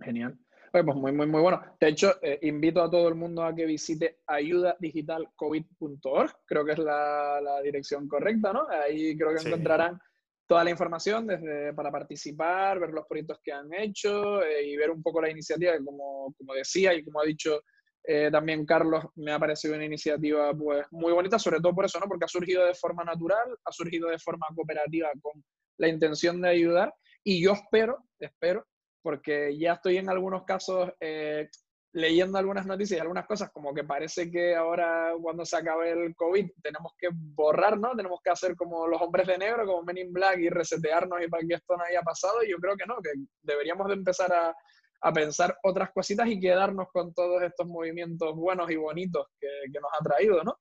Genial. 0.00 0.38
pues 0.70 0.84
muy, 0.84 1.12
muy, 1.12 1.26
muy 1.26 1.40
bueno. 1.40 1.62
De 1.80 1.88
hecho, 1.88 2.22
eh, 2.22 2.38
invito 2.42 2.82
a 2.82 2.90
todo 2.90 3.08
el 3.08 3.14
mundo 3.14 3.42
a 3.42 3.54
que 3.54 3.64
visite 3.66 4.18
ayudadigitalcovid.org, 4.26 6.32
creo 6.46 6.64
que 6.64 6.72
es 6.72 6.78
la, 6.78 7.40
la, 7.40 7.60
dirección 7.62 8.08
correcta, 8.08 8.52
¿no? 8.52 8.66
Ahí 8.68 9.16
creo 9.16 9.34
que 9.34 9.48
encontrarán 9.48 9.98
toda 10.46 10.64
la 10.64 10.70
información 10.70 11.26
desde, 11.26 11.72
para 11.74 11.90
participar, 11.90 12.78
ver 12.80 12.90
los 12.90 13.06
proyectos 13.06 13.40
que 13.42 13.52
han 13.52 13.72
hecho 13.74 14.42
eh, 14.42 14.66
y 14.66 14.76
ver 14.76 14.90
un 14.90 15.02
poco 15.02 15.20
la 15.20 15.30
iniciativa, 15.30 15.72
como, 15.84 16.32
como 16.36 16.54
decía 16.54 16.94
y 16.94 17.04
como 17.04 17.20
ha 17.20 17.24
dicho 17.24 17.60
eh, 18.04 18.30
también 18.32 18.64
Carlos, 18.64 19.04
me 19.16 19.32
ha 19.32 19.38
parecido 19.38 19.74
una 19.74 19.84
iniciativa 19.84 20.54
pues, 20.54 20.86
muy 20.92 21.12
bonita, 21.12 21.38
sobre 21.38 21.60
todo 21.60 21.74
por 21.74 21.84
eso, 21.84 22.00
¿no? 22.00 22.06
Porque 22.06 22.24
ha 22.24 22.28
surgido 22.28 22.64
de 22.64 22.74
forma 22.74 23.04
natural, 23.04 23.54
ha 23.62 23.70
surgido 23.70 24.08
de 24.08 24.18
forma 24.18 24.46
cooperativa 24.54 25.10
con 25.20 25.44
la 25.76 25.88
intención 25.88 26.40
de 26.40 26.48
ayudar 26.48 26.94
y 27.28 27.42
yo 27.42 27.52
espero, 27.52 28.06
espero, 28.18 28.66
porque 29.02 29.54
ya 29.58 29.74
estoy 29.74 29.98
en 29.98 30.08
algunos 30.08 30.44
casos 30.44 30.90
eh, 30.98 31.46
leyendo 31.92 32.38
algunas 32.38 32.64
noticias 32.64 32.96
y 32.96 33.00
algunas 33.02 33.26
cosas, 33.26 33.50
como 33.52 33.74
que 33.74 33.84
parece 33.84 34.30
que 34.30 34.56
ahora 34.56 35.12
cuando 35.20 35.44
se 35.44 35.58
acabe 35.58 35.90
el 35.90 36.16
COVID 36.16 36.50
tenemos 36.62 36.94
que 36.98 37.08
borrar, 37.12 37.78
¿no? 37.78 37.94
Tenemos 37.94 38.20
que 38.24 38.30
hacer 38.30 38.56
como 38.56 38.86
los 38.86 39.02
hombres 39.02 39.26
de 39.26 39.36
negro, 39.36 39.66
como 39.66 39.82
Men 39.82 39.98
in 39.98 40.10
Black 40.10 40.38
y 40.38 40.48
resetearnos 40.48 41.22
y 41.22 41.28
para 41.28 41.46
que 41.46 41.54
esto 41.56 41.76
no 41.76 41.84
haya 41.84 42.00
pasado. 42.00 42.42
Y 42.42 42.50
yo 42.50 42.56
creo 42.56 42.76
que 42.78 42.86
no, 42.86 42.96
que 43.02 43.10
deberíamos 43.42 43.88
de 43.88 43.94
empezar 43.94 44.32
a, 44.32 44.56
a 45.02 45.12
pensar 45.12 45.54
otras 45.64 45.90
cositas 45.92 46.28
y 46.28 46.40
quedarnos 46.40 46.88
con 46.90 47.12
todos 47.12 47.42
estos 47.42 47.66
movimientos 47.66 48.34
buenos 48.36 48.70
y 48.70 48.76
bonitos 48.76 49.26
que, 49.38 49.48
que 49.70 49.80
nos 49.80 49.90
ha 50.00 50.02
traído, 50.02 50.42
¿no? 50.42 50.56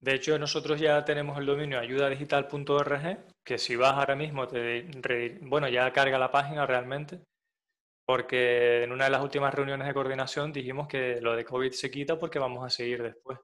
De 0.00 0.14
hecho, 0.14 0.38
nosotros 0.38 0.80
ya 0.80 1.04
tenemos 1.04 1.38
el 1.38 1.44
dominio 1.44 1.78
ayudadigital.org, 1.78 3.18
que 3.44 3.58
si 3.58 3.76
vas 3.76 3.92
ahora 3.92 4.16
mismo, 4.16 4.48
te, 4.48 5.38
bueno, 5.42 5.68
ya 5.68 5.92
carga 5.92 6.18
la 6.18 6.30
página 6.30 6.64
realmente, 6.64 7.20
porque 8.06 8.82
en 8.82 8.92
una 8.92 9.04
de 9.04 9.10
las 9.10 9.22
últimas 9.22 9.52
reuniones 9.52 9.86
de 9.86 9.94
coordinación 9.94 10.52
dijimos 10.52 10.88
que 10.88 11.20
lo 11.20 11.36
de 11.36 11.44
COVID 11.44 11.72
se 11.72 11.90
quita 11.90 12.18
porque 12.18 12.38
vamos 12.38 12.64
a 12.64 12.70
seguir 12.70 13.02
después. 13.02 13.38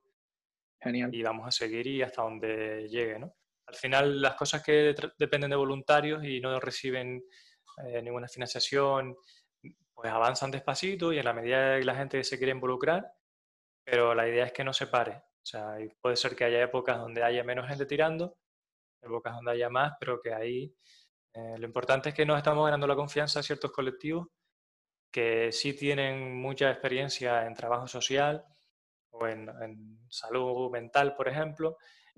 Genial. 0.80 1.14
Y 1.14 1.22
vamos 1.22 1.46
a 1.46 1.50
seguir 1.50 1.86
y 1.86 2.02
hasta 2.02 2.22
donde 2.22 2.88
llegue, 2.88 3.18
¿no? 3.18 3.34
Al 3.66 3.74
final, 3.74 4.22
las 4.22 4.34
cosas 4.34 4.62
que 4.62 4.94
dependen 5.18 5.50
de 5.50 5.56
voluntarios 5.56 6.24
y 6.24 6.40
no 6.40 6.58
reciben 6.60 7.22
eh, 7.84 8.00
ninguna 8.00 8.28
financiación, 8.28 9.16
pues 9.92 10.10
avanzan 10.10 10.50
despacito 10.50 11.12
y 11.12 11.18
en 11.18 11.24
la 11.24 11.32
medida 11.32 11.78
que 11.78 11.84
la 11.84 11.96
gente 11.96 12.22
se 12.24 12.38
quiere 12.38 12.52
involucrar, 12.52 13.12
pero 13.84 14.14
la 14.14 14.28
idea 14.28 14.46
es 14.46 14.52
que 14.52 14.64
no 14.64 14.72
se 14.72 14.86
pare. 14.86 15.25
O 15.46 15.48
sea, 15.48 15.78
puede 16.00 16.16
ser 16.16 16.35
que 16.35 16.42
haya 16.42 16.61
épocas 16.61 16.98
donde 16.98 17.22
haya 17.22 17.44
menos 17.44 17.68
gente 17.68 17.87
tirando, 17.87 18.37
épocas 19.00 19.32
donde 19.32 19.52
haya 19.52 19.70
más, 19.70 19.92
pero 20.00 20.20
que 20.20 20.35
ahí 20.35 20.74
eh, 21.32 21.54
lo 21.56 21.66
importante 21.66 22.09
es 22.09 22.16
que 22.16 22.26
nos 22.26 22.37
estamos 22.37 22.64
ganando 22.64 22.88
la 22.88 22.96
confianza 22.96 23.38
de 23.38 23.44
ciertos 23.44 23.70
colectivos 23.70 24.26
que 25.09 25.52
sí 25.52 25.72
tienen 25.74 26.35
mucha 26.37 26.68
experiencia 26.68 27.46
en 27.46 27.54
trabajo 27.54 27.87
social 27.87 28.44
o 29.11 29.24
en, 29.28 29.48
salud 30.09 30.68
mental, 30.72 31.14
por 31.14 31.28
ejemplo, 31.28 31.76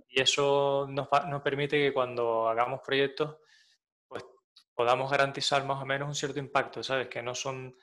y 0.08 0.22
eso 0.22 0.86
nos, 0.88 1.08
nos, 1.28 1.42
permite 1.42 1.76
que 1.76 1.92
cuando 1.92 2.48
hagamos 2.48 2.80
proyectos, 2.80 3.36
pues 4.06 4.24
podamos 4.74 5.10
garantizar 5.10 5.66
más 5.66 5.82
o 5.82 5.84
menos 5.84 6.08
un 6.08 6.14
cierto 6.14 6.38
impacto, 6.38 6.82
¿sabes? 6.82 7.08
Que 7.08 7.22
no 7.22 7.34
son 7.34 7.76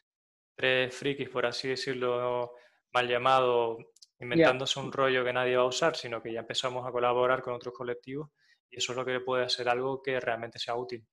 tres 0.56 0.96
frikis, 0.96 1.30
por 1.30 1.46
así 1.46 1.68
decirlo, 1.68 2.54
mal 2.92 3.08
llamado 3.08 3.78
inventándose 4.20 4.80
un 4.80 4.92
rollo 4.92 5.24
que 5.24 5.34
nadie 5.34 5.58
va 5.58 5.64
a 5.64 5.68
usar, 5.68 5.96
sino 5.96 6.22
que 6.22 6.34
ya 6.34 6.42
empezamos 6.42 6.88
a 6.88 6.92
colaborar 6.92 7.42
con 7.42 7.54
otros 7.54 7.74
colectivos 7.74 8.30
Y 8.70 8.78
eso 8.78 8.92
es 8.92 8.98
lo 8.98 9.06
que 9.06 9.20
puede 9.20 9.46
hacer 9.46 9.68
algo 9.70 10.02
que 10.02 10.20
realmente 10.20 10.60
sea 10.60 10.76
útil. 10.76 11.06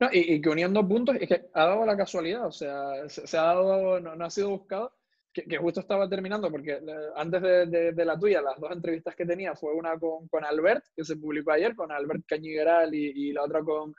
No, 0.00 0.08
y, 0.12 0.40
que 0.40 0.48
uniendo 0.48 0.86
puntos, 0.86 1.16
es 1.16 1.28
que 1.28 1.46
ha 1.54 1.64
dado 1.64 1.84
la 1.84 1.96
casualidad, 1.96 2.46
o 2.46 2.52
sea, 2.52 3.08
se, 3.08 3.36
ha 3.36 3.42
dado, 3.42 3.98
no, 4.00 4.24
ha 4.24 4.30
sido 4.30 4.50
buscado, 4.50 4.92
que, 5.32 5.56
justo 5.56 5.80
estaba 5.80 6.08
terminando, 6.08 6.50
porque 6.50 6.72
eh, 6.72 7.10
antes 7.16 7.42
de, 7.42 7.92
de, 7.92 8.04
la 8.04 8.18
tuya, 8.18 8.42
las 8.42 8.60
dos 8.60 8.70
entrevistas 8.70 9.16
que 9.16 9.26
tenía 9.26 9.56
fue 9.56 9.72
una 9.72 9.98
con, 9.98 10.28
con 10.28 10.44
Albert, 10.44 10.84
que 10.94 11.04
se 11.04 11.16
publicó 11.16 11.52
ayer, 11.52 11.74
con 11.74 11.90
Albert 11.90 12.24
Cañigueral 12.26 12.94
y, 12.94 13.28
y 13.28 13.32
la 13.32 13.42
otra 13.44 13.62
con, 13.62 13.94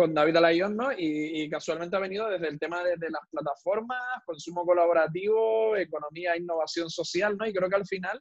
con 0.00 0.14
David 0.14 0.36
Alayón, 0.36 0.76
¿no? 0.76 0.88
Y, 0.96 1.46
casualmente 1.50 1.94
ha 1.94 2.00
venido 2.00 2.26
desde 2.30 2.48
el 2.48 2.58
tema 2.58 2.82
de, 2.82 3.10
las 3.10 3.20
plataformas, 3.30 4.00
consumo 4.24 4.64
colaborativo, 4.64 5.76
economía, 5.76 6.38
innovación 6.38 6.88
social, 6.88 7.36
¿no? 7.36 7.46
Y 7.46 7.52
creo 7.52 7.68
que 7.68 7.76
al 7.76 7.86
final 7.86 8.18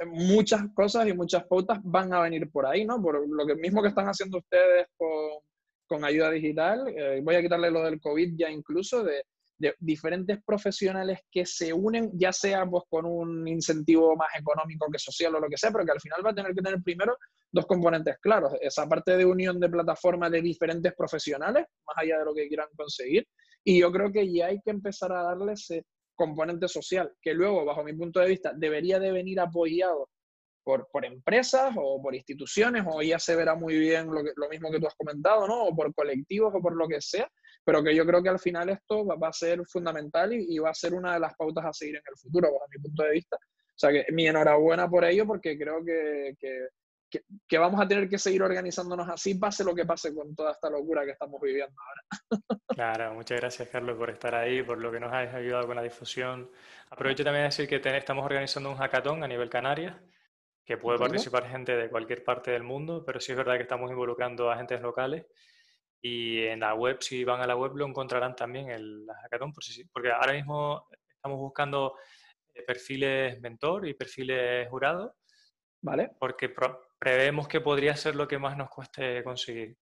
eh, 0.00 0.04
muchas 0.04 0.62
cosas 0.74 1.08
y 1.08 1.14
muchas 1.14 1.46
pautas 1.46 1.78
van 1.82 2.12
a 2.12 2.20
venir 2.20 2.50
por 2.50 2.66
ahí, 2.66 2.84
¿no? 2.84 3.00
Por 3.00 3.26
lo 3.26 3.46
que 3.46 3.54
mismo 3.54 3.80
que 3.80 3.88
están 3.88 4.06
haciendo 4.06 4.36
ustedes 4.36 4.88
con, 4.98 5.40
con 5.86 6.04
ayuda 6.04 6.30
digital, 6.30 6.88
eh, 6.88 7.20
voy 7.22 7.36
a 7.36 7.42
quitarle 7.42 7.70
lo 7.70 7.82
del 7.84 8.00
COVID 8.00 8.34
ya 8.36 8.50
incluso, 8.50 9.02
de, 9.02 9.24
de, 9.58 9.74
diferentes 9.78 10.38
profesionales 10.44 11.20
que 11.30 11.46
se 11.46 11.72
unen, 11.72 12.10
ya 12.14 12.32
sea 12.32 12.66
pues 12.66 12.84
con 12.88 13.06
un 13.06 13.46
incentivo 13.46 14.16
más 14.16 14.28
económico 14.38 14.86
que 14.90 14.98
social 14.98 15.34
o 15.34 15.40
lo 15.40 15.48
que 15.48 15.56
sea, 15.56 15.70
pero 15.70 15.84
que 15.84 15.92
al 15.92 16.00
final 16.00 16.24
va 16.24 16.30
a 16.30 16.34
tener 16.34 16.54
que 16.54 16.62
tener 16.62 16.82
primero 16.82 17.16
dos 17.50 17.66
componentes 17.66 18.18
claros, 18.18 18.52
esa 18.60 18.88
parte 18.88 19.16
de 19.16 19.24
unión 19.24 19.60
de 19.60 19.68
plataforma 19.68 20.28
de 20.28 20.42
diferentes 20.42 20.92
profesionales, 20.94 21.66
más 21.86 21.96
allá 21.96 22.18
de 22.18 22.24
lo 22.24 22.34
que 22.34 22.48
quieran 22.48 22.68
conseguir, 22.76 23.26
y 23.62 23.80
yo 23.80 23.92
creo 23.92 24.12
que 24.12 24.30
ya 24.32 24.46
hay 24.46 24.60
que 24.60 24.70
empezar 24.70 25.12
a 25.12 25.22
darle 25.22 25.52
ese 25.52 25.84
componente 26.16 26.68
social, 26.68 27.12
que 27.22 27.32
luego, 27.32 27.64
bajo 27.64 27.84
mi 27.84 27.92
punto 27.92 28.20
de 28.20 28.28
vista, 28.28 28.52
debería 28.54 28.98
de 28.98 29.12
venir 29.12 29.40
apoyado 29.40 30.08
por, 30.64 30.88
por 30.90 31.04
empresas 31.04 31.74
o 31.76 32.02
por 32.02 32.14
instituciones, 32.14 32.84
o 32.90 33.02
ya 33.02 33.18
se 33.18 33.36
verá 33.36 33.54
muy 33.54 33.78
bien 33.78 34.06
lo, 34.06 34.22
lo 34.22 34.48
mismo 34.48 34.70
que 34.70 34.80
tú 34.80 34.86
has 34.86 34.94
comentado, 34.96 35.46
¿no? 35.46 35.64
O 35.64 35.76
por 35.76 35.94
colectivos 35.94 36.52
o 36.54 36.60
por 36.60 36.74
lo 36.74 36.88
que 36.88 37.00
sea, 37.00 37.28
pero 37.64 37.82
que 37.82 37.94
yo 37.94 38.04
creo 38.06 38.22
que 38.22 38.28
al 38.28 38.38
final 38.38 38.68
esto 38.68 39.06
va, 39.06 39.28
a 39.28 39.32
ser 39.32 39.64
fundamental 39.66 40.32
y, 40.32 40.58
va 40.58 40.70
a 40.70 40.74
ser 40.74 40.94
una 40.94 41.14
de 41.14 41.20
las 41.20 41.34
pautas 41.34 41.64
a 41.64 41.72
seguir 41.72 41.96
en 41.96 42.02
el 42.06 42.16
futuro, 42.16 42.52
bajo 42.52 42.66
mi 42.70 42.82
punto 42.82 43.02
de 43.02 43.10
vista. 43.12 43.36
O 43.36 43.78
sea 43.78 43.90
que 43.90 44.06
mi 44.12 44.26
enhorabuena 44.26 44.88
por 44.88 45.04
ello, 45.04 45.26
porque 45.26 45.58
creo 45.58 45.84
que, 45.84 46.36
que 46.38 46.68
que, 47.48 47.58
vamos 47.58 47.80
a 47.80 47.86
tener 47.86 48.08
que 48.08 48.18
seguir 48.18 48.42
organizándonos 48.42 49.08
así, 49.08 49.34
pase 49.34 49.64
lo 49.64 49.74
que 49.74 49.84
pase 49.84 50.14
con 50.14 50.34
toda 50.34 50.52
esta 50.52 50.70
locura 50.70 51.04
que 51.04 51.12
estamos 51.12 51.40
viviendo 51.40 51.74
ahora. 51.80 52.58
Claro, 52.68 53.14
muchas 53.14 53.40
gracias 53.40 53.68
Carlos 53.68 53.96
por 53.96 54.10
estar 54.10 54.34
ahí, 54.34 54.62
por 54.62 54.78
lo 54.78 54.90
que 54.90 55.00
nos 55.00 55.12
has 55.12 55.32
ayudado 55.34 55.66
con 55.66 55.76
la 55.76 55.82
difusión. 55.82 56.50
Aprovecho 56.90 57.24
también 57.24 57.44
a 57.44 57.48
decir 57.48 57.68
que 57.68 57.80
estamos 57.96 58.24
organizando 58.24 58.70
un 58.70 58.76
hackathon 58.76 59.22
a 59.22 59.28
nivel 59.28 59.48
Canarias, 59.48 59.96
que 60.64 60.76
puede 60.76 60.98
participar 60.98 61.48
gente 61.48 61.76
de 61.76 61.88
cualquier 61.88 62.24
parte 62.24 62.50
del 62.50 62.62
mundo, 62.62 63.04
pero 63.04 63.20
sí 63.20 63.32
es 63.32 63.38
verdad 63.38 63.56
que 63.56 63.62
estamos 63.62 63.90
involucrando 63.90 64.50
a 64.50 64.54
agentes 64.54 64.80
locales. 64.80 65.26
Y 66.06 66.44
en 66.44 66.60
la 66.60 66.74
web, 66.74 66.98
si 67.00 67.24
van 67.24 67.40
a 67.40 67.46
la 67.46 67.56
web, 67.56 67.74
lo 67.76 67.86
encontrarán 67.86 68.36
también 68.36 68.68
el 68.68 69.06
hackathon, 69.22 69.54
porque 69.90 70.12
ahora 70.12 70.34
mismo 70.34 70.86
estamos 71.08 71.38
buscando 71.38 71.96
eh, 72.52 72.62
perfiles 72.62 73.40
mentor 73.40 73.88
y 73.88 73.94
perfiles 73.94 74.68
jurado. 74.68 75.16
¿Vale? 75.80 76.10
Porque 76.18 76.54
prevemos 76.98 77.48
que 77.48 77.62
podría 77.62 77.96
ser 77.96 78.16
lo 78.16 78.28
que 78.28 78.38
más 78.38 78.54
nos 78.54 78.68
cueste 78.68 79.24
conseguir. 79.24 79.78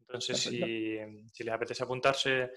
Entonces, 0.00 0.38
si, 0.38 0.98
si, 1.30 1.44
les 1.44 1.54
apetece 1.54 1.82
apuntarse 1.82 2.52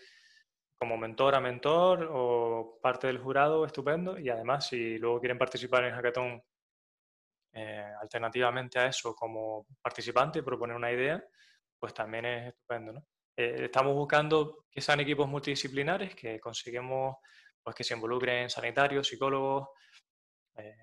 como 0.78 0.98
mentor 0.98 1.36
a 1.36 1.42
mentor 1.42 2.08
o 2.10 2.80
parte 2.82 3.08
del 3.08 3.20
jurado, 3.20 3.66
estupendo. 3.66 4.18
Y 4.18 4.30
además, 4.30 4.68
si 4.68 4.98
luego 4.98 5.20
quieren 5.20 5.38
participar 5.38 5.84
en 5.84 5.94
Hackathon 5.94 6.42
eh, 7.52 7.92
alternativamente 8.02 8.80
a 8.80 8.88
eso 8.88 9.14
como 9.14 9.66
participante 9.82 10.40
y 10.40 10.42
proponer 10.42 10.78
una 10.78 10.92
idea, 10.92 11.22
pues 11.80 11.94
también 11.94 12.26
es 12.26 12.48
estupendo. 12.50 12.94
¿no? 12.94 13.06
Eh, 13.36 13.66
estamos 13.66 13.96
buscando 13.96 14.66
que 14.70 14.82
sean 14.82 15.00
equipos 15.00 15.28
multidisciplinares, 15.28 16.14
que 16.14 16.40
conseguimos 16.40 17.16
pues, 17.64 17.74
que 17.74 17.84
se 17.86 17.94
involucren 17.94 18.50
sanitarios, 18.50 19.08
psicólogos, 19.08 19.70
eh, 20.58 20.76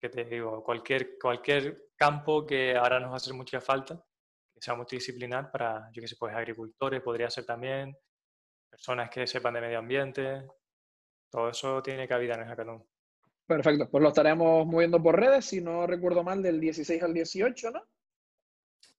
que 0.00 0.08
te 0.08 0.24
digo, 0.24 0.64
cualquier, 0.64 1.16
cualquier 1.16 1.90
campo 1.94 2.44
que 2.44 2.76
ahora 2.76 2.98
nos 2.98 3.10
va 3.10 3.14
a 3.14 3.16
hacer 3.18 3.34
mucha 3.34 3.60
falta, 3.60 4.04
que 4.52 4.60
sea 4.60 4.74
multidisciplinar 4.74 5.50
para, 5.52 5.88
yo 5.92 6.02
que 6.02 6.08
sé, 6.08 6.16
pues 6.18 6.34
agricultores, 6.34 7.00
podría 7.02 7.30
ser 7.30 7.44
también, 7.44 7.96
personas 8.68 9.08
que 9.08 9.24
sepan 9.26 9.54
de 9.54 9.60
medio 9.60 9.78
ambiente, 9.78 10.44
todo 11.30 11.50
eso 11.50 11.80
tiene 11.82 12.08
cabida 12.08 12.34
en 12.34 12.40
el 12.40 12.48
hackathon. 12.48 12.84
Perfecto, 13.46 13.88
pues 13.88 14.02
lo 14.02 14.08
estaremos 14.08 14.66
moviendo 14.66 15.00
por 15.00 15.20
redes, 15.20 15.44
si 15.44 15.60
no 15.60 15.86
recuerdo 15.86 16.24
mal, 16.24 16.42
del 16.42 16.58
16 16.58 17.00
al 17.00 17.14
18, 17.14 17.70
¿no? 17.70 17.86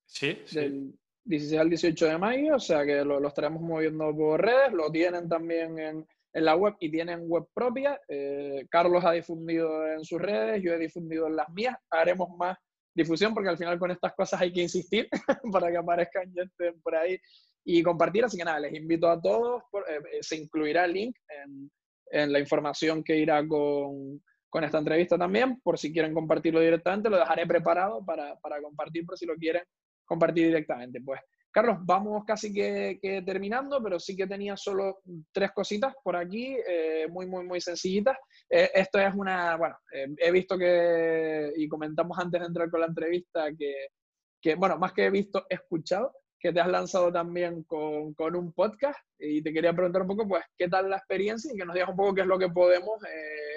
Sí, 0.05 0.41
sí. 0.45 0.55
Del 0.55 0.99
16 1.25 1.61
al 1.61 1.69
18 1.69 2.05
de 2.05 2.17
mayo, 2.17 2.55
o 2.55 2.59
sea 2.59 2.85
que 2.85 3.03
lo, 3.03 3.19
lo 3.19 3.27
estaremos 3.27 3.61
moviendo 3.61 4.15
por 4.15 4.41
redes, 4.41 4.73
lo 4.73 4.91
tienen 4.91 5.29
también 5.29 5.79
en, 5.79 6.05
en 6.33 6.45
la 6.45 6.55
web 6.55 6.75
y 6.79 6.89
tienen 6.89 7.27
web 7.27 7.45
propia. 7.53 7.99
Eh, 8.07 8.65
Carlos 8.69 9.05
ha 9.05 9.11
difundido 9.11 9.87
en 9.87 10.03
sus 10.03 10.19
redes, 10.21 10.61
yo 10.61 10.73
he 10.73 10.79
difundido 10.79 11.27
en 11.27 11.35
las 11.35 11.49
mías. 11.49 11.75
Haremos 11.89 12.29
más 12.37 12.57
difusión 12.95 13.33
porque 13.33 13.49
al 13.49 13.57
final 13.57 13.79
con 13.79 13.91
estas 13.91 14.13
cosas 14.13 14.41
hay 14.41 14.51
que 14.51 14.61
insistir 14.61 15.07
para 15.51 15.71
que 15.71 15.77
aparezcan 15.77 16.33
estén 16.35 16.81
por 16.81 16.95
ahí 16.95 17.17
y 17.63 17.83
compartir. 17.83 18.25
Así 18.25 18.37
que 18.37 18.45
nada, 18.45 18.59
les 18.59 18.73
invito 18.73 19.07
a 19.07 19.21
todos. 19.21 19.63
Eh, 19.87 19.99
eh, 20.11 20.17
se 20.21 20.35
incluirá 20.37 20.85
el 20.85 20.93
link 20.93 21.15
en, 21.29 21.71
en 22.11 22.31
la 22.33 22.39
información 22.39 23.03
que 23.03 23.17
irá 23.17 23.47
con, 23.47 24.21
con, 24.49 24.63
esta 24.63 24.79
entrevista 24.79 25.17
también, 25.17 25.59
por 25.61 25.77
si 25.77 25.93
quieren 25.93 26.13
compartirlo 26.13 26.59
directamente. 26.59 27.09
Lo 27.09 27.17
dejaré 27.17 27.45
preparado 27.45 28.03
para, 28.03 28.35
para 28.37 28.61
compartir 28.61 29.05
por 29.05 29.17
si 29.17 29.27
lo 29.27 29.35
quieren 29.35 29.63
compartir 30.05 30.47
directamente. 30.47 31.01
Pues 31.01 31.21
Carlos, 31.53 31.77
vamos 31.81 32.23
casi 32.25 32.51
que, 32.51 33.21
terminando, 33.23 33.81
pero 33.83 33.99
sí 33.99 34.15
que 34.15 34.25
tenía 34.25 34.57
solo 34.57 35.01
tres 35.31 35.51
cositas 35.51 35.93
por 36.03 36.15
aquí, 36.15 36.57
eh, 36.67 37.07
muy, 37.11 37.27
muy, 37.27 37.45
muy 37.45 37.61
sencillitas. 37.61 38.17
Eh, 38.49 38.71
esto 38.73 38.97
es 38.97 39.13
una, 39.13 39.55
bueno, 39.55 39.77
eh, 39.93 40.07
he 40.17 40.31
visto 40.31 40.57
que, 40.57 41.53
y 41.55 41.67
comentamos 41.67 42.17
antes 42.17 42.41
de 42.41 42.47
entrar 42.47 42.71
con 42.71 42.79
la 42.79 42.87
entrevista, 42.87 43.51
que, 43.55 44.55
bueno, 44.55 44.79
más 44.79 44.93
que 44.93 45.05
he 45.05 45.11
visto, 45.11 45.45
he 45.47 45.53
escuchado 45.53 46.11
que 46.39 46.51
te 46.51 46.59
has 46.59 46.67
lanzado 46.67 47.13
también 47.13 47.63
con, 47.65 48.15
con, 48.15 48.35
un 48.35 48.51
podcast 48.51 48.99
y 49.19 49.43
te 49.43 49.53
quería 49.53 49.73
preguntar 49.73 50.01
un 50.01 50.07
poco, 50.07 50.27
pues, 50.27 50.43
qué 50.57 50.67
tal 50.67 50.89
la 50.89 50.97
experiencia 50.97 51.53
y 51.53 51.57
que 51.57 51.65
nos 51.65 51.75
digas 51.75 51.89
un 51.89 51.95
poco 51.95 52.15
qué 52.15 52.21
es 52.21 52.27
lo 52.27 52.39
que 52.39 52.49
podemos, 52.49 52.99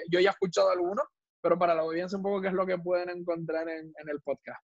yo 0.09 0.19
ya 0.19 0.29
he 0.29 0.33
escuchado 0.33 0.69
algunos, 0.69 1.05
pero 1.41 1.57
para 1.57 1.73
la 1.73 1.81
audiencia 1.81 2.15
un 2.15 2.23
poco 2.23 2.41
qué 2.41 2.49
es 2.49 2.53
lo 2.53 2.67
que 2.67 2.77
pueden 2.77 3.09
encontrar 3.09 3.67
en 3.67 3.91
el 4.07 4.21
podcast. 4.21 4.61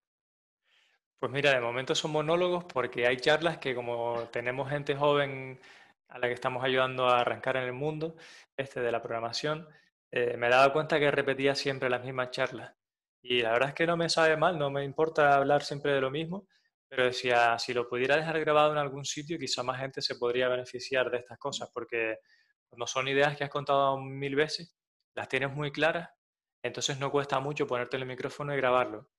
Pues 1.19 1.31
mira, 1.33 1.51
de 1.53 1.59
momento 1.59 1.95
son 1.95 2.11
monólogos 2.11 2.63
porque 2.65 3.05
hay 3.05 3.17
charlas 3.17 3.57
que 3.57 3.75
como 3.75 4.29
tenemos 4.31 4.69
gente 4.69 4.95
joven 4.95 5.59
a 6.07 6.17
la 6.17 6.27
que 6.27 6.33
estamos 6.33 6.63
ayudando 6.63 7.07
a 7.09 7.19
arrancar 7.19 7.57
en 7.57 7.63
el 7.63 7.73
mundo 7.73 8.15
este 8.55 8.79
de 8.79 8.91
la 8.91 9.01
programación, 9.01 9.67
eh, 10.11 10.37
me 10.37 10.47
dado 10.49 10.71
cuenta 10.71 10.97
que 10.97 11.11
repetía 11.11 11.55
siempre 11.55 11.89
las 11.89 12.03
mismas 12.05 12.31
charlas. 12.31 12.73
Y 13.21 13.41
la 13.41 13.51
verdad 13.51 13.69
es 13.69 13.75
que 13.75 13.85
no 13.85 13.97
me 13.97 14.07
sabe 14.09 14.37
mal, 14.37 14.57
no 14.57 14.69
me 14.71 14.83
importa 14.85 15.35
hablar 15.35 15.61
siempre 15.63 15.91
de 15.93 15.99
lo 16.01 16.09
mismo, 16.09 16.47
pero 16.87 17.03
decía, 17.05 17.59
si 17.59 17.73
lo 17.73 17.87
pudiera 17.87 18.15
dejar 18.15 18.39
grabado 18.39 18.71
en 18.71 18.77
algún 18.77 19.03
sitio, 19.05 19.37
quizá 19.37 19.61
más 19.61 19.79
gente 19.79 20.01
se 20.01 20.15
podría 20.15 20.47
beneficiar 20.47 21.11
de 21.11 21.17
estas 21.17 21.37
cosas, 21.37 21.69
porque 21.73 22.17
no 22.77 22.87
son 22.87 23.07
ideas 23.09 23.37
que 23.37 23.43
has 23.43 23.49
contado 23.49 23.97
mil 23.99 24.35
veces, 24.35 24.73
las 25.15 25.27
tienes 25.27 25.51
muy 25.51 25.71
claras, 25.71 26.09
entonces 26.63 26.97
no 26.99 27.11
cuesta 27.11 27.39
mucho 27.41 27.67
ponerte 27.67 27.97
el 27.97 28.05
micrófono 28.05 28.53
y 28.53 28.57
grabarlo. 28.57 29.09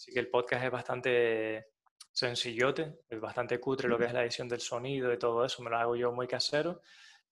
Así 0.00 0.12
que 0.12 0.20
el 0.20 0.30
podcast 0.30 0.64
es 0.64 0.70
bastante 0.70 1.66
sencillote, 2.10 3.00
es 3.06 3.20
bastante 3.20 3.60
cutre 3.60 3.86
lo 3.86 3.98
que 3.98 4.06
es 4.06 4.14
la 4.14 4.22
edición 4.22 4.48
del 4.48 4.62
sonido 4.62 5.12
y 5.12 5.18
todo 5.18 5.44
eso, 5.44 5.62
me 5.62 5.68
lo 5.68 5.76
hago 5.76 5.94
yo 5.94 6.10
muy 6.10 6.26
casero, 6.26 6.80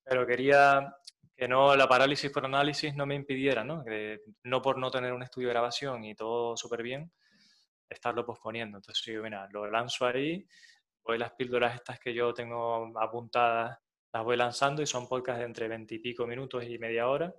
pero 0.05 0.27
quería 0.27 0.95
que 1.35 1.49
no 1.49 1.75
la 1.75 1.89
parálisis 1.89 2.31
por 2.31 2.45
análisis 2.45 2.95
no 2.95 3.07
me 3.07 3.15
impidiera, 3.15 3.65
¿no? 3.65 3.83
Que 3.83 4.21
no 4.43 4.61
por 4.61 4.77
no 4.77 4.91
tener 4.91 5.15
un 5.15 5.23
estudio 5.23 5.49
de 5.49 5.55
grabación 5.55 6.05
y 6.05 6.15
todo 6.15 6.59
súper 6.59 6.83
bien, 6.83 7.11
estarlo 7.89 8.27
posponiendo. 8.27 8.77
Entonces, 8.77 9.03
sí, 9.03 9.17
mira, 9.17 9.49
lo 9.51 9.67
lanzo 9.71 10.05
ahí, 10.05 10.47
voy 11.03 11.17
las 11.17 11.33
píldoras 11.33 11.75
estas 11.75 11.99
que 11.99 12.13
yo 12.13 12.35
tengo 12.35 12.93
apuntadas, 13.01 13.79
las 14.13 14.25
voy 14.25 14.37
lanzando 14.37 14.83
y 14.83 14.87
son 14.87 15.09
podcasts 15.09 15.39
de 15.39 15.47
entre 15.47 15.69
20 15.69 15.95
y 15.95 15.99
pico 16.01 16.27
minutos 16.27 16.65
y 16.65 16.79
media 16.79 17.09
hora. 17.09 17.35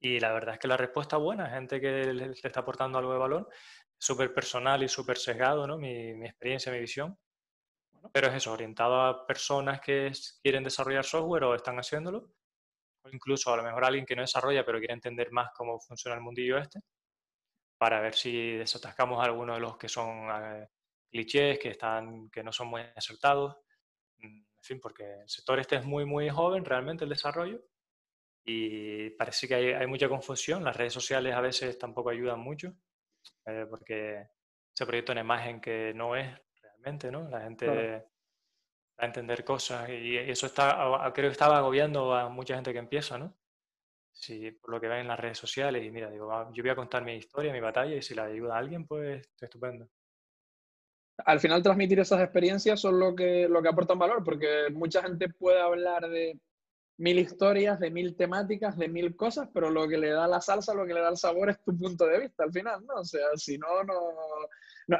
Y 0.00 0.20
la 0.20 0.32
verdad 0.32 0.54
es 0.54 0.60
que 0.60 0.68
la 0.68 0.76
respuesta 0.76 1.16
es 1.16 1.22
buena, 1.22 1.50
gente 1.50 1.80
que 1.80 2.12
le, 2.12 2.30
está 2.30 2.60
aportando 2.60 2.98
algo 2.98 3.12
de 3.12 3.18
valor 3.18 3.48
súper 3.98 4.32
personal 4.32 4.82
y 4.82 4.88
súper 4.88 5.18
sesgado, 5.18 5.66
¿no? 5.66 5.78
Mi, 5.78 6.24
experiencia, 6.24 6.72
mi 6.72 6.80
visión. 6.80 7.18
Pero 8.12 8.28
es 8.28 8.34
eso, 8.34 8.52
orientado 8.52 9.00
a 9.00 9.26
personas 9.26 9.80
que 9.80 10.12
quieren 10.42 10.62
desarrollar 10.64 11.04
software 11.04 11.44
o 11.44 11.54
están 11.54 11.76
haciéndolo, 11.78 12.30
o 13.02 13.08
incluso 13.10 13.52
a 13.52 13.56
lo 13.56 13.62
mejor 13.64 13.84
alguien 13.84 14.06
que 14.06 14.14
no 14.14 14.22
desarrolla 14.22 14.64
pero 14.64 14.78
quiere 14.78 14.94
entender 14.94 15.32
más 15.32 15.50
cómo 15.54 15.80
funciona 15.80 16.16
el 16.16 16.22
mundillo 16.22 16.58
este, 16.58 16.80
para 17.78 18.00
ver 18.00 18.14
si 18.14 18.52
desatascamos 18.52 19.24
algunos 19.24 19.56
de 19.56 19.60
los 19.60 19.76
que 19.76 19.88
son 19.88 20.28
eh, 20.30 20.68
clichés, 21.10 21.58
que, 21.58 21.70
están, 21.70 22.30
que 22.30 22.42
no 22.44 22.52
son 22.52 22.68
muy 22.68 22.82
acertados. 22.94 23.56
Mm, 24.18 24.38
en 24.56 24.62
fin, 24.62 24.80
porque 24.80 25.04
el 25.22 25.28
sector 25.28 25.58
este 25.58 25.76
es 25.76 25.84
muy, 25.84 26.04
muy 26.04 26.28
joven 26.30 26.64
realmente, 26.64 27.04
el 27.04 27.10
desarrollo, 27.10 27.60
y 28.44 29.10
parece 29.10 29.48
que 29.48 29.74
hay 29.74 29.86
mucha 29.88 30.08
confusión. 30.08 30.62
Las 30.62 30.76
redes 30.76 30.92
sociales 30.92 31.34
a 31.34 31.40
veces 31.40 31.78
tampoco 31.78 32.10
ayudan 32.10 32.40
mucho. 32.40 32.74
Eh, 33.46 33.66
porque 33.68 34.28
se 34.74 34.86
proyecta 34.86 35.12
una 35.12 35.22
imagen 35.22 35.60
que 35.60 35.92
no 35.94 36.16
es 36.16 36.28
realmente, 36.60 37.10
¿no? 37.10 37.28
La 37.28 37.40
gente 37.40 37.66
va 37.68 39.04
a 39.04 39.06
entender 39.06 39.44
cosas 39.44 39.88
y 39.88 40.16
eso 40.16 40.46
está, 40.46 41.10
creo 41.14 41.28
que 41.28 41.32
estaba 41.32 41.58
agobiando 41.58 42.14
a 42.14 42.28
mucha 42.28 42.54
gente 42.54 42.72
que 42.72 42.78
empieza, 42.78 43.18
¿no? 43.18 43.36
Si, 44.12 44.50
por 44.52 44.70
lo 44.70 44.80
que 44.80 44.88
ven 44.88 45.00
en 45.00 45.08
las 45.08 45.20
redes 45.20 45.38
sociales 45.38 45.84
y 45.84 45.90
mira, 45.90 46.10
digo, 46.10 46.50
yo 46.52 46.62
voy 46.62 46.70
a 46.70 46.76
contar 46.76 47.04
mi 47.04 47.14
historia, 47.16 47.52
mi 47.52 47.60
batalla 47.60 47.94
y 47.94 48.02
si 48.02 48.14
la 48.14 48.24
ayuda 48.24 48.54
a 48.54 48.58
alguien, 48.58 48.86
pues 48.86 49.28
estupendo 49.40 49.88
al 51.24 51.40
final 51.40 51.62
transmitir 51.62 52.00
esas 52.00 52.20
experiencias 52.20 52.80
son 52.80 52.98
lo 52.98 53.14
que, 53.14 53.48
lo 53.48 53.62
que 53.62 53.68
aportan 53.68 53.98
valor, 53.98 54.22
porque 54.22 54.68
mucha 54.72 55.02
gente 55.02 55.28
puede 55.28 55.60
hablar 55.60 56.08
de 56.08 56.38
mil 56.98 57.18
historias, 57.18 57.78
de 57.78 57.90
mil 57.90 58.16
temáticas, 58.16 58.76
de 58.76 58.88
mil 58.88 59.14
cosas, 59.16 59.48
pero 59.52 59.70
lo 59.70 59.86
que 59.86 59.98
le 59.98 60.10
da 60.10 60.26
la 60.26 60.40
salsa, 60.40 60.72
lo 60.72 60.86
que 60.86 60.94
le 60.94 61.00
da 61.00 61.10
el 61.10 61.16
sabor 61.16 61.50
es 61.50 61.62
tu 61.62 61.76
punto 61.76 62.06
de 62.06 62.20
vista 62.20 62.44
al 62.44 62.52
final, 62.52 62.84
¿no? 62.86 62.94
O 62.94 63.04
sea, 63.04 63.26
si 63.36 63.58
no, 63.58 63.84
no, 63.84 63.94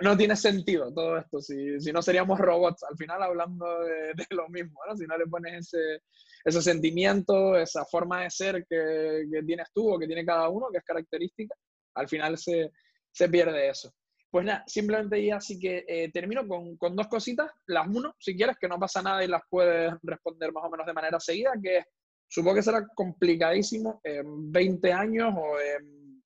no, 0.02 0.16
tiene 0.16 0.36
sentido 0.36 0.92
todo 0.92 1.16
esto, 1.16 1.40
si, 1.40 1.80
si, 1.80 1.92
no 1.92 2.02
seríamos 2.02 2.38
robots 2.38 2.82
al 2.82 2.96
final 2.96 3.22
hablando 3.22 3.80
de, 3.80 4.14
lo 4.30 4.48
mismo, 4.48 4.78
¿no? 4.86 4.96
Si 4.96 5.06
no 5.06 5.16
le 5.16 5.26
pones 5.26 5.72
ese, 5.72 6.02
ese 6.44 6.60
sentimiento, 6.60 7.56
esa 7.56 7.84
forma 7.86 8.22
de 8.22 8.30
ser 8.30 8.66
que, 8.68 9.26
que, 9.32 9.42
tienes 9.42 9.68
tú 9.72 9.94
o 9.94 9.98
que 9.98 10.06
tiene 10.06 10.24
cada 10.24 10.48
uno, 10.50 10.68
que 10.70 10.78
es 10.78 10.84
característica, 10.84 11.54
al 11.94 12.08
final 12.08 12.36
se, 12.36 12.72
se 13.10 13.28
pierde 13.28 13.70
eso. 13.70 13.90
Pues 14.30 14.44
nada, 14.44 14.64
simplemente 14.66 15.24
ya 15.24 15.36
así 15.36 15.58
que 15.58 15.84
eh, 15.86 16.10
termino 16.12 16.46
con, 16.46 16.76
con, 16.76 16.96
dos 16.96 17.06
cositas. 17.08 17.50
Las 17.66 17.86
uno, 17.86 18.14
si 18.18 18.36
quieres, 18.36 18.56
que 18.60 18.68
no 18.68 18.78
pasa 18.78 19.02
nada 19.02 19.24
y 19.24 19.28
las 19.28 19.42
puedes 19.48 19.94
responder 20.02 20.52
más 20.52 20.64
o 20.64 20.70
menos 20.70 20.86
de 20.86 20.92
manera 20.92 21.20
seguida, 21.20 21.52
que 21.62 21.84
supongo 22.28 22.56
que 22.56 22.62
será 22.62 22.86
complicadísimo 22.94 24.00
en 24.02 24.50
20 24.52 24.92
años 24.92 25.32
o 25.36 25.58
en 25.60 26.22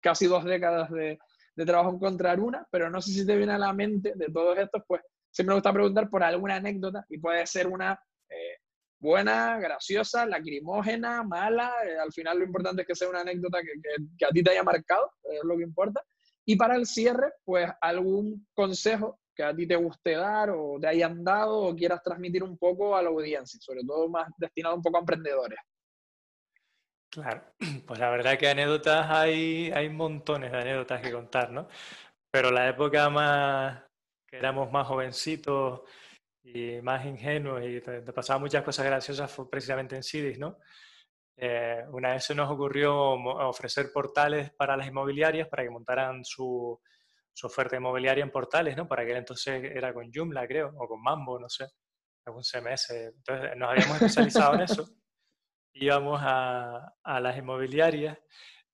casi 0.00 0.26
dos 0.26 0.44
décadas 0.44 0.90
de, 0.90 1.18
de, 1.56 1.66
trabajo 1.66 1.94
encontrar 1.94 2.40
una, 2.40 2.66
pero 2.70 2.90
no 2.90 3.00
sé 3.00 3.12
si 3.12 3.26
te 3.26 3.36
viene 3.36 3.52
a 3.52 3.58
la 3.58 3.72
mente 3.72 4.12
de 4.14 4.26
todos 4.26 4.58
estos, 4.58 4.82
pues 4.86 5.02
siempre 5.30 5.52
me 5.52 5.56
gusta 5.56 5.72
preguntar 5.72 6.10
por 6.10 6.22
alguna 6.22 6.56
anécdota 6.56 7.04
y 7.08 7.18
puede 7.18 7.46
ser 7.46 7.66
una 7.66 8.00
eh, 8.28 8.56
buena, 8.98 9.58
graciosa, 9.58 10.26
lacrimógena, 10.26 11.22
mala. 11.22 11.72
Eh, 11.84 11.98
al 11.98 12.12
final 12.12 12.38
lo 12.38 12.44
importante 12.44 12.82
es 12.82 12.88
que 12.88 12.94
sea 12.94 13.08
una 13.08 13.20
anécdota 13.20 13.60
que, 13.60 13.72
que, 13.80 14.04
que 14.16 14.24
a 14.24 14.30
ti 14.30 14.42
te 14.42 14.50
haya 14.50 14.62
marcado, 14.62 15.12
es 15.24 15.40
lo 15.44 15.56
que 15.56 15.64
importa. 15.64 16.02
Y 16.44 16.56
para 16.56 16.76
el 16.76 16.86
cierre, 16.86 17.34
pues 17.44 17.70
algún 17.80 18.46
consejo 18.54 19.20
que 19.34 19.42
a 19.42 19.54
ti 19.54 19.66
te 19.66 19.76
guste 19.76 20.12
dar 20.12 20.50
o 20.50 20.78
te 20.80 20.88
hayan 20.88 21.24
dado 21.24 21.58
o 21.58 21.74
quieras 21.74 22.02
transmitir 22.02 22.42
un 22.42 22.58
poco 22.58 22.96
a 22.96 23.02
la 23.02 23.08
audiencia, 23.08 23.58
sobre 23.60 23.82
todo 23.82 24.08
más 24.08 24.28
destinado 24.36 24.74
un 24.74 24.82
poco 24.82 24.98
a 24.98 25.00
emprendedores. 25.00 25.58
Claro, 27.10 27.42
pues 27.86 27.98
la 27.98 28.10
verdad 28.10 28.38
que 28.38 28.48
anécdotas 28.48 29.10
hay, 29.10 29.70
hay 29.74 29.88
montones 29.88 30.50
de 30.50 30.58
anécdotas 30.58 31.00
que 31.02 31.12
contar, 31.12 31.50
¿no? 31.50 31.68
Pero 32.30 32.50
la 32.50 32.68
época 32.68 33.10
más 33.10 33.82
que 34.26 34.38
éramos 34.38 34.72
más 34.72 34.86
jovencitos 34.86 35.82
y 36.42 36.80
más 36.82 37.04
ingenuos 37.04 37.62
y 37.64 37.80
te, 37.80 38.00
pasaban 38.12 38.40
muchas 38.40 38.64
cosas 38.64 38.86
graciosas 38.86 39.30
fue 39.30 39.48
precisamente 39.48 39.94
en 39.94 40.02
CIDIS, 40.02 40.38
¿no? 40.38 40.58
Eh, 41.36 41.84
una 41.90 42.12
vez 42.12 42.24
se 42.24 42.34
nos 42.34 42.50
ocurrió 42.50 42.94
ofrecer 42.94 43.90
portales 43.92 44.52
para 44.52 44.76
las 44.76 44.86
inmobiliarias 44.86 45.48
para 45.48 45.62
que 45.62 45.70
montaran 45.70 46.24
su, 46.24 46.80
oferta 47.42 47.76
inmobiliaria 47.76 48.22
en 48.22 48.30
portales, 48.30 48.76
¿no? 48.76 48.86
Para 48.86 49.04
que 49.04 49.16
entonces 49.16 49.64
era 49.64 49.92
con 49.94 50.10
Joomla, 50.12 50.46
creo, 50.46 50.72
o 50.76 50.86
con 50.86 51.02
Mambo, 51.02 51.38
no 51.40 51.48
sé, 51.48 51.66
algún 52.26 52.42
CMS. 52.42 52.90
Entonces 52.90 53.56
nos 53.56 53.70
habíamos 53.70 53.96
especializado 53.96 54.54
en 54.54 54.60
eso. 54.62 54.88
Íbamos 55.74 56.20
a, 56.22 56.94
a, 57.02 57.20
las 57.20 57.36
inmobiliarias 57.38 58.18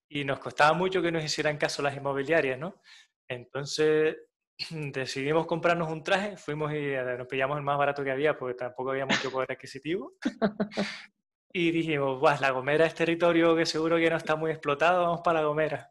y 0.08 0.24
nos 0.24 0.40
costaba 0.40 0.72
mucho 0.72 1.00
que 1.00 1.12
nos 1.12 1.22
hicieran 1.22 1.56
caso 1.56 1.80
las 1.80 1.96
inmobiliarias, 1.96 2.58
¿no? 2.58 2.82
Entonces 3.28 4.16
decidimos 4.70 5.46
comprarnos 5.46 5.90
un 5.90 6.02
traje, 6.02 6.36
fuimos 6.36 6.72
y 6.72 6.76
eh, 6.76 7.16
nos 7.16 7.28
pillamos 7.28 7.56
el 7.56 7.62
más 7.62 7.78
barato 7.78 8.02
que 8.02 8.10
había 8.10 8.36
porque 8.36 8.54
tampoco 8.54 8.90
había 8.90 9.06
mucho 9.06 9.30
poder 9.30 9.52
adquisitivo. 9.52 10.14
y 11.52 11.70
dijimos, 11.70 12.20
Buah, 12.20 12.40
La 12.40 12.50
Gomera 12.50 12.86
es 12.86 12.94
territorio 12.94 13.56
que 13.56 13.66
seguro 13.66 13.96
que 13.96 14.10
no 14.10 14.16
está 14.16 14.36
muy 14.36 14.50
explotado, 14.50 15.02
vamos 15.02 15.20
para 15.22 15.40
La 15.40 15.46
Gomera. 15.46 15.90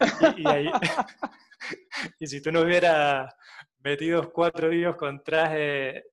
y, 0.36 0.48
ahí, 0.48 0.70
y 2.18 2.26
si 2.26 2.42
tú 2.42 2.52
no 2.52 2.60
hubieras 2.60 3.34
metido 3.78 4.30
cuatro 4.32 4.68
días 4.68 4.94
con 4.96 5.22
traje 5.22 6.04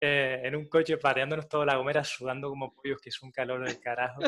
eh, 0.00 0.40
en 0.44 0.56
un 0.56 0.68
coche 0.68 0.98
pareándonos 0.98 1.48
toda 1.48 1.64
La 1.66 1.76
Gomera, 1.76 2.04
sudando 2.04 2.48
como 2.48 2.74
pollos, 2.74 3.00
que 3.00 3.10
es 3.10 3.22
un 3.22 3.30
calor 3.30 3.64
del 3.64 3.80
carajo, 3.80 4.20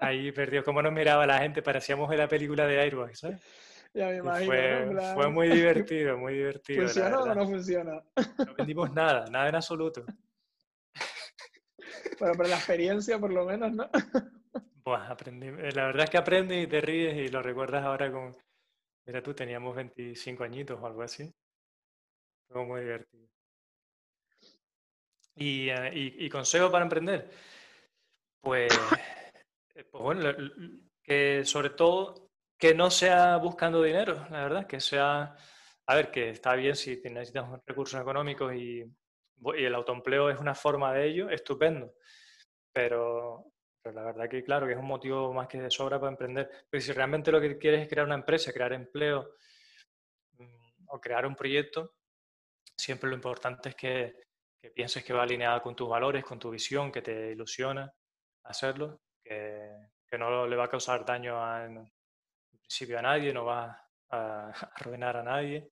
ahí 0.00 0.32
perdió, 0.32 0.64
como 0.64 0.82
nos 0.82 0.92
miraba 0.92 1.26
la 1.26 1.38
gente, 1.38 1.62
parecíamos 1.62 2.10
en 2.10 2.18
la 2.18 2.28
película 2.28 2.66
de 2.66 2.80
Airbag, 2.80 3.16
¿sabes? 3.16 3.40
Ya 3.94 4.08
me 4.08 4.16
imagino. 4.16 4.52
Fue, 4.52 5.14
fue, 5.14 5.30
muy 5.30 5.48
divertido, 5.48 6.18
muy 6.18 6.34
divertido. 6.34 6.82
¿Funcionó 6.82 7.20
o 7.20 7.34
no 7.34 7.46
funciona? 7.46 8.02
No 8.38 8.54
vendimos 8.54 8.92
nada, 8.92 9.24
nada 9.30 9.48
en 9.48 9.54
absoluto. 9.54 10.04
Bueno, 12.18 12.34
pero 12.36 12.48
la 12.48 12.56
experiencia 12.56 13.18
por 13.18 13.32
lo 13.32 13.44
menos, 13.44 13.72
¿no? 13.72 13.90
Pues 14.82 15.00
aprendí, 15.02 15.48
eh, 15.48 15.72
la 15.72 15.86
verdad 15.86 16.04
es 16.04 16.10
que 16.10 16.16
aprendes 16.16 16.62
y 16.62 16.68
te 16.68 16.80
ríes 16.80 17.16
y 17.16 17.26
lo 17.28 17.42
recuerdas 17.42 17.84
ahora 17.84 18.12
con, 18.12 18.36
mira 19.04 19.20
tú, 19.20 19.34
teníamos 19.34 19.74
25 19.74 20.44
añitos 20.44 20.78
o 20.80 20.86
algo 20.86 21.02
así. 21.02 21.28
Fue 22.48 22.64
muy 22.64 22.82
divertido. 22.82 23.26
Y, 25.34 25.68
eh, 25.70 25.90
y, 25.92 26.30
para 26.30 26.84
emprender, 26.84 27.28
pues, 28.40 28.72
eh, 29.74 29.84
pues 29.90 30.02
bueno, 30.04 30.30
que 31.02 31.44
sobre 31.44 31.70
todo 31.70 32.30
que 32.56 32.72
no 32.72 32.88
sea 32.88 33.38
buscando 33.38 33.82
dinero, 33.82 34.26
la 34.30 34.42
verdad, 34.44 34.66
que 34.68 34.80
sea, 34.80 35.34
a 35.84 35.94
ver, 35.96 36.12
que 36.12 36.30
está 36.30 36.54
bien 36.54 36.76
si 36.76 37.00
necesitas 37.02 37.48
recursos 37.66 38.00
económicos 38.00 38.54
y 38.54 38.84
y 39.56 39.64
el 39.64 39.74
autoempleo 39.74 40.30
es 40.30 40.38
una 40.38 40.54
forma 40.54 40.92
de 40.92 41.06
ello, 41.06 41.30
estupendo. 41.30 41.94
Pero, 42.72 43.52
la 43.84 44.02
verdad 44.02 44.28
que 44.28 44.42
claro 44.42 44.66
que 44.66 44.72
es 44.72 44.78
un 44.78 44.86
motivo 44.86 45.32
más 45.32 45.48
que 45.48 45.60
de 45.60 45.70
sobra 45.70 45.98
para 46.00 46.12
emprender. 46.12 46.50
Pero 46.68 46.80
si 46.80 46.92
realmente 46.92 47.32
lo 47.32 47.40
que 47.40 47.58
quieres 47.58 47.82
es 47.82 47.88
crear 47.88 48.06
una 48.06 48.16
empresa, 48.16 48.52
crear 48.52 48.72
empleo 48.72 49.34
mm, 50.38 50.88
o 50.88 51.00
crear 51.00 51.26
un 51.26 51.36
proyecto, 51.36 51.94
siempre 52.76 53.08
lo 53.08 53.16
importante 53.16 53.70
es 53.70 53.74
que, 53.74 54.26
pienses 54.74 55.04
que 55.04 55.12
va 55.12 55.22
alineada 55.22 55.62
con 55.62 55.76
tus 55.76 55.88
valores, 55.88 56.24
con 56.24 56.40
tu 56.40 56.50
visión, 56.50 56.90
que 56.90 57.00
te 57.00 57.30
ilusiona 57.30 57.92
hacerlo, 58.44 59.00
que, 59.22 59.70
no 60.18 60.46
le 60.46 60.56
va 60.56 60.64
a 60.64 60.70
causar 60.70 61.04
daño 61.04 61.36
en, 61.62 61.92
principio 62.58 62.98
a 62.98 63.02
nadie, 63.02 63.32
no 63.32 63.44
va 63.44 63.88
a, 64.10 64.50
arruinar 64.74 65.18
a 65.18 65.22
nadie. 65.22 65.70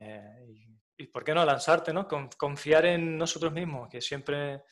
Eh, 0.00 0.79
por 1.06 1.24
qué 1.24 1.34
no 1.34 1.44
lanzarte, 1.44 1.92
¿no? 1.92 2.06
Confiar 2.36 2.86
en 2.86 3.16
nosotros 3.16 3.52
mismos, 3.52 3.88
que 3.88 4.00
siempre 4.00 4.62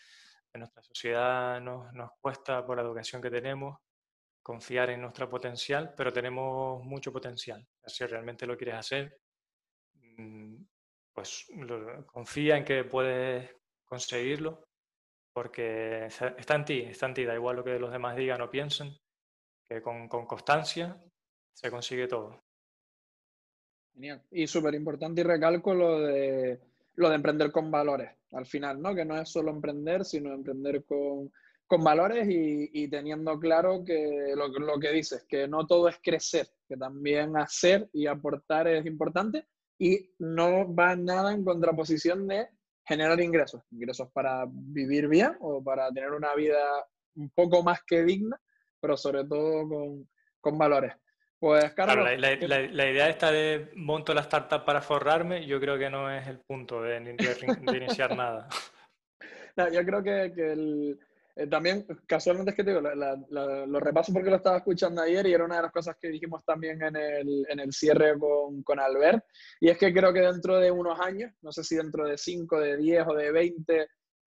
en 0.53 0.61
nuestra 0.61 0.83
sociedad 0.83 1.61
nos, 1.61 1.93
nos 1.93 2.11
cuesta 2.21 2.65
por 2.65 2.77
la 2.77 2.83
educación 2.83 3.23
que 3.23 3.31
tenemos 3.31 3.79
confiar 4.49 4.89
en 4.89 5.03
nuestro 5.03 5.29
potencial, 5.29 5.93
pero 5.95 6.11
tenemos 6.11 6.83
mucho 6.83 7.13
potencial. 7.13 7.69
Si 7.85 8.07
realmente 8.07 8.47
lo 8.47 8.57
quieres 8.57 8.77
hacer, 8.77 9.21
mm, 10.17 10.57
pues 11.13 11.47
confía 12.07 12.57
en 12.57 12.65
que 12.65 12.83
puedes 12.85 13.55
conseguirlo, 13.85 14.65
porque 15.35 16.07
está 16.07 16.55
en 16.55 16.65
ti, 16.65 16.81
está 16.81 17.05
en 17.07 17.15
ti, 17.15 17.25
da 17.27 17.35
igual 17.35 17.57
lo 17.57 17.65
que 17.65 17.79
los 17.79 17.93
demás 17.93 18.17
digan 18.17 18.41
o 18.41 18.49
piensen, 18.51 18.97
que 19.69 19.83
con 19.83 20.09
constancia 20.09 20.99
se 21.53 21.71
consigue 21.71 22.09
todo. 22.09 22.48
Y 24.31 24.47
súper 24.47 24.75
importante 24.75 25.21
y 25.21 25.25
recalco 25.25 25.75
lo 25.75 26.01
de, 26.01 26.61
lo 26.97 27.09
de 27.09 27.15
emprender 27.15 27.51
con 27.51 27.71
valores 27.71 28.11
al 28.33 28.47
final, 28.47 28.81
¿no? 28.81 28.95
Que 28.95 29.05
no 29.05 29.19
es 29.19 29.29
solo 29.29 29.51
emprender, 29.51 30.05
sino 30.05 30.33
emprender 30.33 30.85
con, 30.85 31.33
con 31.67 31.83
valores 31.83 32.27
y, 32.29 32.89
teniendo 32.89 33.39
claro 33.39 33.85
que 33.85 34.33
lo, 34.37 34.49
lo, 34.49 34.79
que 34.79 34.93
dices, 34.93 35.25
que 35.29 35.49
no 35.49 35.67
todo 35.67 35.89
es 35.89 35.99
crecer, 36.03 36.49
que 36.69 36.77
también 36.77 37.37
hacer 37.37 37.89
y 37.93 38.07
aportar 38.07 38.69
es 38.69 38.87
importante 38.87 39.47
y 39.79 40.11
no 40.19 40.75
va 40.75 40.97
nada 40.97 41.33
en 41.33 41.45
contraposición 41.45 42.27
de 42.27 42.49
generar 42.85 43.21
ingresos, 43.21 43.63
ingresos 43.71 44.11
para 44.13 44.47
vivir 44.49 45.09
bien 45.09 45.37
o 45.41 45.63
para 45.63 45.91
tener 45.93 46.13
una 46.13 46.35
vida 46.35 46.59
un 47.17 47.31
poco 47.31 47.63
más 47.63 47.83
que 47.85 48.03
digna, 48.03 48.41
pero 48.81 48.97
sobre 48.97 49.25
todo 49.25 49.69
con, 49.69 50.09
con 50.41 50.59
valores. 50.59 50.95
Pues 51.41 51.73
claro, 51.75 52.05
la, 52.05 52.91
idea 52.91 53.09
esta 53.09 53.31
de 53.31 53.71
monto 53.77 54.13
la 54.13 54.23
startup 54.23 54.65
para 54.65 54.81
forrarme, 54.81 55.47
yo 55.47 55.61
creo 55.61 55.79
que 55.79 55.89
no 55.89 56.11
es 56.11 56.27
el 56.27 56.41
punto 56.41 56.83
de, 56.83 56.97
iniciar 56.97 58.17
nada. 58.17 58.49
yo 59.73 59.85
creo 59.85 60.03
que, 60.03 60.25
el, 60.25 60.99
eh, 61.37 61.47
también, 61.47 61.87
casualmente 62.07 62.51
es 62.51 62.57
que 62.57 62.65
te 62.65 62.71
digo, 62.71 62.81
lo 62.81 63.79
repaso 63.79 64.13
porque 64.13 64.31
lo 64.31 64.37
estaba 64.37 64.57
escuchando 64.57 65.01
ayer 65.01 65.25
y 65.29 65.33
era 65.33 65.45
una 65.45 65.57
de 65.57 65.63
las 65.63 65.73
cosas 65.73 65.97
que 66.01 66.09
dijimos 66.09 66.45
también 66.45 66.83
en 66.83 66.97
el, 66.97 67.47
en 67.49 67.61
el 67.61 67.73
cierre 67.73 68.19
con, 68.19 68.65
con, 68.65 68.81
Albert, 68.81 69.25
y 69.61 69.69
es 69.69 69.79
que 69.79 69.95
creo 69.95 70.13
que 70.13 70.23
dentro 70.23 70.59
de 70.59 70.73
unos 70.73 70.99
años, 70.99 71.33
no 71.43 71.53
sé 71.53 71.63
si 71.63 71.77
dentro 71.77 72.05
de 72.05 72.19
5, 72.19 72.59
de 72.59 72.77
10 72.77 73.07
o 73.07 73.15
de 73.15 73.31
20, 73.31 73.89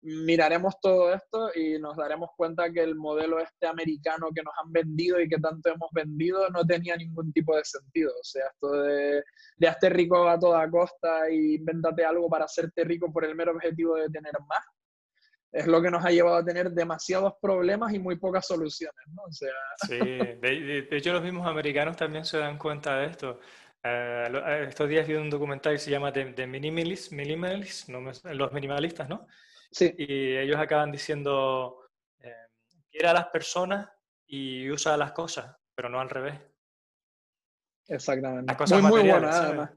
miraremos 0.07 0.81
todo 0.81 1.13
esto 1.13 1.51
y 1.55 1.79
nos 1.79 1.97
daremos 1.97 2.31
cuenta 2.37 2.71
que 2.73 2.83
el 2.83 2.95
modelo 2.95 3.41
este 3.41 3.67
americano 3.67 4.29
que 4.35 4.43
nos 4.43 4.55
han 4.63 4.73
vendido 4.73 5.21
y 5.21 5.29
que 5.29 5.39
tanto 5.39 5.69
hemos 5.69 5.91
vendido 5.93 6.49
no 6.51 6.65
tenía 6.65 6.97
ningún 6.97 7.33
tipo 7.33 7.57
de 7.57 7.65
sentido. 7.65 8.13
O 8.13 8.25
sea, 8.25 8.47
esto 8.47 8.73
de, 8.73 9.23
de 9.57 9.69
hazte 9.69 9.89
rico 9.91 10.29
a 10.29 10.39
toda 10.39 10.71
costa 10.71 11.31
y 11.31 11.57
invéntate 11.57 12.05
algo 12.05 12.29
para 12.29 12.45
hacerte 12.45 12.85
rico 12.85 13.13
por 13.13 13.25
el 13.25 13.35
mero 13.35 13.53
objetivo 13.53 13.97
de 13.97 14.09
tener 14.09 14.33
más, 14.49 14.65
es 15.53 15.67
lo 15.67 15.81
que 15.81 15.91
nos 15.91 16.05
ha 16.05 16.11
llevado 16.11 16.37
a 16.37 16.45
tener 16.45 16.71
demasiados 16.71 17.35
problemas 17.41 17.93
y 17.95 17.99
muy 17.99 18.17
pocas 18.17 18.47
soluciones, 18.47 19.07
¿no? 19.09 19.23
O 19.23 19.33
sea... 19.33 19.53
Sí, 19.87 19.99
de, 19.99 20.89
hecho 20.91 21.13
los 21.13 21.23
mismos 21.23 21.47
americanos 21.47 21.97
también 21.97 22.25
se 22.25 22.39
dan 22.39 22.59
cuenta 22.59 22.99
de 22.99 23.07
esto. 23.07 23.41
Eh, 23.83 24.67
estos 24.69 24.89
días 24.89 25.07
vi 25.07 25.15
un 25.15 25.31
documental 25.31 25.75
que 25.75 25.79
se 25.79 25.91
llama 25.91 26.13
The, 26.13 26.47
Minimalist, 26.47 27.13
los 28.25 28.53
minimalistas, 28.53 29.09
¿no? 29.09 29.27
Sí. 29.77 29.95
Y 29.99 30.37
ellos 30.39 30.57
acaban 30.57 30.91
diciendo, 30.91 31.91
eh, 32.20 33.07
a 33.07 33.12
las 33.12 33.27
personas 33.27 33.87
y 34.27 34.70
usa 34.70 34.95
a 34.95 34.97
las 34.97 35.12
cosas, 35.12 35.55
pero 35.74 35.91
no 35.91 36.01
al 36.01 36.09
revés. 36.09 36.41
Exactamente. 37.87 38.55
muy, 38.70 38.83
muy 38.83 39.11
bueno, 39.11 39.29
además. 39.29 39.70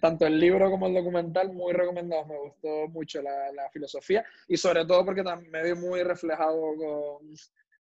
tanto 0.00 0.26
el 0.26 0.40
libro 0.40 0.70
como 0.70 0.86
el 0.86 0.94
documental, 0.94 1.52
muy 1.52 1.74
recomendados. 1.74 2.28
Me 2.28 2.38
gustó 2.38 2.88
mucho 2.88 3.20
la, 3.20 3.52
la 3.52 3.68
filosofía 3.68 4.24
y 4.48 4.56
sobre 4.56 4.86
todo 4.86 5.04
porque 5.04 5.22
también 5.22 5.52
me 5.52 5.62
vi 5.62 5.74
muy 5.78 6.02
reflejado 6.02 6.58
con, 6.78 7.34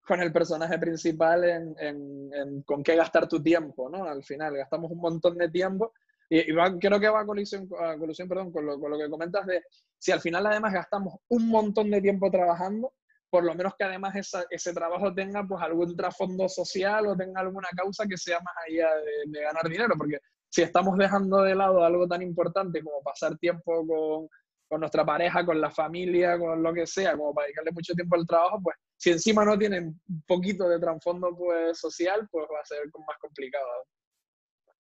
con 0.05 0.21
el 0.21 0.33
personaje 0.33 0.77
principal 0.81 1.45
en, 1.45 1.77
en, 1.79 2.63
con 2.63 2.83
qué 2.83 2.97
gastar 2.97 3.29
tu 3.29 3.41
tiempo, 3.41 3.89
¿no? 3.89 4.07
Al 4.07 4.25
final, 4.25 4.57
gastamos 4.57 4.91
un 4.91 4.99
montón 4.99 5.39
de 5.39 5.49
tiempo 5.51 5.93
y, 6.39 6.79
creo 6.81 6.99
que 6.99 7.09
va 7.09 7.21
a 7.21 7.27
colisión, 7.27 7.69
a 7.79 7.97
perdón, 8.29 8.51
con, 8.51 8.67
lo, 8.67 8.81
con 8.81 8.91
lo 8.91 8.99
que 8.99 9.09
comentas 9.09 9.47
de 9.47 9.63
si 9.99 10.11
al 10.11 10.21
final 10.21 10.45
además 10.47 10.73
gastamos 10.73 11.15
un 11.29 11.49
montón 11.49 11.91
de 11.91 12.01
tiempo 12.01 12.31
trabajando, 12.31 12.93
por 13.31 13.45
lo 13.45 13.55
menos 13.55 13.75
que 13.79 13.85
además 13.85 14.15
ese 14.51 14.75
trabajo 14.75 15.15
tenga 15.15 15.47
pues 15.47 15.63
algún 15.63 15.97
trasfondo 15.97 16.49
social 16.49 17.07
o 17.07 17.17
tenga 17.17 17.41
alguna 17.41 17.69
causa 17.77 18.05
que 18.07 18.17
sea 18.17 18.39
más 18.41 18.55
allá 18.69 18.89
de, 18.97 19.31
de 19.31 19.41
ganar 19.43 19.69
dinero, 19.69 19.95
porque 19.97 20.19
si 20.49 20.63
estamos 20.63 20.97
dejando 20.99 21.43
de 21.43 21.55
lado 21.55 21.85
algo 21.85 22.07
tan 22.07 22.23
importante 22.23 22.83
como 22.83 23.03
pasar 23.03 23.37
tiempo 23.39 23.87
con, 23.87 24.29
con, 24.69 24.81
nuestra 24.81 25.05
pareja, 25.05 25.45
con 25.45 25.61
la 25.61 25.71
familia, 25.71 26.39
con 26.39 26.63
lo 26.63 26.75
que 26.75 26.87
sea, 26.87 27.17
como 27.17 27.33
para 27.33 27.47
dedicarle 27.47 27.73
mucho 27.73 27.95
tiempo 27.95 28.17
al 28.17 28.27
trabajo, 28.27 28.61
pues 28.63 28.77
si 28.97 29.11
encima 29.11 29.45
no 29.45 29.57
tienen 29.57 30.01
un 30.09 30.23
poquito 30.27 30.69
de 30.69 30.81
trasfondo 30.81 31.35
pues, 31.37 31.79
social, 31.79 32.29
pues 32.31 32.47
va 32.53 32.61
a 32.61 32.65
ser 32.65 32.79
más 33.07 33.19
complicado. 33.19 33.85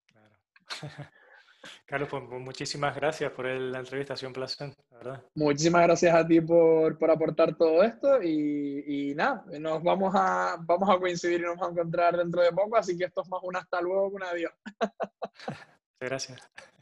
Claro. 0.06 0.36
Carlos, 1.86 2.08
pues 2.10 2.22
muchísimas 2.24 2.94
gracias 2.94 3.32
por 3.32 3.46
la 3.46 3.78
entrevista, 3.78 4.14
ha 4.14 4.16
sido 4.16 4.28
un 4.30 4.34
placer, 4.34 4.74
la 4.90 4.96
verdad. 4.98 5.24
Muchísimas 5.34 5.82
gracias 5.82 6.14
a 6.14 6.26
ti 6.26 6.40
por, 6.40 6.98
por 6.98 7.10
aportar 7.10 7.54
todo 7.54 7.82
esto 7.82 8.22
y, 8.22 9.10
y, 9.10 9.14
nada, 9.14 9.44
nos 9.58 9.82
vamos 9.82 10.14
a, 10.16 10.56
vamos 10.60 10.88
a 10.88 10.98
coincidir 10.98 11.40
y 11.40 11.44
nos 11.44 11.56
vamos 11.56 11.68
a 11.68 11.80
encontrar 11.80 12.16
dentro 12.16 12.42
de 12.42 12.52
poco, 12.52 12.76
así 12.76 12.96
que 12.96 13.04
esto 13.04 13.22
es 13.22 13.28
más 13.28 13.40
un 13.42 13.56
hasta 13.56 13.80
luego 13.80 14.10
que 14.10 14.16
un 14.16 14.22
adiós. 14.24 14.52
gracias. 16.00 16.42
Gracias. 16.44 16.74